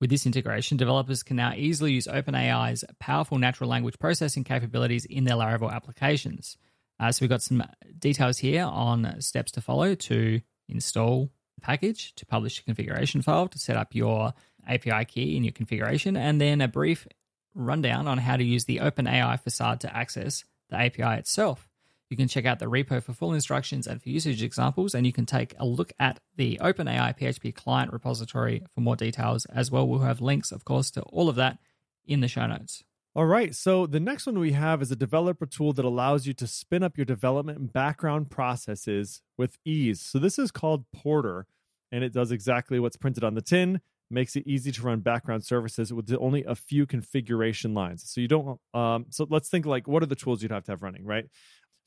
With 0.00 0.10
this 0.10 0.26
integration, 0.26 0.76
developers 0.76 1.22
can 1.22 1.36
now 1.36 1.54
easily 1.54 1.92
use 1.92 2.08
OpenAI's 2.08 2.84
powerful 2.98 3.38
natural 3.38 3.70
language 3.70 4.00
processing 4.00 4.42
capabilities 4.42 5.04
in 5.04 5.22
their 5.22 5.36
Laravel 5.36 5.72
applications. 5.72 6.58
Uh, 6.98 7.12
so 7.12 7.22
we've 7.22 7.30
got 7.30 7.42
some 7.42 7.62
details 7.98 8.38
here 8.38 8.64
on 8.64 9.20
steps 9.20 9.52
to 9.52 9.60
follow 9.60 9.94
to 9.94 10.40
install 10.68 11.30
the 11.54 11.60
package, 11.60 12.14
to 12.14 12.26
publish 12.26 12.60
a 12.60 12.64
configuration 12.64 13.22
file, 13.22 13.48
to 13.48 13.58
set 13.58 13.76
up 13.76 13.94
your 13.94 14.32
API 14.66 15.04
key 15.04 15.36
in 15.36 15.44
your 15.44 15.52
configuration, 15.52 16.16
and 16.16 16.40
then 16.40 16.60
a 16.60 16.68
brief 16.68 17.06
rundown 17.54 18.06
on 18.06 18.18
how 18.18 18.36
to 18.36 18.44
use 18.44 18.64
the 18.64 18.78
OpenAI 18.78 19.40
facade 19.40 19.80
to 19.80 19.96
access 19.96 20.44
the 20.70 20.76
API 20.76 21.18
itself. 21.18 21.68
You 22.08 22.16
can 22.16 22.28
check 22.28 22.44
out 22.44 22.60
the 22.60 22.66
repo 22.66 23.02
for 23.02 23.12
full 23.12 23.32
instructions 23.32 23.86
and 23.86 24.00
for 24.00 24.08
usage 24.08 24.42
examples, 24.42 24.94
and 24.94 25.04
you 25.06 25.12
can 25.12 25.26
take 25.26 25.54
a 25.58 25.66
look 25.66 25.92
at 25.98 26.20
the 26.36 26.58
OpenAI 26.62 27.18
PHP 27.18 27.54
client 27.54 27.92
repository 27.92 28.62
for 28.74 28.80
more 28.80 28.96
details 28.96 29.44
as 29.46 29.70
well. 29.70 29.88
We'll 29.88 30.00
have 30.00 30.20
links, 30.20 30.52
of 30.52 30.64
course, 30.64 30.90
to 30.92 31.02
all 31.02 31.28
of 31.28 31.36
that 31.36 31.58
in 32.06 32.20
the 32.20 32.28
show 32.28 32.46
notes. 32.46 32.84
All 33.16 33.24
right. 33.24 33.54
So 33.54 33.86
the 33.86 33.98
next 33.98 34.26
one 34.26 34.38
we 34.38 34.52
have 34.52 34.82
is 34.82 34.92
a 34.92 34.96
developer 34.96 35.46
tool 35.46 35.72
that 35.72 35.86
allows 35.86 36.26
you 36.26 36.34
to 36.34 36.46
spin 36.46 36.82
up 36.82 36.98
your 36.98 37.06
development 37.06 37.58
and 37.58 37.72
background 37.72 38.28
processes 38.28 39.22
with 39.38 39.56
ease. 39.64 40.02
So 40.02 40.18
this 40.18 40.38
is 40.38 40.50
called 40.50 40.84
Porter, 40.92 41.46
and 41.90 42.04
it 42.04 42.12
does 42.12 42.30
exactly 42.30 42.78
what's 42.78 42.98
printed 42.98 43.24
on 43.24 43.34
the 43.34 43.40
tin. 43.40 43.80
Makes 44.10 44.36
it 44.36 44.46
easy 44.46 44.70
to 44.70 44.82
run 44.82 45.00
background 45.00 45.46
services 45.46 45.94
with 45.94 46.14
only 46.20 46.44
a 46.44 46.54
few 46.54 46.84
configuration 46.84 47.72
lines. 47.72 48.04
So 48.06 48.20
you 48.20 48.28
don't. 48.28 48.60
Um, 48.74 49.06
so 49.08 49.26
let's 49.30 49.48
think 49.48 49.64
like 49.64 49.88
what 49.88 50.02
are 50.02 50.06
the 50.06 50.14
tools 50.14 50.42
you'd 50.42 50.52
have 50.52 50.64
to 50.64 50.72
have 50.72 50.82
running, 50.82 51.06
right? 51.06 51.24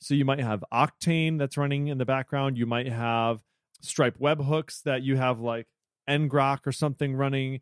So 0.00 0.14
you 0.14 0.24
might 0.24 0.40
have 0.40 0.64
Octane 0.72 1.38
that's 1.38 1.56
running 1.56 1.86
in 1.86 1.98
the 1.98 2.04
background. 2.04 2.58
You 2.58 2.66
might 2.66 2.88
have 2.88 3.38
Stripe 3.82 4.18
webhooks 4.18 4.82
that 4.82 5.02
you 5.02 5.16
have 5.16 5.38
like 5.38 5.68
ngrok 6.08 6.66
or 6.66 6.72
something 6.72 7.14
running. 7.14 7.60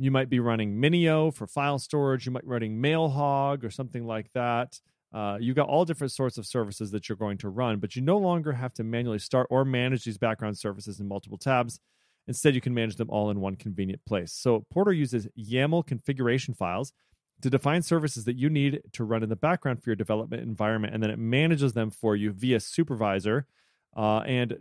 You 0.00 0.10
might 0.10 0.30
be 0.30 0.40
running 0.40 0.80
Minio 0.80 1.32
for 1.34 1.46
file 1.46 1.78
storage. 1.78 2.24
You 2.24 2.32
might 2.32 2.44
be 2.44 2.48
running 2.48 2.80
Mailhog 2.80 3.62
or 3.62 3.70
something 3.70 4.06
like 4.06 4.32
that. 4.32 4.80
Uh, 5.12 5.36
you 5.38 5.52
got 5.52 5.68
all 5.68 5.84
different 5.84 6.10
sorts 6.10 6.38
of 6.38 6.46
services 6.46 6.90
that 6.92 7.06
you're 7.06 7.16
going 7.16 7.36
to 7.36 7.50
run, 7.50 7.78
but 7.78 7.94
you 7.94 8.00
no 8.00 8.16
longer 8.16 8.52
have 8.54 8.72
to 8.72 8.82
manually 8.82 9.18
start 9.18 9.46
or 9.50 9.62
manage 9.62 10.04
these 10.04 10.16
background 10.16 10.56
services 10.56 11.00
in 11.00 11.06
multiple 11.06 11.36
tabs. 11.36 11.80
Instead, 12.26 12.54
you 12.54 12.62
can 12.62 12.72
manage 12.72 12.96
them 12.96 13.10
all 13.10 13.28
in 13.28 13.40
one 13.40 13.56
convenient 13.56 14.02
place. 14.06 14.32
So 14.32 14.64
Porter 14.70 14.94
uses 14.94 15.28
YAML 15.38 15.86
configuration 15.86 16.54
files 16.54 16.94
to 17.42 17.50
define 17.50 17.82
services 17.82 18.24
that 18.24 18.36
you 18.36 18.48
need 18.48 18.80
to 18.92 19.04
run 19.04 19.22
in 19.22 19.28
the 19.28 19.36
background 19.36 19.82
for 19.82 19.90
your 19.90 19.96
development 19.96 20.42
environment, 20.42 20.94
and 20.94 21.02
then 21.02 21.10
it 21.10 21.18
manages 21.18 21.74
them 21.74 21.90
for 21.90 22.16
you 22.16 22.30
via 22.30 22.60
supervisor 22.60 23.46
uh, 23.94 24.20
and 24.20 24.58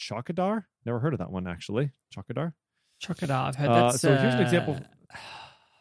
Chokidar. 0.00 0.64
Never 0.84 0.98
heard 0.98 1.12
of 1.12 1.20
that 1.20 1.30
one 1.30 1.46
actually. 1.46 1.92
Chokidar. 2.12 2.54
Chokidar. 3.02 3.48
I've 3.48 3.56
heard 3.56 3.68
Uh, 3.70 3.90
that. 3.92 4.00
so 4.00 4.14
here's 4.16 4.34
an 4.34 4.40
example. 4.42 4.78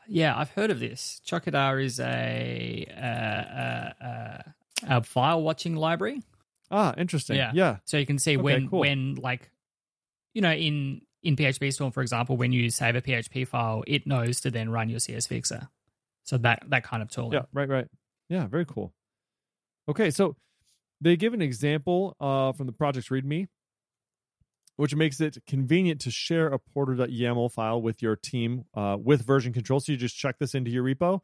Yeah, 0.07 0.37
I've 0.37 0.49
heard 0.49 0.71
of 0.71 0.79
this. 0.81 1.21
Chokidar 1.25 1.81
is 1.81 1.97
a, 1.97 2.85
uh, 2.97 4.03
uh, 4.03 4.05
uh, 4.05 4.41
a 4.97 5.03
file 5.03 5.41
watching 5.41 5.75
library. 5.77 6.21
Ah, 6.69 6.93
interesting. 6.97 7.37
Yeah. 7.37 7.51
Yeah. 7.53 7.77
So 7.85 7.97
you 7.97 8.05
can 8.05 8.19
see 8.19 8.33
Okay, 8.35 8.41
when 8.43 8.67
cool. 8.67 8.79
when 8.81 9.15
like 9.15 9.49
you 10.33 10.41
know 10.41 10.51
in 10.51 11.01
in 11.23 11.37
PHP 11.37 11.71
Storm, 11.71 11.91
for 11.93 12.01
example, 12.01 12.35
when 12.35 12.51
you 12.51 12.69
save 12.71 12.95
a 12.95 13.01
PHP 13.01 13.47
file, 13.47 13.83
it 13.87 14.05
knows 14.05 14.41
to 14.41 14.51
then 14.51 14.69
run 14.69 14.89
your 14.89 14.99
CS 14.99 15.27
fixer. 15.27 15.69
So 16.23 16.37
that 16.39 16.63
that 16.67 16.83
kind 16.83 17.01
of 17.03 17.09
tool. 17.09 17.29
Yeah, 17.31 17.43
right, 17.53 17.69
right. 17.69 17.87
Yeah, 18.27 18.47
very 18.47 18.65
cool. 18.65 18.93
Okay, 19.87 20.09
so 20.11 20.35
they 20.99 21.15
give 21.15 21.33
an 21.33 21.41
example 21.41 22.17
uh, 22.19 22.51
from 22.51 22.65
the 22.67 22.73
project's 22.73 23.09
README, 23.09 23.47
which 24.81 24.95
makes 24.95 25.21
it 25.21 25.37
convenient 25.45 26.01
to 26.01 26.09
share 26.09 26.47
a 26.47 26.57
porter.yaml 26.57 27.51
file 27.51 27.79
with 27.79 28.01
your 28.01 28.15
team 28.15 28.65
uh, 28.73 28.97
with 28.99 29.21
version 29.21 29.53
control. 29.53 29.79
So 29.79 29.91
you 29.91 29.97
just 29.97 30.17
check 30.17 30.39
this 30.39 30.55
into 30.55 30.71
your 30.71 30.83
repo. 30.83 31.19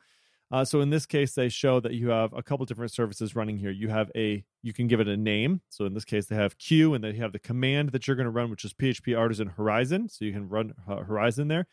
Uh, 0.52 0.64
so 0.64 0.80
in 0.80 0.92
this 0.92 1.08
case, 1.08 1.34
they 1.34 1.50
show 1.50 1.80
that 1.80 1.96
you 1.96 2.10
have 2.10 2.32
a 2.34 2.44
couple 2.44 2.68
different 2.68 2.92
services 2.92 3.36
running 3.36 3.58
here. 3.58 3.72
You 3.72 3.88
have 3.88 4.12
a, 4.16 4.46
you 4.62 4.74
can 4.74 4.86
give 4.86 5.00
it 5.00 5.08
a 5.08 5.18
name. 5.18 5.62
So 5.70 5.86
in 5.86 5.96
this 5.96 6.06
case, 6.06 6.28
they 6.28 6.36
have 6.36 6.60
Q, 6.60 6.94
and 6.94 7.04
they 7.04 7.14
have 7.16 7.32
the 7.32 7.40
command 7.40 7.94
that 7.94 8.06
you're 8.06 8.16
going 8.16 8.26
to 8.26 8.32
run, 8.32 8.52
which 8.52 8.64
is 8.64 8.76
PHP 8.76 9.18
Artisan 9.18 9.48
Horizon. 9.48 10.08
So 10.08 10.24
you 10.24 10.34
can 10.34 10.48
run 10.48 10.76
uh, 10.88 10.98
Horizon 10.98 11.48
there. 11.48 11.66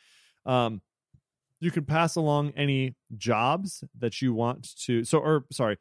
Um, 0.47 0.81
you 1.61 1.70
can 1.70 1.85
pass 1.85 2.16
along 2.16 2.55
any 2.57 2.94
jobs 3.14 3.85
that 3.99 4.23
you 4.23 4.33
want 4.33 4.75
to 4.85 5.05
so 5.05 5.18
or 5.18 5.44
sorry 5.53 5.77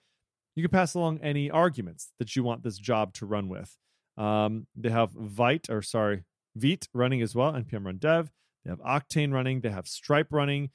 you 0.55 0.63
can 0.63 0.69
pass 0.69 0.93
along 0.95 1.19
any 1.21 1.49
arguments 1.49 2.11
that 2.19 2.35
you 2.35 2.43
want 2.43 2.63
this 2.63 2.77
job 2.77 3.13
to 3.13 3.25
run 3.25 3.47
with 3.47 3.77
um, 4.17 4.67
they 4.75 4.89
have 4.89 5.11
vite 5.11 5.69
or 5.69 5.81
sorry 5.81 6.23
vite 6.55 6.87
running 6.93 7.21
as 7.21 7.35
well 7.35 7.53
npm 7.53 7.85
run 7.85 7.97
dev 7.97 8.31
they 8.63 8.69
have 8.69 8.79
octane 8.81 9.33
running 9.33 9.61
they 9.61 9.69
have 9.69 9.87
stripe 9.87 10.27
running 10.31 10.69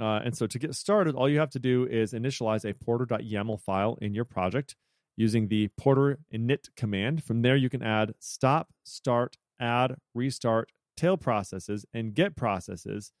uh, 0.00 0.20
and 0.24 0.36
so 0.36 0.46
to 0.46 0.58
get 0.58 0.74
started 0.74 1.14
all 1.14 1.28
you 1.28 1.38
have 1.38 1.50
to 1.50 1.58
do 1.58 1.86
is 1.86 2.12
initialize 2.12 2.68
a 2.68 2.74
porter.yaml 2.74 3.60
file 3.60 3.96
in 4.00 4.14
your 4.14 4.24
project 4.24 4.76
using 5.16 5.48
the 5.48 5.68
porter 5.76 6.18
init 6.34 6.68
command 6.76 7.22
from 7.22 7.42
there 7.42 7.56
you 7.56 7.68
can 7.68 7.82
add 7.82 8.12
stop 8.18 8.68
start 8.84 9.36
add 9.60 9.96
restart 10.14 10.70
tail 10.96 11.16
processes 11.16 11.86
and 11.94 12.14
get 12.14 12.36
processes 12.36 13.12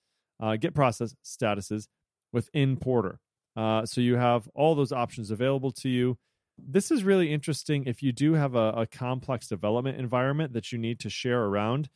uh, 0.42 0.56
get 0.56 0.74
process 0.74 1.14
statuses 1.24 1.86
within 2.32 2.76
Porter. 2.76 3.20
Uh, 3.56 3.86
so 3.86 4.00
you 4.00 4.16
have 4.16 4.48
all 4.54 4.74
those 4.74 4.92
options 4.92 5.30
available 5.30 5.70
to 5.70 5.88
you. 5.88 6.18
This 6.58 6.90
is 6.90 7.04
really 7.04 7.32
interesting 7.32 7.84
if 7.86 8.02
you 8.02 8.12
do 8.12 8.34
have 8.34 8.54
a, 8.54 8.70
a 8.70 8.86
complex 8.86 9.48
development 9.48 9.98
environment 9.98 10.52
that 10.52 10.72
you 10.72 10.78
need 10.78 11.00
to 11.00 11.10
share 11.10 11.42
around. 11.44 11.88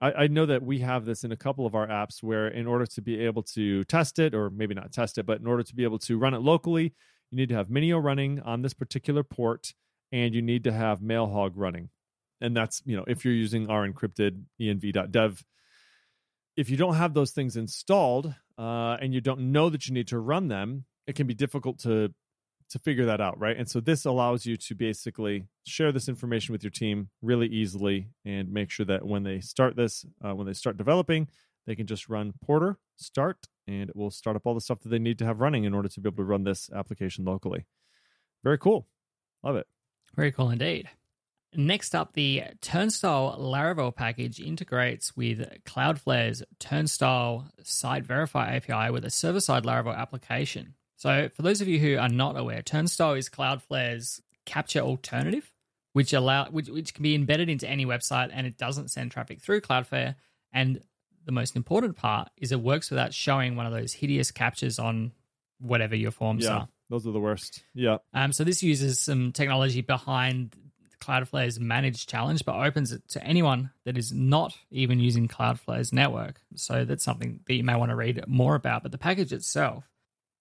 I, 0.00 0.12
I 0.12 0.26
know 0.26 0.46
that 0.46 0.62
we 0.62 0.80
have 0.80 1.04
this 1.04 1.24
in 1.24 1.32
a 1.32 1.36
couple 1.36 1.66
of 1.66 1.74
our 1.74 1.86
apps 1.86 2.22
where, 2.22 2.48
in 2.48 2.66
order 2.66 2.86
to 2.86 3.02
be 3.02 3.20
able 3.20 3.42
to 3.54 3.84
test 3.84 4.18
it, 4.18 4.34
or 4.34 4.50
maybe 4.50 4.74
not 4.74 4.92
test 4.92 5.18
it, 5.18 5.26
but 5.26 5.40
in 5.40 5.46
order 5.46 5.62
to 5.62 5.74
be 5.74 5.84
able 5.84 5.98
to 6.00 6.18
run 6.18 6.34
it 6.34 6.40
locally, 6.40 6.94
you 7.30 7.36
need 7.36 7.48
to 7.50 7.54
have 7.54 7.68
Minio 7.68 8.02
running 8.02 8.40
on 8.40 8.62
this 8.62 8.74
particular 8.74 9.22
port, 9.22 9.74
and 10.12 10.34
you 10.34 10.42
need 10.42 10.64
to 10.64 10.72
have 10.72 11.00
Mailhog 11.00 11.52
running. 11.54 11.90
And 12.40 12.56
that's, 12.56 12.82
you 12.84 12.96
know, 12.96 13.04
if 13.06 13.24
you're 13.24 13.34
using 13.34 13.68
our 13.68 13.86
encrypted 13.86 14.42
env.dev 14.60 15.44
if 16.58 16.68
you 16.68 16.76
don't 16.76 16.96
have 16.96 17.14
those 17.14 17.30
things 17.30 17.56
installed 17.56 18.34
uh, 18.58 18.96
and 19.00 19.14
you 19.14 19.20
don't 19.20 19.52
know 19.52 19.70
that 19.70 19.86
you 19.86 19.94
need 19.94 20.08
to 20.08 20.18
run 20.18 20.48
them, 20.48 20.84
it 21.06 21.14
can 21.14 21.28
be 21.28 21.34
difficult 21.34 21.78
to 21.78 22.12
to 22.70 22.78
figure 22.78 23.06
that 23.06 23.20
out, 23.20 23.38
right? 23.38 23.56
And 23.56 23.68
so 23.68 23.80
this 23.80 24.04
allows 24.04 24.44
you 24.44 24.56
to 24.56 24.74
basically 24.74 25.46
share 25.64 25.92
this 25.92 26.08
information 26.08 26.52
with 26.52 26.62
your 26.62 26.70
team 26.70 27.08
really 27.22 27.46
easily 27.46 28.08
and 28.24 28.52
make 28.52 28.70
sure 28.70 28.86
that 28.86 29.06
when 29.06 29.22
they 29.22 29.40
start 29.40 29.76
this, 29.76 30.04
uh, 30.24 30.34
when 30.34 30.46
they 30.46 30.52
start 30.52 30.76
developing, 30.76 31.28
they 31.66 31.74
can 31.74 31.86
just 31.86 32.08
run 32.08 32.32
Porter 32.44 32.78
start 32.96 33.46
and 33.66 33.90
it 33.90 33.96
will 33.96 34.10
start 34.10 34.36
up 34.36 34.42
all 34.46 34.54
the 34.54 34.60
stuff 34.60 34.80
that 34.80 34.88
they 34.88 34.98
need 34.98 35.18
to 35.18 35.24
have 35.24 35.40
running 35.40 35.64
in 35.64 35.74
order 35.74 35.88
to 35.88 36.00
be 36.00 36.08
able 36.08 36.16
to 36.16 36.24
run 36.24 36.44
this 36.44 36.70
application 36.74 37.24
locally. 37.24 37.66
Very 38.44 38.58
cool. 38.58 38.86
Love 39.42 39.56
it. 39.56 39.66
Very 40.16 40.32
cool 40.32 40.50
indeed. 40.50 40.88
Next 41.54 41.94
up, 41.94 42.12
the 42.12 42.42
Turnstile 42.60 43.36
Laravel 43.38 43.94
package 43.94 44.38
integrates 44.38 45.16
with 45.16 45.40
Cloudflare's 45.64 46.42
Turnstile 46.58 47.50
Site 47.62 48.04
Verify 48.04 48.56
API 48.56 48.90
with 48.90 49.04
a 49.04 49.10
server 49.10 49.40
side 49.40 49.64
Laravel 49.64 49.96
application. 49.96 50.74
So, 50.98 51.28
for 51.32 51.42
those 51.42 51.60
of 51.60 51.68
you 51.68 51.78
who 51.78 51.96
are 51.96 52.08
not 52.08 52.36
aware, 52.36 52.60
Turnstile 52.60 53.14
is 53.14 53.28
Cloudflare's 53.28 54.20
CAPTCHA 54.46 54.80
alternative, 54.80 55.50
which 55.92 56.12
allow 56.12 56.50
which, 56.50 56.68
which 56.68 56.92
can 56.92 57.04
be 57.04 57.14
embedded 57.14 57.48
into 57.48 57.68
any 57.68 57.86
website 57.86 58.30
and 58.32 58.46
it 58.48 58.58
doesn't 58.58 58.90
send 58.90 59.12
traffic 59.12 59.40
through 59.40 59.60
Cloudflare. 59.60 60.16
And 60.52 60.82
the 61.24 61.30
most 61.30 61.54
important 61.54 61.96
part 61.96 62.30
is 62.36 62.50
it 62.50 62.60
works 62.60 62.90
without 62.90 63.14
showing 63.14 63.54
one 63.54 63.64
of 63.64 63.72
those 63.72 63.92
hideous 63.92 64.32
CAPTCHAs 64.32 64.82
on 64.82 65.12
whatever 65.60 65.94
your 65.94 66.10
forms 66.10 66.44
yeah, 66.44 66.56
are. 66.56 66.68
those 66.90 67.06
are 67.06 67.12
the 67.12 67.20
worst. 67.20 67.62
Yeah. 67.74 67.98
Um, 68.12 68.32
so 68.32 68.42
this 68.42 68.64
uses 68.64 69.00
some 69.00 69.30
technology 69.30 69.82
behind 69.82 70.56
Cloudflare's 71.00 71.60
managed 71.60 72.08
challenge, 72.08 72.44
but 72.44 72.56
opens 72.56 72.90
it 72.90 73.06
to 73.10 73.22
anyone 73.22 73.70
that 73.84 73.96
is 73.96 74.12
not 74.12 74.56
even 74.72 74.98
using 74.98 75.28
Cloudflare's 75.28 75.92
network. 75.92 76.40
So 76.56 76.84
that's 76.84 77.04
something 77.04 77.38
that 77.46 77.54
you 77.54 77.62
may 77.62 77.76
want 77.76 77.90
to 77.90 77.96
read 77.96 78.24
more 78.26 78.56
about. 78.56 78.82
But 78.82 78.90
the 78.90 78.98
package 78.98 79.32
itself, 79.32 79.84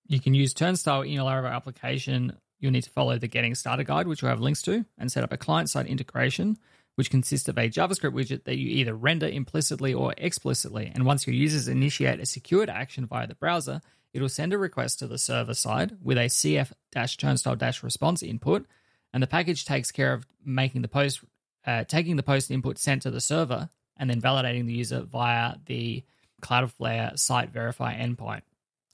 you 0.08 0.20
can 0.20 0.34
use 0.34 0.54
Turnstile 0.54 1.02
in 1.02 1.12
your 1.12 1.26
Laravel 1.26 1.54
application. 1.54 2.38
You'll 2.60 2.72
need 2.72 2.84
to 2.84 2.90
follow 2.90 3.18
the 3.18 3.28
Getting 3.28 3.56
Started 3.56 3.86
guide, 3.86 4.08
which 4.08 4.22
we'll 4.22 4.30
have 4.30 4.40
links 4.40 4.62
to, 4.64 4.86
and 4.98 5.12
set 5.12 5.24
up 5.24 5.34
a 5.34 5.38
client 5.38 5.70
side 5.70 5.86
integration, 5.86 6.58
which 6.96 7.12
consists 7.12 7.48
of 7.48 7.58
a 7.58 7.70
JavaScript 7.70 8.14
widget 8.14 8.46
that 8.46 8.58
you 8.58 8.70
either 8.70 8.96
render 8.96 9.28
implicitly 9.28 9.94
or 9.94 10.14
explicitly. 10.18 10.92
And 10.94 11.06
once 11.06 11.28
your 11.28 11.36
users 11.36 11.68
initiate 11.68 12.20
a 12.20 12.26
secured 12.26 12.70
action 12.70 13.06
via 13.06 13.28
the 13.28 13.36
browser, 13.36 13.82
it'll 14.14 14.30
send 14.30 14.54
a 14.54 14.58
request 14.58 15.00
to 15.00 15.08
the 15.08 15.18
server 15.18 15.54
side 15.54 15.98
with 16.02 16.18
a 16.18 16.26
CF 16.26 16.72
turnstile 17.18 17.58
response 17.84 18.24
input 18.24 18.66
and 19.14 19.24
the 19.24 19.28
package 19.28 19.66
takes 19.66 19.92
care 19.92 20.14
of 20.14 20.28
making 20.44 20.82
the 20.82 20.88
post, 20.88 21.22
uh, 21.66 21.84
taking 21.86 22.16
the 22.16 22.24
post 22.24 22.52
input 22.52 22.78
sent 22.78 23.02
to 23.04 23.12
the 23.12 23.22
server, 23.22 23.70
and 23.98 24.10
then 24.10 24.22
validating 24.22 24.66
the 24.66 24.74
user 24.74 25.02
via 25.02 25.56
the 25.66 26.04
Cloudflare 26.42 27.18
site 27.18 27.50
verify 27.50 27.98
endpoint. 27.98 28.42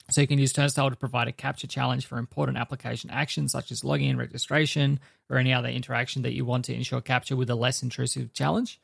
So 0.09 0.21
you 0.21 0.27
can 0.27 0.39
use 0.39 0.51
Turnstile 0.51 0.89
to 0.89 0.95
provide 0.95 1.27
a 1.27 1.31
CAPTCHA 1.31 1.69
challenge 1.69 2.05
for 2.05 2.17
important 2.17 2.57
application 2.57 3.09
actions 3.09 3.51
such 3.51 3.71
as 3.71 3.83
logging 3.83 4.13
login, 4.13 4.19
registration, 4.19 4.99
or 5.29 5.37
any 5.37 5.53
other 5.53 5.69
interaction 5.69 6.23
that 6.23 6.33
you 6.33 6.45
want 6.45 6.65
to 6.65 6.73
ensure 6.73 7.01
capture 7.01 7.35
with 7.35 7.49
a 7.49 7.55
less 7.55 7.81
intrusive 7.81 8.33
challenge. 8.33 8.79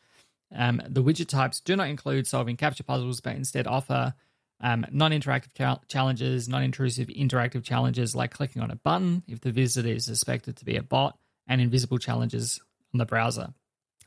Um, 0.55 0.81
the 0.87 1.03
widget 1.03 1.27
types 1.27 1.59
do 1.59 1.75
not 1.75 1.89
include 1.89 2.25
solving 2.25 2.57
CAPTCHA 2.57 2.85
puzzles, 2.85 3.21
but 3.21 3.35
instead 3.35 3.67
offer 3.67 4.13
um, 4.61 4.85
non-interactive 4.91 5.53
ch- 5.53 5.87
challenges, 5.87 6.49
non-intrusive 6.49 7.07
interactive 7.07 7.63
challenges 7.63 8.15
like 8.15 8.31
clicking 8.31 8.61
on 8.61 8.71
a 8.71 8.75
button 8.75 9.23
if 9.27 9.41
the 9.41 9.51
visitor 9.51 9.89
is 9.89 10.05
suspected 10.05 10.57
to 10.57 10.65
be 10.65 10.77
a 10.77 10.83
bot, 10.83 11.17
and 11.47 11.61
invisible 11.61 11.97
challenges 11.97 12.59
on 12.93 12.97
the 12.97 13.05
browser. 13.05 13.49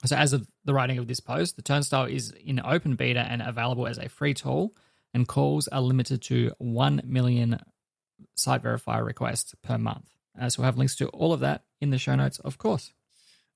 So, 0.04 0.16
as 0.16 0.32
of 0.32 0.46
the 0.64 0.74
writing 0.74 0.98
of 0.98 1.06
this 1.06 1.20
post, 1.20 1.56
the 1.56 1.62
Turnstile 1.62 2.06
is 2.06 2.32
in 2.32 2.60
open 2.64 2.96
beta 2.96 3.20
and 3.20 3.40
available 3.40 3.86
as 3.86 3.98
a 3.98 4.08
free 4.08 4.34
tool, 4.34 4.74
and 5.14 5.28
calls 5.28 5.68
are 5.68 5.80
limited 5.80 6.22
to 6.22 6.52
1 6.58 7.02
million 7.04 7.60
site 8.34 8.62
verifier 8.62 9.04
requests 9.04 9.54
per 9.62 9.78
month. 9.78 10.08
Uh, 10.40 10.48
so, 10.48 10.60
we'll 10.60 10.66
have 10.66 10.78
links 10.78 10.96
to 10.96 11.08
all 11.08 11.32
of 11.32 11.40
that 11.40 11.64
in 11.80 11.90
the 11.90 11.98
show 11.98 12.14
notes, 12.14 12.38
of 12.40 12.58
course. 12.58 12.92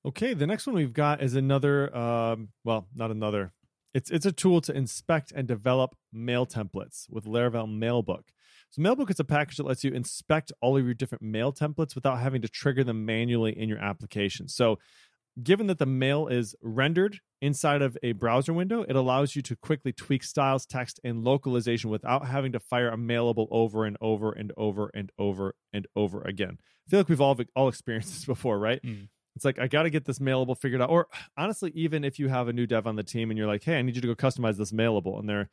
Okay, 0.05 0.33
the 0.33 0.47
next 0.47 0.67
one 0.67 0.75
we've 0.75 0.93
got 0.93 1.21
is 1.21 1.35
another. 1.35 1.95
Um, 1.95 2.49
well, 2.63 2.87
not 2.95 3.11
another. 3.11 3.51
It's 3.93 4.11
it's 4.11 4.25
a 4.25 4.31
tool 4.31 4.61
to 4.61 4.73
inspect 4.73 5.31
and 5.35 5.47
develop 5.47 5.95
mail 6.13 6.45
templates 6.45 7.09
with 7.09 7.25
Laravel 7.25 7.67
Mailbook. 7.67 8.23
So 8.69 8.81
Mailbook 8.81 9.09
is 9.09 9.19
a 9.19 9.23
package 9.23 9.57
that 9.57 9.65
lets 9.65 9.83
you 9.83 9.91
inspect 9.91 10.51
all 10.61 10.77
of 10.77 10.85
your 10.85 10.93
different 10.93 11.23
mail 11.23 11.51
templates 11.51 11.95
without 11.95 12.19
having 12.19 12.41
to 12.41 12.49
trigger 12.49 12.83
them 12.83 13.05
manually 13.05 13.57
in 13.57 13.69
your 13.69 13.79
application. 13.79 14.47
So 14.49 14.77
given 15.41 15.67
that 15.67 15.77
the 15.77 15.85
mail 15.85 16.27
is 16.27 16.55
rendered 16.61 17.19
inside 17.41 17.81
of 17.81 17.97
a 18.01 18.13
browser 18.13 18.53
window, 18.53 18.83
it 18.83 18.95
allows 18.95 19.35
you 19.35 19.41
to 19.43 19.55
quickly 19.55 19.93
tweak 19.93 20.23
styles, 20.23 20.65
text, 20.65 20.99
and 21.03 21.23
localization 21.23 21.89
without 21.89 22.27
having 22.27 22.51
to 22.51 22.59
fire 22.59 22.89
a 22.89 22.97
mailable 22.97 23.47
over 23.51 23.85
and 23.85 23.97
over 24.01 24.31
and 24.31 24.51
over 24.57 24.89
and 24.93 25.11
over 25.17 25.55
and 25.71 25.87
over 25.95 26.21
again. 26.21 26.57
I 26.87 26.89
feel 26.89 26.99
like 26.99 27.09
we've 27.09 27.21
all 27.21 27.37
all 27.55 27.67
experienced 27.67 28.13
this 28.13 28.25
before, 28.25 28.59
right? 28.59 28.81
Mm. 28.83 29.09
It's 29.35 29.45
like 29.45 29.59
I 29.59 29.67
got 29.67 29.83
to 29.83 29.91
get 29.91 30.05
this 30.05 30.19
mailable 30.19 30.57
figured 30.57 30.81
out. 30.81 30.89
Or 30.89 31.07
honestly, 31.37 31.71
even 31.75 32.03
if 32.03 32.17
you 32.17 32.27
have 32.27 32.47
a 32.47 32.53
new 32.53 32.65
dev 32.65 32.87
on 32.87 32.95
the 32.95 33.03
team 33.03 33.29
and 33.29 33.37
you're 33.37 33.47
like, 33.47 33.63
"Hey, 33.63 33.77
I 33.77 33.81
need 33.83 33.95
you 33.95 34.01
to 34.01 34.07
go 34.07 34.15
customize 34.15 34.57
this 34.57 34.71
mailable," 34.71 35.19
and 35.19 35.29
they're 35.29 35.49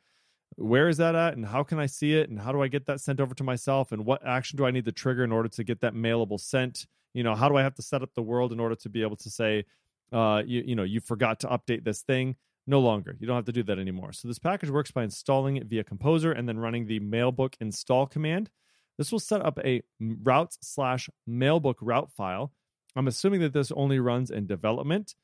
where 0.55 0.87
is 0.87 0.97
that 0.97 1.15
at 1.15 1.35
and 1.35 1.45
how 1.47 1.63
can 1.63 1.79
I 1.79 1.85
see 1.85 2.13
it 2.13 2.29
and 2.29 2.39
how 2.39 2.51
do 2.51 2.61
I 2.61 2.67
get 2.67 2.85
that 2.85 3.01
sent 3.01 3.19
over 3.19 3.35
to 3.35 3.43
myself 3.43 3.91
and 3.91 4.05
what 4.05 4.25
action 4.25 4.57
do 4.57 4.65
I 4.65 4.71
need 4.71 4.85
to 4.85 4.91
trigger 4.91 5.23
in 5.23 5.31
order 5.31 5.49
to 5.49 5.63
get 5.63 5.81
that 5.81 5.93
mailable 5.93 6.39
sent? 6.39 6.87
You 7.15 7.23
know, 7.23 7.33
how 7.33 7.49
do 7.49 7.55
I 7.55 7.63
have 7.63 7.75
to 7.75 7.81
set 7.81 8.03
up 8.03 8.13
the 8.13 8.21
world 8.21 8.51
in 8.51 8.59
order 8.59 8.75
to 8.75 8.89
be 8.89 9.01
able 9.01 9.15
to 9.17 9.29
say, 9.29 9.65
uh, 10.11 10.43
you, 10.45 10.63
you 10.65 10.75
know, 10.75 10.83
you 10.83 10.99
forgot 10.99 11.39
to 11.39 11.47
update 11.47 11.83
this 11.83 12.01
thing? 12.01 12.35
No 12.67 12.79
longer. 12.79 13.15
You 13.19 13.25
don't 13.25 13.37
have 13.37 13.45
to 13.45 13.51
do 13.51 13.63
that 13.63 13.79
anymore. 13.79 14.11
So 14.11 14.27
this 14.27 14.39
package 14.39 14.69
works 14.69 14.91
by 14.91 15.03
installing 15.03 15.55
it 15.55 15.67
via 15.67 15.83
Composer 15.83 16.31
and 16.31 16.47
then 16.47 16.59
running 16.59 16.87
the 16.87 16.99
Mailbook 16.99 17.53
install 17.61 18.05
command. 18.05 18.49
This 18.97 19.11
will 19.11 19.19
set 19.19 19.45
up 19.45 19.59
a 19.63 19.81
routes 19.99 20.57
slash 20.61 21.09
mailbook 21.29 21.75
route 21.81 22.11
file. 22.11 22.51
I'm 22.95 23.07
assuming 23.07 23.41
that 23.41 23.53
this 23.53 23.71
only 23.71 23.99
runs 23.99 24.31
in 24.31 24.45
development. 24.47 25.15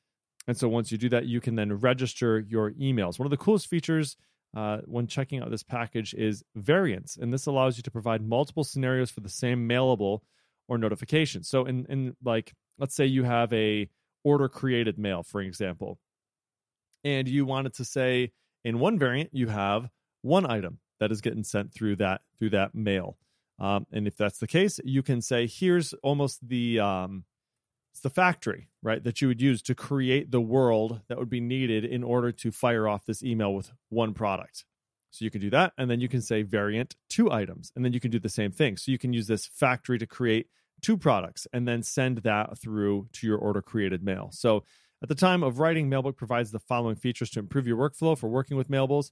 And 0.48 0.58
so 0.58 0.68
once 0.68 0.92
you 0.92 0.98
do 0.98 1.10
that, 1.10 1.26
you 1.26 1.40
can 1.40 1.56
then 1.56 1.74
register 1.74 2.40
your 2.40 2.72
emails. 2.72 3.20
One 3.20 3.26
of 3.26 3.32
the 3.32 3.38
coolest 3.38 3.68
features 3.68 4.18
uh, 4.56 4.80
when 4.86 5.08
checking 5.08 5.42
out 5.42 5.50
this 5.50 5.64
package 5.64 6.14
is 6.14 6.44
variants, 6.56 7.16
and 7.16 7.32
this 7.32 7.46
allows 7.46 7.78
you 7.78 7.84
to 7.84 7.92
provide 7.92 8.28
multiple 8.28 8.64
scenarios 8.64 9.10
for 9.10 9.22
the 9.22 9.30
same 9.30 9.68
mailable 9.68 10.22
or 10.68 10.78
notification. 10.78 11.44
So 11.44 11.66
in 11.66 11.86
in 11.90 12.16
like 12.24 12.54
let's 12.78 12.96
say 12.96 13.06
you 13.06 13.24
have 13.24 13.52
a 13.54 13.90
order 14.24 14.48
created 14.50 14.98
mail, 14.98 15.24
for 15.24 15.42
example, 15.42 16.00
and 17.04 17.28
you 17.28 17.46
wanted 17.46 17.74
to 17.76 17.86
say 17.86 18.32
in 18.64 18.80
one 18.80 19.00
variant 19.00 19.30
you 19.34 19.48
have 19.48 19.90
one 20.22 20.50
item 20.50 20.80
that 21.00 21.12
is 21.12 21.22
getting 21.22 21.44
sent 21.44 21.74
through 21.74 21.98
that 21.98 22.22
through 22.38 22.52
that 22.52 22.76
mail. 22.76 23.18
Um, 23.60 23.86
and 23.92 24.08
if 24.08 24.18
that's 24.18 24.40
the 24.40 24.48
case, 24.48 24.80
you 24.84 25.04
can 25.04 25.22
say, 25.22 25.46
here's 25.46 25.94
almost 26.02 26.48
the 26.48 26.80
um, 26.80 27.26
it's 27.92 28.02
the 28.02 28.10
factory, 28.10 28.70
right, 28.82 29.04
that 29.04 29.22
you 29.22 29.28
would 29.28 29.42
use 29.42 29.62
to 29.64 29.76
create 29.76 30.32
the 30.32 30.42
world 30.42 31.02
that 31.10 31.18
would 31.18 31.30
be 31.30 31.42
needed 31.42 31.84
in 31.86 32.04
order 32.04 32.32
to 32.32 32.52
fire 32.52 32.88
off 32.88 33.06
this 33.06 33.22
email 33.22 33.54
with 33.54 33.72
one 33.90 34.14
product. 34.14 34.66
So 35.12 35.26
you 35.26 35.32
can 35.32 35.42
do 35.42 35.50
that, 35.50 35.74
and 35.78 35.92
then 35.92 36.00
you 36.00 36.08
can 36.08 36.22
say 36.22 36.42
variant 36.42 36.96
two 37.10 37.32
items, 37.32 37.72
and 37.76 37.84
then 37.84 37.94
you 37.94 38.00
can 38.00 38.12
do 38.12 38.20
the 38.20 38.30
same 38.30 38.52
thing. 38.52 38.78
So 38.78 38.92
you 38.92 38.98
can 38.98 39.14
use 39.14 39.28
this 39.28 39.46
factory 39.46 40.00
to 40.00 40.08
create 40.08 40.48
two 40.82 40.98
products 40.98 41.48
and 41.54 41.68
then 41.68 41.84
send 41.84 42.20
that 42.20 42.58
through 42.58 43.08
to 43.14 43.28
your 43.28 43.38
order 43.38 43.62
created 43.62 44.04
mail. 44.04 44.30
So 44.32 44.64
at 45.04 45.10
the 45.10 45.16
time 45.16 45.44
of 45.44 45.60
writing, 45.60 45.90
Mailbook 45.90 46.16
provides 46.16 46.52
the 46.52 46.60
following 46.60 46.96
features 46.96 47.30
to 47.32 47.40
improve 47.40 47.68
your 47.68 47.78
workflow 47.78 48.18
for 48.18 48.30
working 48.30 48.58
with 48.58 48.70
Mailables. 48.70 49.12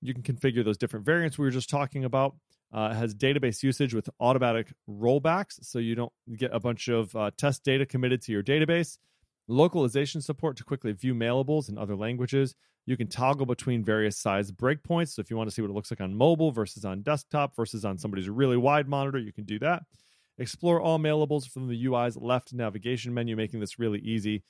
You 0.00 0.14
can 0.14 0.22
configure 0.22 0.64
those 0.64 0.78
different 0.78 1.06
variants 1.06 1.38
we 1.38 1.44
were 1.44 1.50
just 1.50 1.70
talking 1.70 2.04
about. 2.04 2.36
Uh, 2.72 2.90
it 2.92 2.96
has 2.96 3.14
database 3.14 3.62
usage 3.62 3.94
with 3.94 4.10
automatic 4.18 4.72
rollbacks, 4.88 5.62
so 5.62 5.78
you 5.78 5.94
don't 5.94 6.12
get 6.36 6.50
a 6.52 6.60
bunch 6.60 6.88
of 6.88 7.14
uh, 7.14 7.30
test 7.38 7.64
data 7.64 7.86
committed 7.86 8.20
to 8.22 8.32
your 8.32 8.42
database. 8.42 8.98
Localization 9.48 10.20
support 10.20 10.56
to 10.56 10.64
quickly 10.64 10.92
view 10.92 11.14
mailables 11.14 11.68
in 11.68 11.78
other 11.78 11.96
languages. 11.96 12.56
You 12.86 12.96
can 12.96 13.08
toggle 13.08 13.46
between 13.46 13.84
various 13.84 14.16
size 14.16 14.52
breakpoints. 14.52 15.08
So 15.08 15.20
if 15.20 15.30
you 15.30 15.36
want 15.36 15.50
to 15.50 15.54
see 15.54 15.60
what 15.60 15.70
it 15.70 15.74
looks 15.74 15.90
like 15.90 16.00
on 16.00 16.14
mobile 16.14 16.52
versus 16.52 16.84
on 16.84 17.02
desktop 17.02 17.54
versus 17.56 17.84
on 17.84 17.98
somebody's 17.98 18.28
really 18.28 18.56
wide 18.56 18.88
monitor, 18.88 19.18
you 19.18 19.32
can 19.32 19.44
do 19.44 19.58
that. 19.58 19.82
Explore 20.38 20.80
all 20.80 20.98
mailables 20.98 21.48
from 21.48 21.68
the 21.68 21.86
UI's 21.86 22.16
left 22.16 22.52
navigation 22.52 23.12
menu, 23.12 23.36
making 23.36 23.60
this 23.60 23.78
really 23.78 23.98
easy 23.98 24.44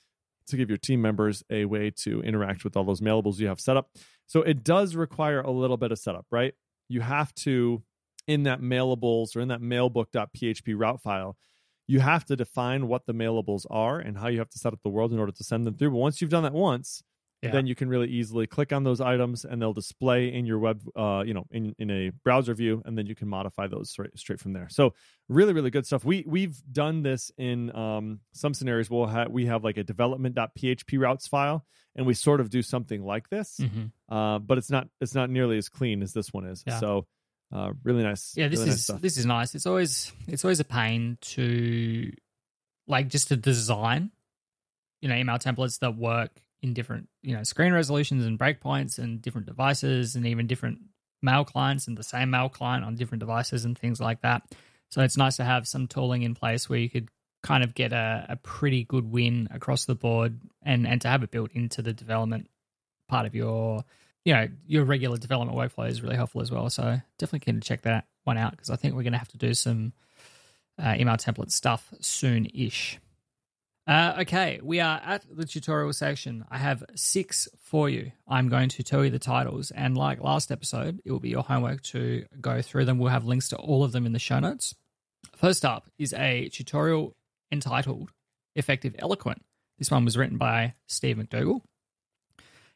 to 0.47 0.57
give 0.57 0.69
your 0.69 0.77
team 0.77 1.01
members 1.01 1.43
a 1.49 1.65
way 1.65 1.91
to 2.03 2.21
interact 2.21 2.63
with 2.63 2.77
all 2.77 2.83
those 2.83 3.01
mailables 3.01 3.39
you 3.39 3.47
have 3.47 3.59
set 3.59 3.75
up. 3.75 3.89
So 4.27 4.41
it 4.41 4.63
does 4.63 4.95
require 4.95 5.41
a 5.41 5.51
little 5.51 5.77
bit 5.77 5.91
of 5.91 5.99
setup, 5.99 6.25
right? 6.31 6.53
You 6.89 7.01
have 7.01 7.33
to 7.35 7.83
in 8.27 8.43
that 8.43 8.61
mailables 8.61 9.35
or 9.35 9.39
in 9.39 9.47
that 9.47 9.61
mailbook.php 9.61 10.73
route 10.77 11.01
file, 11.01 11.37
you 11.87 12.01
have 12.01 12.25
to 12.25 12.35
define 12.35 12.87
what 12.87 13.05
the 13.05 13.13
mailables 13.13 13.65
are 13.69 13.99
and 13.99 14.17
how 14.17 14.27
you 14.27 14.39
have 14.39 14.49
to 14.49 14.59
set 14.59 14.73
up 14.73 14.79
the 14.83 14.89
world 14.89 15.13
in 15.13 15.19
order 15.19 15.31
to 15.31 15.43
send 15.43 15.65
them 15.65 15.75
through. 15.75 15.91
But 15.91 15.97
once 15.97 16.21
you've 16.21 16.29
done 16.29 16.43
that 16.43 16.53
once, 16.53 17.01
yeah. 17.41 17.51
then 17.51 17.67
you 17.67 17.75
can 17.75 17.87
really 17.87 18.07
easily 18.07 18.47
click 18.47 18.73
on 18.73 18.83
those 18.83 18.99
items 18.99 19.45
and 19.45 19.61
they'll 19.61 19.73
display 19.73 20.33
in 20.33 20.45
your 20.45 20.57
web, 20.57 20.81
uh, 20.95 21.23
you 21.25 21.33
know, 21.33 21.45
in, 21.51 21.75
in 21.77 21.91
a 21.91 22.09
browser 22.23 22.53
view, 22.53 22.81
and 22.85 22.97
then 22.97 23.05
you 23.05 23.15
can 23.15 23.27
modify 23.27 23.67
those 23.67 23.91
straight, 23.91 24.17
straight 24.17 24.39
from 24.39 24.53
there. 24.53 24.67
So 24.69 24.93
really, 25.29 25.53
really 25.53 25.69
good 25.69 25.85
stuff. 25.85 26.03
We 26.03 26.23
we've 26.27 26.59
done 26.71 27.03
this 27.03 27.31
in 27.37 27.75
um, 27.75 28.21
some 28.33 28.53
scenarios. 28.53 28.89
We'll 28.89 29.05
have 29.05 29.29
we 29.29 29.45
have 29.45 29.63
like 29.63 29.77
a 29.77 29.83
development.php 29.83 30.99
routes 30.99 31.27
file, 31.27 31.63
and 31.95 32.07
we 32.07 32.15
sort 32.15 32.39
of 32.39 32.49
do 32.49 32.63
something 32.63 33.03
like 33.03 33.29
this, 33.29 33.59
mm-hmm. 33.61 34.13
uh, 34.13 34.39
but 34.39 34.57
it's 34.57 34.71
not 34.71 34.87
it's 34.99 35.13
not 35.13 35.29
nearly 35.29 35.57
as 35.57 35.69
clean 35.69 36.01
as 36.01 36.13
this 36.13 36.33
one 36.33 36.45
is. 36.45 36.63
Yeah. 36.65 36.79
So 36.79 37.05
uh, 37.53 37.73
really 37.83 38.03
nice. 38.03 38.33
Yeah, 38.35 38.47
this 38.47 38.59
really 38.59 38.71
is 38.71 38.89
nice 38.89 39.01
this 39.01 39.17
is 39.17 39.25
nice. 39.27 39.53
It's 39.53 39.67
always 39.67 40.11
it's 40.27 40.43
always 40.43 40.59
a 40.59 40.65
pain 40.65 41.19
to 41.21 42.11
like 42.87 43.09
just 43.09 43.27
to 43.27 43.37
design, 43.37 44.11
you 45.01 45.09
know, 45.09 45.15
email 45.15 45.37
templates 45.37 45.79
that 45.79 45.95
work 45.95 46.31
in 46.61 46.73
different 46.73 47.07
you 47.21 47.35
know 47.35 47.43
screen 47.43 47.73
resolutions 47.73 48.25
and 48.25 48.39
breakpoints 48.39 48.97
and 48.97 49.21
different 49.21 49.47
devices 49.47 50.15
and 50.15 50.25
even 50.25 50.47
different 50.47 50.79
mail 51.21 51.45
clients 51.45 51.87
and 51.87 51.97
the 51.97 52.03
same 52.03 52.29
mail 52.29 52.49
client 52.49 52.85
on 52.85 52.95
different 52.95 53.19
devices 53.19 53.65
and 53.65 53.77
things 53.77 53.99
like 53.99 54.21
that. 54.21 54.43
So 54.89 55.01
it's 55.01 55.17
nice 55.17 55.37
to 55.37 55.43
have 55.43 55.67
some 55.67 55.87
tooling 55.87 56.23
in 56.23 56.35
place 56.35 56.69
where 56.69 56.79
you 56.79 56.89
could 56.89 57.09
kind 57.43 57.63
of 57.63 57.75
get 57.75 57.91
a, 57.91 58.25
a 58.29 58.35
pretty 58.37 58.83
good 58.83 59.11
win 59.11 59.47
across 59.51 59.85
the 59.85 59.95
board 59.95 60.39
and 60.63 60.87
and 60.87 61.01
to 61.01 61.07
have 61.07 61.23
it 61.23 61.31
built 61.31 61.51
into 61.53 61.81
the 61.81 61.93
development 61.93 62.49
part 63.07 63.25
of 63.25 63.35
your 63.35 63.83
you 64.27 64.33
know, 64.33 64.49
your 64.65 64.83
regular 64.83 65.15
development 65.15 65.57
workflow 65.57 65.89
is 65.89 66.01
really 66.01 66.17
helpful 66.17 66.41
as 66.41 66.51
well. 66.51 66.69
So 66.69 66.99
definitely 67.17 67.45
can 67.45 67.61
check 67.61 67.83
that 67.83 68.07
one 68.25 68.37
out 68.37 68.51
because 68.51 68.69
I 68.69 68.75
think 68.75 68.93
we're 68.93 69.03
going 69.03 69.13
to 69.13 69.19
have 69.19 69.29
to 69.29 69.37
do 69.37 69.53
some 69.53 69.93
uh, 70.77 70.95
email 70.99 71.15
template 71.15 71.49
stuff 71.49 71.93
soon 72.01 72.45
ish. 72.53 72.99
Uh, 73.87 74.17
okay, 74.19 74.59
we 74.61 74.81
are 74.81 74.99
at 75.01 75.25
the 75.31 75.45
tutorial 75.45 75.93
section. 75.93 76.43
I 76.51 76.57
have 76.57 76.83
six 76.95 77.47
for 77.57 77.89
you. 77.89 78.11
I'm 78.27 78.49
going 78.49 78.67
to 78.69 78.83
tell 78.83 79.05
you 79.05 79.09
the 79.09 79.17
titles, 79.17 79.71
and 79.71 79.97
like 79.97 80.19
last 80.19 80.51
episode, 80.51 80.99
it 81.05 81.11
will 81.11 81.21
be 81.21 81.29
your 81.29 81.43
homework 81.43 81.81
to 81.83 82.25
go 82.41 82.61
through 82.61 82.83
them. 82.83 82.99
We'll 82.99 83.11
have 83.11 83.23
links 83.23 83.47
to 83.49 83.55
all 83.55 83.85
of 83.85 83.93
them 83.93 84.05
in 84.05 84.11
the 84.11 84.19
show 84.19 84.39
notes. 84.39 84.75
First 85.37 85.63
up 85.63 85.89
is 85.97 86.13
a 86.13 86.49
tutorial 86.49 87.15
entitled 87.49 88.11
Effective 88.55 88.93
Eloquent. 88.99 89.41
This 89.77 89.89
one 89.89 90.03
was 90.03 90.17
written 90.17 90.37
by 90.37 90.73
Steve 90.87 91.15
McDougall. 91.15 91.61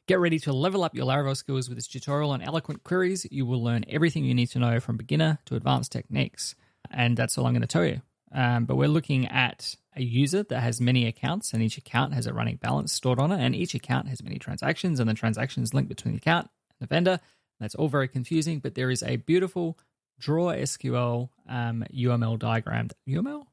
Get 0.07 0.19
ready 0.19 0.39
to 0.39 0.53
level 0.53 0.83
up 0.83 0.95
your 0.95 1.05
Laravel 1.05 1.35
skills 1.35 1.67
with 1.67 1.77
this 1.77 1.87
tutorial 1.87 2.31
on 2.31 2.41
eloquent 2.41 2.83
queries. 2.83 3.27
You 3.29 3.45
will 3.45 3.61
learn 3.61 3.83
everything 3.89 4.23
you 4.23 4.33
need 4.33 4.47
to 4.51 4.59
know 4.59 4.79
from 4.79 4.95
beginner 4.95 5.39
to 5.45 5.55
advanced 5.55 5.91
techniques. 5.91 6.55
And 6.89 7.17
that's 7.17 7.37
all 7.37 7.45
I'm 7.45 7.53
going 7.53 7.61
to 7.61 7.67
tell 7.67 7.85
you. 7.85 8.01
Um, 8.33 8.65
but 8.65 8.75
we're 8.75 8.87
looking 8.87 9.27
at 9.27 9.75
a 9.95 10.01
user 10.01 10.43
that 10.43 10.61
has 10.61 10.79
many 10.79 11.05
accounts, 11.05 11.53
and 11.53 11.61
each 11.61 11.77
account 11.77 12.13
has 12.13 12.27
a 12.27 12.33
running 12.33 12.55
balance 12.55 12.93
stored 12.93 13.19
on 13.19 13.31
it, 13.31 13.43
and 13.43 13.55
each 13.55 13.75
account 13.75 14.07
has 14.07 14.23
many 14.23 14.39
transactions, 14.39 14.99
and 14.99 15.09
the 15.09 15.13
transactions 15.13 15.73
linked 15.73 15.89
between 15.89 16.13
the 16.13 16.19
account 16.19 16.49
and 16.79 16.87
the 16.87 16.93
vendor. 16.93 17.19
That's 17.59 17.75
all 17.75 17.89
very 17.89 18.07
confusing, 18.07 18.59
but 18.59 18.75
there 18.75 18.89
is 18.89 19.03
a 19.03 19.17
beautiful 19.17 19.77
draw 20.19 20.53
SQL 20.53 21.29
um, 21.47 21.83
UML 21.93 22.39
diagram. 22.39 22.89
UML? 23.07 23.45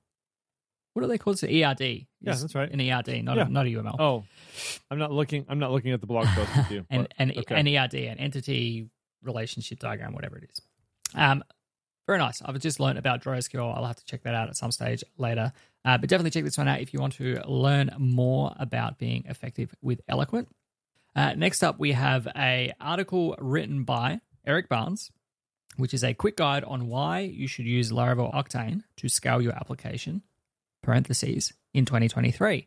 what 0.99 1.05
are 1.05 1.09
they 1.09 1.19
called? 1.19 1.35
It's 1.35 1.45
an 1.45 1.51
ERD. 1.51 1.81
Yeah, 1.81 2.35
that's 2.35 2.55
right. 2.57 2.71
An 2.71 2.81
ERD, 2.81 3.23
not 3.25 3.37
yeah. 3.37 3.47
a, 3.47 3.49
not 3.49 3.67
a 3.67 3.69
UML. 3.69 3.97
Oh, 4.01 4.25
I'm 4.91 4.99
not 4.99 5.13
looking. 5.13 5.47
I'm 5.49 5.61
not 5.61 5.71
looking 5.71 5.93
at 5.93 6.01
the 6.01 6.09
blog 6.09 6.27
post 6.27 6.57
with 6.57 6.71
you. 6.73 6.87
and 6.91 7.07
an, 7.19 7.33
okay. 7.37 7.55
an 7.55 7.69
ERD, 7.69 7.95
an 7.95 8.19
entity 8.19 8.91
relationship 9.23 9.79
diagram, 9.79 10.13
whatever 10.13 10.39
it 10.39 10.51
is. 10.51 10.61
Um, 11.15 11.45
very 12.09 12.19
nice. 12.19 12.43
I've 12.43 12.59
just 12.59 12.81
learned 12.81 12.99
about 12.99 13.23
DrawSQL. 13.23 13.77
I'll 13.77 13.85
have 13.85 13.97
to 13.97 14.05
check 14.05 14.23
that 14.23 14.35
out 14.35 14.49
at 14.49 14.57
some 14.57 14.73
stage 14.73 15.05
later. 15.19 15.53
Uh, 15.85 15.99
but 15.99 16.09
definitely 16.09 16.31
check 16.31 16.45
this 16.45 16.59
one 16.59 16.67
out 16.67 16.81
if 16.81 16.93
you 16.93 17.01
want 17.01 17.13
to 17.15 17.41
learn 17.47 17.91
more 17.99 18.55
about 18.59 18.99
being 18.99 19.25
effective 19.29 19.75
with 19.83 20.01
Eloquent. 20.09 20.49
Uh, 21.15 21.35
next 21.35 21.63
up, 21.63 21.79
we 21.79 21.93
have 21.93 22.27
a 22.35 22.73
article 22.81 23.37
written 23.39 23.85
by 23.85 24.21
Eric 24.47 24.69
Barnes, 24.69 25.13
which 25.77 25.93
is 25.93 26.03
a 26.03 26.15
quick 26.15 26.37
guide 26.37 26.65
on 26.65 26.89
why 26.89 27.21
you 27.21 27.47
should 27.47 27.67
use 27.67 27.93
Laravel 27.93 28.35
Octane 28.35 28.83
to 28.97 29.09
scale 29.09 29.43
your 29.43 29.53
application 29.53 30.23
parentheses, 30.83 31.53
in 31.75 31.85
2023. 31.85 32.67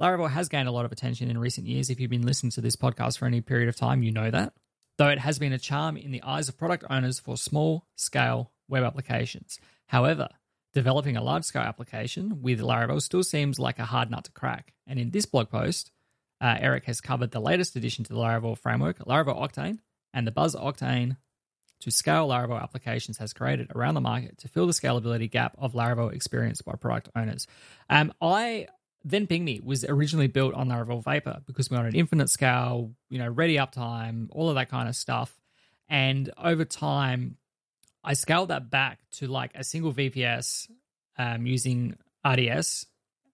Laravel 0.00 0.30
has 0.30 0.48
gained 0.48 0.68
a 0.68 0.72
lot 0.72 0.84
of 0.84 0.92
attention 0.92 1.30
in 1.30 1.38
recent 1.38 1.66
years. 1.66 1.88
If 1.88 1.98
you've 1.98 2.10
been 2.10 2.26
listening 2.26 2.52
to 2.52 2.60
this 2.60 2.76
podcast 2.76 3.18
for 3.18 3.24
any 3.24 3.40
period 3.40 3.68
of 3.68 3.76
time, 3.76 4.02
you 4.02 4.12
know 4.12 4.30
that. 4.30 4.52
Though 4.98 5.08
it 5.08 5.18
has 5.18 5.38
been 5.38 5.52
a 5.52 5.58
charm 5.58 5.96
in 5.96 6.10
the 6.10 6.22
eyes 6.22 6.48
of 6.48 6.58
product 6.58 6.84
owners 6.90 7.18
for 7.18 7.36
small 7.36 7.86
scale 7.96 8.52
web 8.68 8.84
applications. 8.84 9.58
However, 9.86 10.28
developing 10.74 11.16
a 11.16 11.22
large 11.22 11.44
scale 11.44 11.62
application 11.62 12.42
with 12.42 12.60
Laravel 12.60 13.00
still 13.00 13.22
seems 13.22 13.58
like 13.58 13.78
a 13.78 13.84
hard 13.84 14.10
nut 14.10 14.24
to 14.24 14.32
crack. 14.32 14.74
And 14.86 14.98
in 14.98 15.10
this 15.10 15.26
blog 15.26 15.48
post, 15.48 15.90
uh, 16.40 16.56
Eric 16.58 16.84
has 16.84 17.00
covered 17.00 17.30
the 17.30 17.40
latest 17.40 17.76
addition 17.76 18.04
to 18.04 18.12
the 18.12 18.18
Laravel 18.18 18.58
framework, 18.58 18.98
Laravel 18.98 19.40
Octane, 19.40 19.78
and 20.12 20.26
the 20.26 20.32
Buzz 20.32 20.54
Octane 20.54 21.16
to 21.80 21.90
scale 21.90 22.28
Laravel 22.28 22.60
applications 22.60 23.18
has 23.18 23.32
created 23.32 23.70
around 23.74 23.94
the 23.94 24.00
market 24.00 24.38
to 24.38 24.48
fill 24.48 24.66
the 24.66 24.72
scalability 24.72 25.30
gap 25.30 25.54
of 25.58 25.72
Laravel 25.72 26.12
experienced 26.12 26.64
by 26.64 26.72
product 26.74 27.08
owners. 27.14 27.46
Um, 27.88 28.12
I 28.20 28.68
thenpingme 29.06 29.62
was 29.62 29.84
originally 29.84 30.26
built 30.26 30.54
on 30.54 30.68
Laravel 30.68 31.04
Vapor 31.04 31.42
because 31.46 31.70
we 31.70 31.76
wanted 31.76 31.94
infinite 31.94 32.28
scale, 32.28 32.92
you 33.08 33.18
know, 33.18 33.28
ready 33.28 33.56
uptime, 33.56 34.28
all 34.30 34.48
of 34.48 34.56
that 34.56 34.70
kind 34.70 34.88
of 34.88 34.96
stuff. 34.96 35.38
And 35.88 36.30
over 36.36 36.64
time, 36.64 37.36
I 38.06 38.14
scaled 38.14 38.48
that 38.48 38.70
back 38.70 39.00
to 39.14 39.26
like 39.26 39.52
a 39.54 39.64
single 39.64 39.92
VPS 39.92 40.70
um, 41.18 41.46
using 41.46 41.96
RDS 42.26 42.86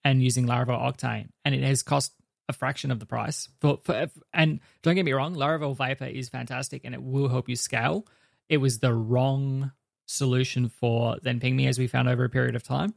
and 0.02 0.22
using 0.22 0.46
Laravel 0.46 0.80
Octane, 0.80 1.28
and 1.44 1.54
it 1.54 1.62
has 1.62 1.82
cost 1.82 2.12
a 2.48 2.52
fraction 2.52 2.90
of 2.90 2.98
the 2.98 3.06
price. 3.06 3.48
For, 3.60 3.78
for, 3.84 4.08
and 4.32 4.58
don't 4.82 4.96
get 4.96 5.04
me 5.04 5.12
wrong, 5.12 5.36
Laravel 5.36 5.76
Vapor 5.76 6.06
is 6.06 6.28
fantastic 6.28 6.82
and 6.84 6.94
it 6.94 7.02
will 7.02 7.28
help 7.28 7.48
you 7.48 7.54
scale 7.54 8.06
it 8.52 8.58
was 8.58 8.80
the 8.80 8.92
wrong 8.92 9.72
solution 10.04 10.68
for 10.68 11.16
thenpingme 11.16 11.66
as 11.66 11.78
we 11.78 11.86
found 11.86 12.06
over 12.06 12.24
a 12.24 12.28
period 12.28 12.54
of 12.54 12.62
time. 12.62 12.92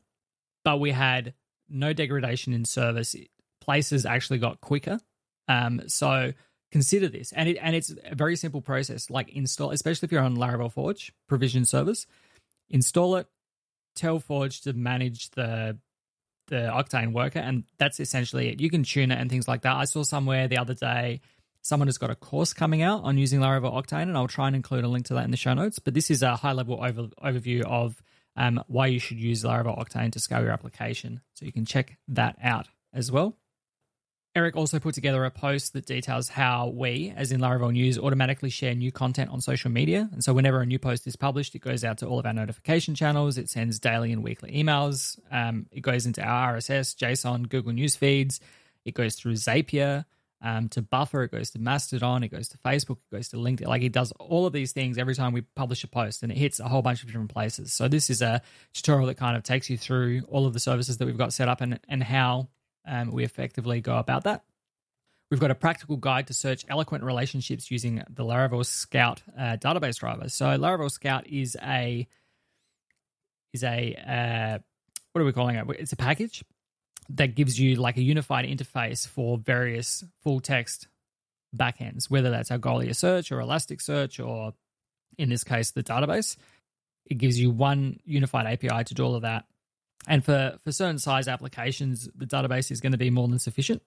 But 0.66 0.82
we 0.82 0.92
had 0.92 1.34
no 1.70 1.94
degradation 1.94 2.52
in 2.52 2.66
service. 2.66 3.16
Places 3.62 4.06
actually 4.06 4.40
got 4.40 4.60
quicker. 4.60 5.00
Um, 5.48 5.84
so 5.88 6.34
consider 6.76 7.08
this, 7.08 7.32
and 7.32 7.48
it 7.48 7.58
and 7.62 7.74
it's 7.74 7.94
a 8.04 8.16
very 8.16 8.36
simple 8.36 8.62
process. 8.62 9.10
Like 9.10 9.30
install, 9.30 9.72
especially 9.72 10.08
if 10.08 10.12
you're 10.12 10.22
on 10.22 10.36
Laravel 10.36 10.70
Forge 10.70 11.14
provision 11.26 11.64
service, 11.64 12.06
install 12.70 13.16
it, 13.16 13.28
tell 13.96 14.20
Forge 14.20 14.60
to 14.64 14.74
manage 14.74 15.30
the 15.32 15.78
the 16.48 16.70
Octane 16.80 17.14
worker, 17.14 17.40
and 17.40 17.64
that's 17.78 18.02
essentially 18.02 18.50
it. 18.50 18.60
You 18.60 18.70
can 18.70 18.84
tune 18.84 19.10
it 19.10 19.20
and 19.22 19.30
things 19.30 19.48
like 19.48 19.62
that. 19.62 19.78
I 19.78 19.86
saw 19.86 20.04
somewhere 20.04 20.50
the 20.50 20.58
other 20.58 20.74
day 20.74 21.22
someone 21.62 21.88
has 21.88 21.98
got 21.98 22.10
a 22.10 22.16
course 22.16 22.52
coming 22.52 22.82
out 22.82 23.06
on 23.06 23.18
using 23.18 23.40
Laravel 23.40 23.74
Octane, 23.74 24.10
and 24.10 24.18
I'll 24.18 24.28
try 24.28 24.48
and 24.48 24.56
include 24.56 24.84
a 24.84 24.90
link 24.90 25.06
to 25.06 25.14
that 25.14 25.24
in 25.24 25.32
the 25.32 25.38
show 25.38 25.54
notes. 25.54 25.80
But 25.80 25.94
this 25.94 26.12
is 26.12 26.24
a 26.24 26.36
high 26.36 26.52
level 26.52 26.84
over, 26.84 27.08
overview 27.24 27.64
of 27.64 28.04
um, 28.36 28.62
why 28.68 28.88
you 28.88 29.00
should 29.00 29.18
use 29.18 29.44
Laravel 29.46 29.80
Octane 29.80 30.12
to 30.12 30.20
scale 30.20 30.42
your 30.42 30.52
application. 30.52 31.22
So 31.36 31.46
you 31.46 31.54
can 31.54 31.66
check 31.66 31.98
that 32.10 32.36
out 32.44 32.68
as 32.94 33.14
well. 33.14 33.38
Eric 34.36 34.58
also 34.58 34.80
put 34.80 34.94
together 34.94 35.24
a 35.24 35.32
post 35.32 35.72
that 35.74 35.86
details 35.86 36.28
how 36.28 36.68
we, 36.68 37.14
as 37.16 37.32
in 37.32 37.40
Laravel 37.40 37.72
News, 37.72 37.98
automatically 37.98 38.50
share 38.50 38.76
new 38.76 38.92
content 38.92 39.32
on 39.32 39.40
social 39.40 39.72
media. 39.72 40.10
And 40.12 40.22
so 40.22 40.34
whenever 40.34 40.60
a 40.60 40.66
new 40.66 40.78
post 40.78 41.08
is 41.08 41.16
published, 41.16 41.56
it 41.56 41.60
goes 41.60 41.86
out 41.86 42.00
to 42.00 42.06
all 42.06 42.20
of 42.20 42.26
our 42.26 42.34
notification 42.34 42.96
channels. 42.96 43.38
It 43.38 43.50
sends 43.50 43.80
daily 43.80 44.12
and 44.12 44.22
weekly 44.22 44.52
emails. 44.52 45.18
Um, 45.32 45.68
it 45.72 45.80
goes 45.82 46.06
into 46.06 46.22
our 46.22 46.58
RSS, 46.58 46.98
JSON, 46.98 47.48
Google 47.48 47.72
News 47.72 47.96
feeds. 47.96 48.42
It 48.84 48.94
goes 48.94 49.16
through 49.16 49.36
Zapier 49.36 50.04
um, 50.42 50.68
to 50.70 50.82
Buffer. 50.82 51.24
It 51.24 51.32
goes 51.32 51.52
to 51.52 51.60
Mastodon. 51.60 52.22
It 52.24 52.28
goes 52.28 52.50
to 52.50 52.58
Facebook. 52.58 52.98
It 53.10 53.16
goes 53.16 53.30
to 53.30 53.38
LinkedIn. 53.38 53.68
Like 53.68 53.84
it 53.84 53.94
does 53.94 54.12
all 54.20 54.46
of 54.46 54.52
these 54.52 54.74
things 54.74 54.98
every 54.98 55.16
time 55.16 55.32
we 55.32 55.42
publish 55.42 55.86
a 55.86 55.88
post, 55.88 56.24
and 56.24 56.32
it 56.32 56.38
hits 56.38 56.60
a 56.60 56.68
whole 56.68 56.82
bunch 56.82 57.02
of 57.02 57.08
different 57.08 57.34
places. 57.34 57.72
So 57.72 57.88
this 57.88 58.10
is 58.10 58.22
a 58.22 58.42
tutorial 58.74 59.08
that 59.08 59.16
kind 59.16 59.38
of 59.38 59.44
takes 59.44 59.70
you 59.70 59.78
through 59.78 60.24
all 60.30 60.46
of 60.46 60.52
the 60.52 60.60
services 60.60 60.98
that 60.98 61.06
we've 61.06 61.18
got 61.18 61.32
set 61.32 61.48
up 61.48 61.62
and 61.62 61.80
and 61.88 62.04
how 62.04 62.50
um, 62.88 63.12
we 63.12 63.24
effectively 63.24 63.82
go 63.82 63.98
about 63.98 64.24
that. 64.24 64.44
We've 65.32 65.40
got 65.40 65.52
a 65.52 65.56
practical 65.56 65.98
guide 65.98 66.28
to 66.28 66.34
search 66.34 66.66
eloquent 66.70 67.04
relationships 67.04 67.72
using 67.72 68.04
the 68.10 68.24
Laravel 68.24 68.66
Scout 68.66 69.24
uh, 69.38 69.58
database 69.58 69.98
driver. 69.98 70.30
So 70.30 70.46
Laravel 70.46 70.92
Scout 70.92 71.28
is 71.28 71.58
a 71.64 72.08
is 73.54 73.64
a 73.64 73.96
uh, 73.96 74.60
what 75.12 75.22
are 75.22 75.26
we 75.26 75.34
calling 75.34 75.56
it? 75.56 75.66
It's 75.80 75.94
a 75.94 75.98
package 75.98 76.44
that 77.10 77.36
gives 77.36 77.60
you 77.60 77.76
like 77.76 77.98
a 77.98 78.02
unified 78.04 78.46
interface 78.46 79.08
for 79.08 79.38
various 79.38 80.04
full 80.24 80.40
text 80.40 80.88
backends, 81.56 82.10
whether 82.10 82.30
that's 82.30 82.50
Algolia 82.50 82.96
Search 82.96 83.32
or 83.32 83.40
Elasticsearch 83.40 84.26
or 84.26 84.54
in 85.18 85.30
this 85.30 85.44
case 85.44 85.72
the 85.72 85.84
database. 85.84 86.38
It 87.08 87.16
gives 87.16 87.40
you 87.40 87.52
one 87.52 88.00
unified 88.04 88.48
API 88.48 88.84
to 88.84 88.94
do 88.94 89.04
all 89.04 89.16
of 89.16 89.22
that 89.24 89.46
and 90.08 90.24
for, 90.24 90.58
for 90.64 90.72
certain 90.72 91.00
size 91.00 91.28
applications, 91.28 92.10
the 92.16 92.26
database 92.26 92.72
is 92.72 92.82
going 92.82 92.92
to 92.92 92.98
be 92.98 93.10
more 93.10 93.28
than 93.28 93.40
sufficient. 93.40 93.82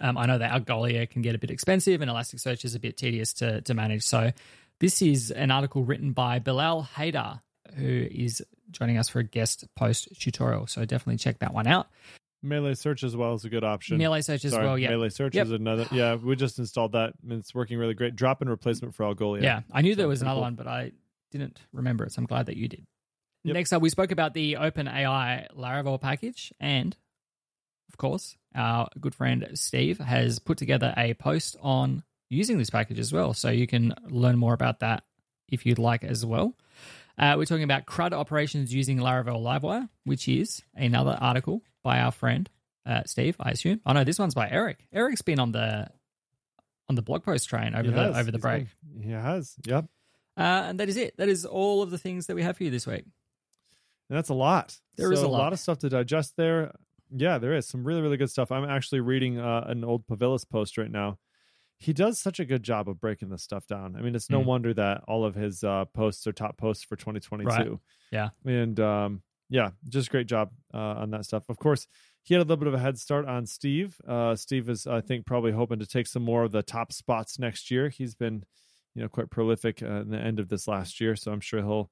Um, 0.00 0.18
I 0.18 0.26
know 0.26 0.38
that 0.38 0.50
Algolia 0.50 1.08
can 1.08 1.22
get 1.22 1.34
a 1.34 1.38
bit 1.38 1.50
expensive 1.50 2.00
and 2.00 2.10
Elasticsearch 2.10 2.64
is 2.64 2.74
a 2.74 2.80
bit 2.80 2.96
tedious 2.96 3.32
to, 3.34 3.60
to 3.62 3.74
manage. 3.74 4.02
So, 4.02 4.32
this 4.80 5.00
is 5.02 5.30
an 5.30 5.50
article 5.52 5.84
written 5.84 6.12
by 6.12 6.40
Bilal 6.40 6.88
Haidar, 6.96 7.40
who 7.76 8.08
is 8.10 8.42
joining 8.72 8.98
us 8.98 9.08
for 9.08 9.20
a 9.20 9.24
guest 9.24 9.64
post 9.76 10.20
tutorial. 10.20 10.66
So, 10.66 10.84
definitely 10.84 11.18
check 11.18 11.38
that 11.38 11.54
one 11.54 11.66
out. 11.68 11.86
Meilisearch 12.44 13.04
as 13.04 13.16
well 13.16 13.34
is 13.34 13.44
a 13.44 13.48
good 13.48 13.64
option. 13.64 13.98
Meilisearch 13.98 14.44
as 14.44 14.50
Sorry, 14.52 14.66
well, 14.66 14.78
yeah. 14.78 14.90
Meilisearch 14.90 15.32
Yep. 15.34 15.46
is 15.46 15.52
another. 15.52 15.86
Yeah, 15.92 16.16
we 16.16 16.36
just 16.36 16.58
installed 16.58 16.92
that. 16.92 17.14
and 17.22 17.32
It's 17.32 17.54
working 17.54 17.78
really 17.78 17.94
great. 17.94 18.16
Drop 18.16 18.42
in 18.42 18.48
replacement 18.48 18.94
for 18.94 19.04
Algolia. 19.04 19.42
Yeah, 19.42 19.60
I 19.72 19.80
knew 19.80 19.94
there 19.94 20.08
was 20.08 20.20
another 20.20 20.36
cool. 20.36 20.42
one, 20.42 20.54
but 20.54 20.66
I 20.66 20.92
didn't 21.30 21.58
remember 21.72 22.04
it. 22.04 22.12
So 22.12 22.20
I'm 22.20 22.26
glad 22.26 22.46
that 22.46 22.56
you 22.56 22.68
did. 22.68 22.84
Yep. 23.44 23.54
Next 23.54 23.72
up, 23.72 23.82
we 23.82 23.90
spoke 23.90 24.10
about 24.10 24.32
the 24.34 24.54
OpenAI 24.54 25.48
Laravel 25.54 26.00
package, 26.00 26.52
and 26.60 26.96
of 27.90 27.96
course, 27.98 28.36
our 28.54 28.88
good 29.00 29.14
friend 29.14 29.48
Steve 29.54 29.98
has 29.98 30.38
put 30.38 30.56
together 30.58 30.94
a 30.96 31.14
post 31.14 31.56
on 31.60 32.02
using 32.30 32.56
this 32.58 32.70
package 32.70 32.98
as 32.98 33.12
well. 33.12 33.34
So 33.34 33.50
you 33.50 33.66
can 33.66 33.94
learn 34.08 34.38
more 34.38 34.54
about 34.54 34.80
that 34.80 35.04
if 35.48 35.66
you'd 35.66 35.78
like 35.78 36.04
as 36.04 36.24
well. 36.24 36.54
Uh, 37.18 37.34
we're 37.36 37.44
talking 37.44 37.64
about 37.64 37.86
CRUD 37.86 38.12
operations 38.12 38.74
using 38.74 38.96
Laravel 38.98 39.40
Livewire, 39.42 39.88
which 40.04 40.26
is 40.26 40.62
another 40.74 41.16
article 41.20 41.62
by 41.82 42.00
our 42.00 42.10
friend 42.10 42.48
uh, 42.86 43.02
Steve. 43.04 43.36
I 43.38 43.50
assume. 43.50 43.80
Oh 43.86 43.92
no, 43.92 44.04
this 44.04 44.18
one's 44.18 44.34
by 44.34 44.48
Eric. 44.48 44.86
Eric's 44.92 45.22
been 45.22 45.38
on 45.38 45.52
the 45.52 45.88
on 46.88 46.96
the 46.96 47.02
blog 47.02 47.22
post 47.24 47.48
train 47.48 47.74
over 47.74 47.84
He 47.84 47.90
the 47.90 48.00
has. 48.02 48.16
over 48.16 48.30
the 48.30 48.38
He's 48.38 48.42
break. 48.42 48.66
been- 48.94 49.02
He 49.02 49.10
has. 49.10 49.54
Yep. 49.66 49.84
Uh, 50.36 50.40
and 50.40 50.80
that 50.80 50.88
is 50.88 50.96
it. 50.96 51.16
That 51.18 51.28
is 51.28 51.44
all 51.44 51.82
of 51.82 51.90
the 51.90 51.98
things 51.98 52.26
that 52.26 52.34
we 52.34 52.42
have 52.42 52.56
for 52.56 52.64
you 52.64 52.70
this 52.70 52.86
week. 52.86 53.04
And 54.14 54.18
that's 54.20 54.28
a 54.28 54.34
lot. 54.34 54.76
There 54.96 55.06
There 55.08 55.12
is 55.12 55.18
is 55.18 55.24
a 55.24 55.28
lot. 55.28 55.52
of 55.52 55.58
stuff 55.58 55.78
to 55.78 55.88
digest 55.88 56.34
there. 56.36 56.70
Yeah, 57.10 57.38
there 57.38 57.52
is 57.56 57.66
some 57.66 57.82
really, 57.82 58.00
really 58.00 58.16
good 58.16 58.30
stuff. 58.30 58.52
I'm 58.52 58.64
actually 58.64 59.00
reading 59.00 59.40
uh, 59.40 59.64
an 59.66 59.82
old 59.82 60.06
Povilas 60.06 60.48
post 60.48 60.78
right 60.78 60.88
now. 60.90 61.18
He 61.78 61.92
does 61.92 62.20
such 62.20 62.38
a 62.38 62.44
good 62.44 62.62
job 62.62 62.88
of 62.88 63.00
breaking 63.00 63.30
this 63.30 63.42
stuff 63.42 63.66
down. 63.66 63.96
I 63.96 64.02
mean, 64.02 64.14
it's 64.14 64.30
no 64.30 64.40
Mm. 64.40 64.44
wonder 64.46 64.74
that 64.74 65.02
all 65.08 65.24
of 65.24 65.34
his 65.34 65.64
uh, 65.64 65.86
posts 65.86 66.28
are 66.28 66.32
top 66.32 66.56
posts 66.56 66.84
for 66.84 66.94
2022. 66.94 67.48
Right. 67.50 67.78
Yeah. 68.12 68.28
And 68.44 68.78
um, 68.78 69.22
yeah, 69.50 69.70
just 69.88 70.10
great 70.10 70.28
job 70.28 70.50
uh, 70.72 70.78
on 70.78 71.10
that 71.10 71.24
stuff. 71.24 71.48
Of 71.48 71.58
course, 71.58 71.88
he 72.22 72.34
had 72.34 72.38
a 72.38 72.44
little 72.44 72.56
bit 72.56 72.68
of 72.68 72.74
a 72.74 72.78
head 72.78 72.98
start 72.98 73.26
on 73.26 73.46
Steve. 73.46 74.00
Uh, 74.06 74.36
Steve 74.36 74.68
is, 74.70 74.86
I 74.86 75.00
think, 75.00 75.26
probably 75.26 75.50
hoping 75.50 75.80
to 75.80 75.86
take 75.86 76.06
some 76.06 76.22
more 76.22 76.44
of 76.44 76.52
the 76.52 76.62
top 76.62 76.92
spots 76.92 77.40
next 77.40 77.68
year. 77.68 77.88
He's 77.88 78.14
been, 78.14 78.44
you 78.94 79.02
know, 79.02 79.08
quite 79.08 79.28
prolific 79.28 79.82
uh, 79.82 80.02
in 80.02 80.10
the 80.10 80.18
end 80.20 80.38
of 80.38 80.48
this 80.50 80.68
last 80.68 81.00
year, 81.00 81.16
so 81.16 81.32
I'm 81.32 81.40
sure 81.40 81.60
he'll 81.60 81.90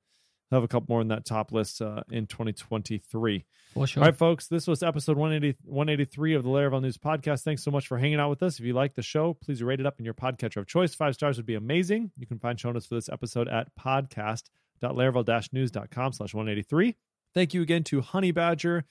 have 0.57 0.65
a 0.65 0.69
couple 0.69 0.87
more 0.89 1.01
in 1.01 1.09
that 1.09 1.25
top 1.25 1.51
list 1.53 1.83
uh, 1.83 2.03
in 2.11 2.27
2023. 2.27 3.47
For 3.73 3.87
sure. 3.87 4.03
All 4.03 4.09
right, 4.09 4.17
folks, 4.17 4.49
this 4.49 4.67
was 4.67 4.83
episode 4.83 5.17
180, 5.17 5.57
183 5.65 6.35
of 6.35 6.43
the 6.43 6.51
Laravel 6.51 6.83
News 6.83 6.99
Podcast. 6.99 7.43
Thanks 7.43 7.65
so 7.65 7.71
much 7.71 7.87
for 7.87 7.97
hanging 7.97 8.21
out 8.21 8.29
with 8.29 8.43
us. 8.43 8.59
If 8.59 8.67
you 8.67 8.75
like 8.75 8.93
the 8.95 9.03
show, 9.03 9.33
please 9.35 9.63
rate 9.63 9.81
it 9.81 9.87
up 9.87 9.99
in 9.99 10.05
your 10.05 10.13
podcatcher 10.15 10.59
of 10.59 10.67
choice. 10.67 10.95
Five 10.95 11.15
stars 11.15 11.39
would 11.39 11.47
be 11.47 11.55
amazing. 11.55 12.11
You 12.19 12.27
can 12.27 12.39
find 12.39 12.61
show 12.61 12.71
notes 12.71 12.85
for 12.87 12.97
this 12.97 13.09
episode 13.09 13.49
at 13.49 13.69
podcast.laravel-news.com 13.81 16.13
slash 16.13 16.35
183. 16.35 16.97
Thank 17.35 17.55
you 17.55 17.63
again 17.63 17.83
to 17.85 18.03
Honey 18.03 18.31
Badger, 18.31 18.85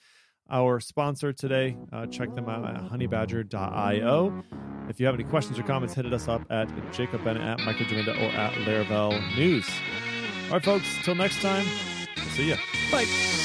our 0.50 0.80
sponsor 0.80 1.32
today. 1.32 1.76
Uh, 1.92 2.06
check 2.06 2.34
them 2.34 2.48
out 2.48 2.68
at 2.68 2.82
honeybadger.io. 2.90 4.42
If 4.88 4.98
you 4.98 5.06
have 5.06 5.14
any 5.14 5.22
questions 5.22 5.60
or 5.60 5.62
comments, 5.62 5.94
hit 5.94 6.12
us 6.12 6.26
up 6.26 6.42
at 6.50 6.68
Jacob 6.92 7.22
Bennett 7.24 7.42
at 7.42 7.60
Michael 7.60 7.86
Dyrynda 7.86 8.20
or 8.20 8.34
at 8.34 8.52
Laravel 8.54 9.36
News. 9.36 9.70
All 10.52 10.58
right, 10.58 10.64
folks, 10.66 11.02
till 11.02 11.14
next 11.14 11.40
time, 11.40 11.64
see 12.34 12.50
ya. 12.50 12.56
Bye. 12.90 13.41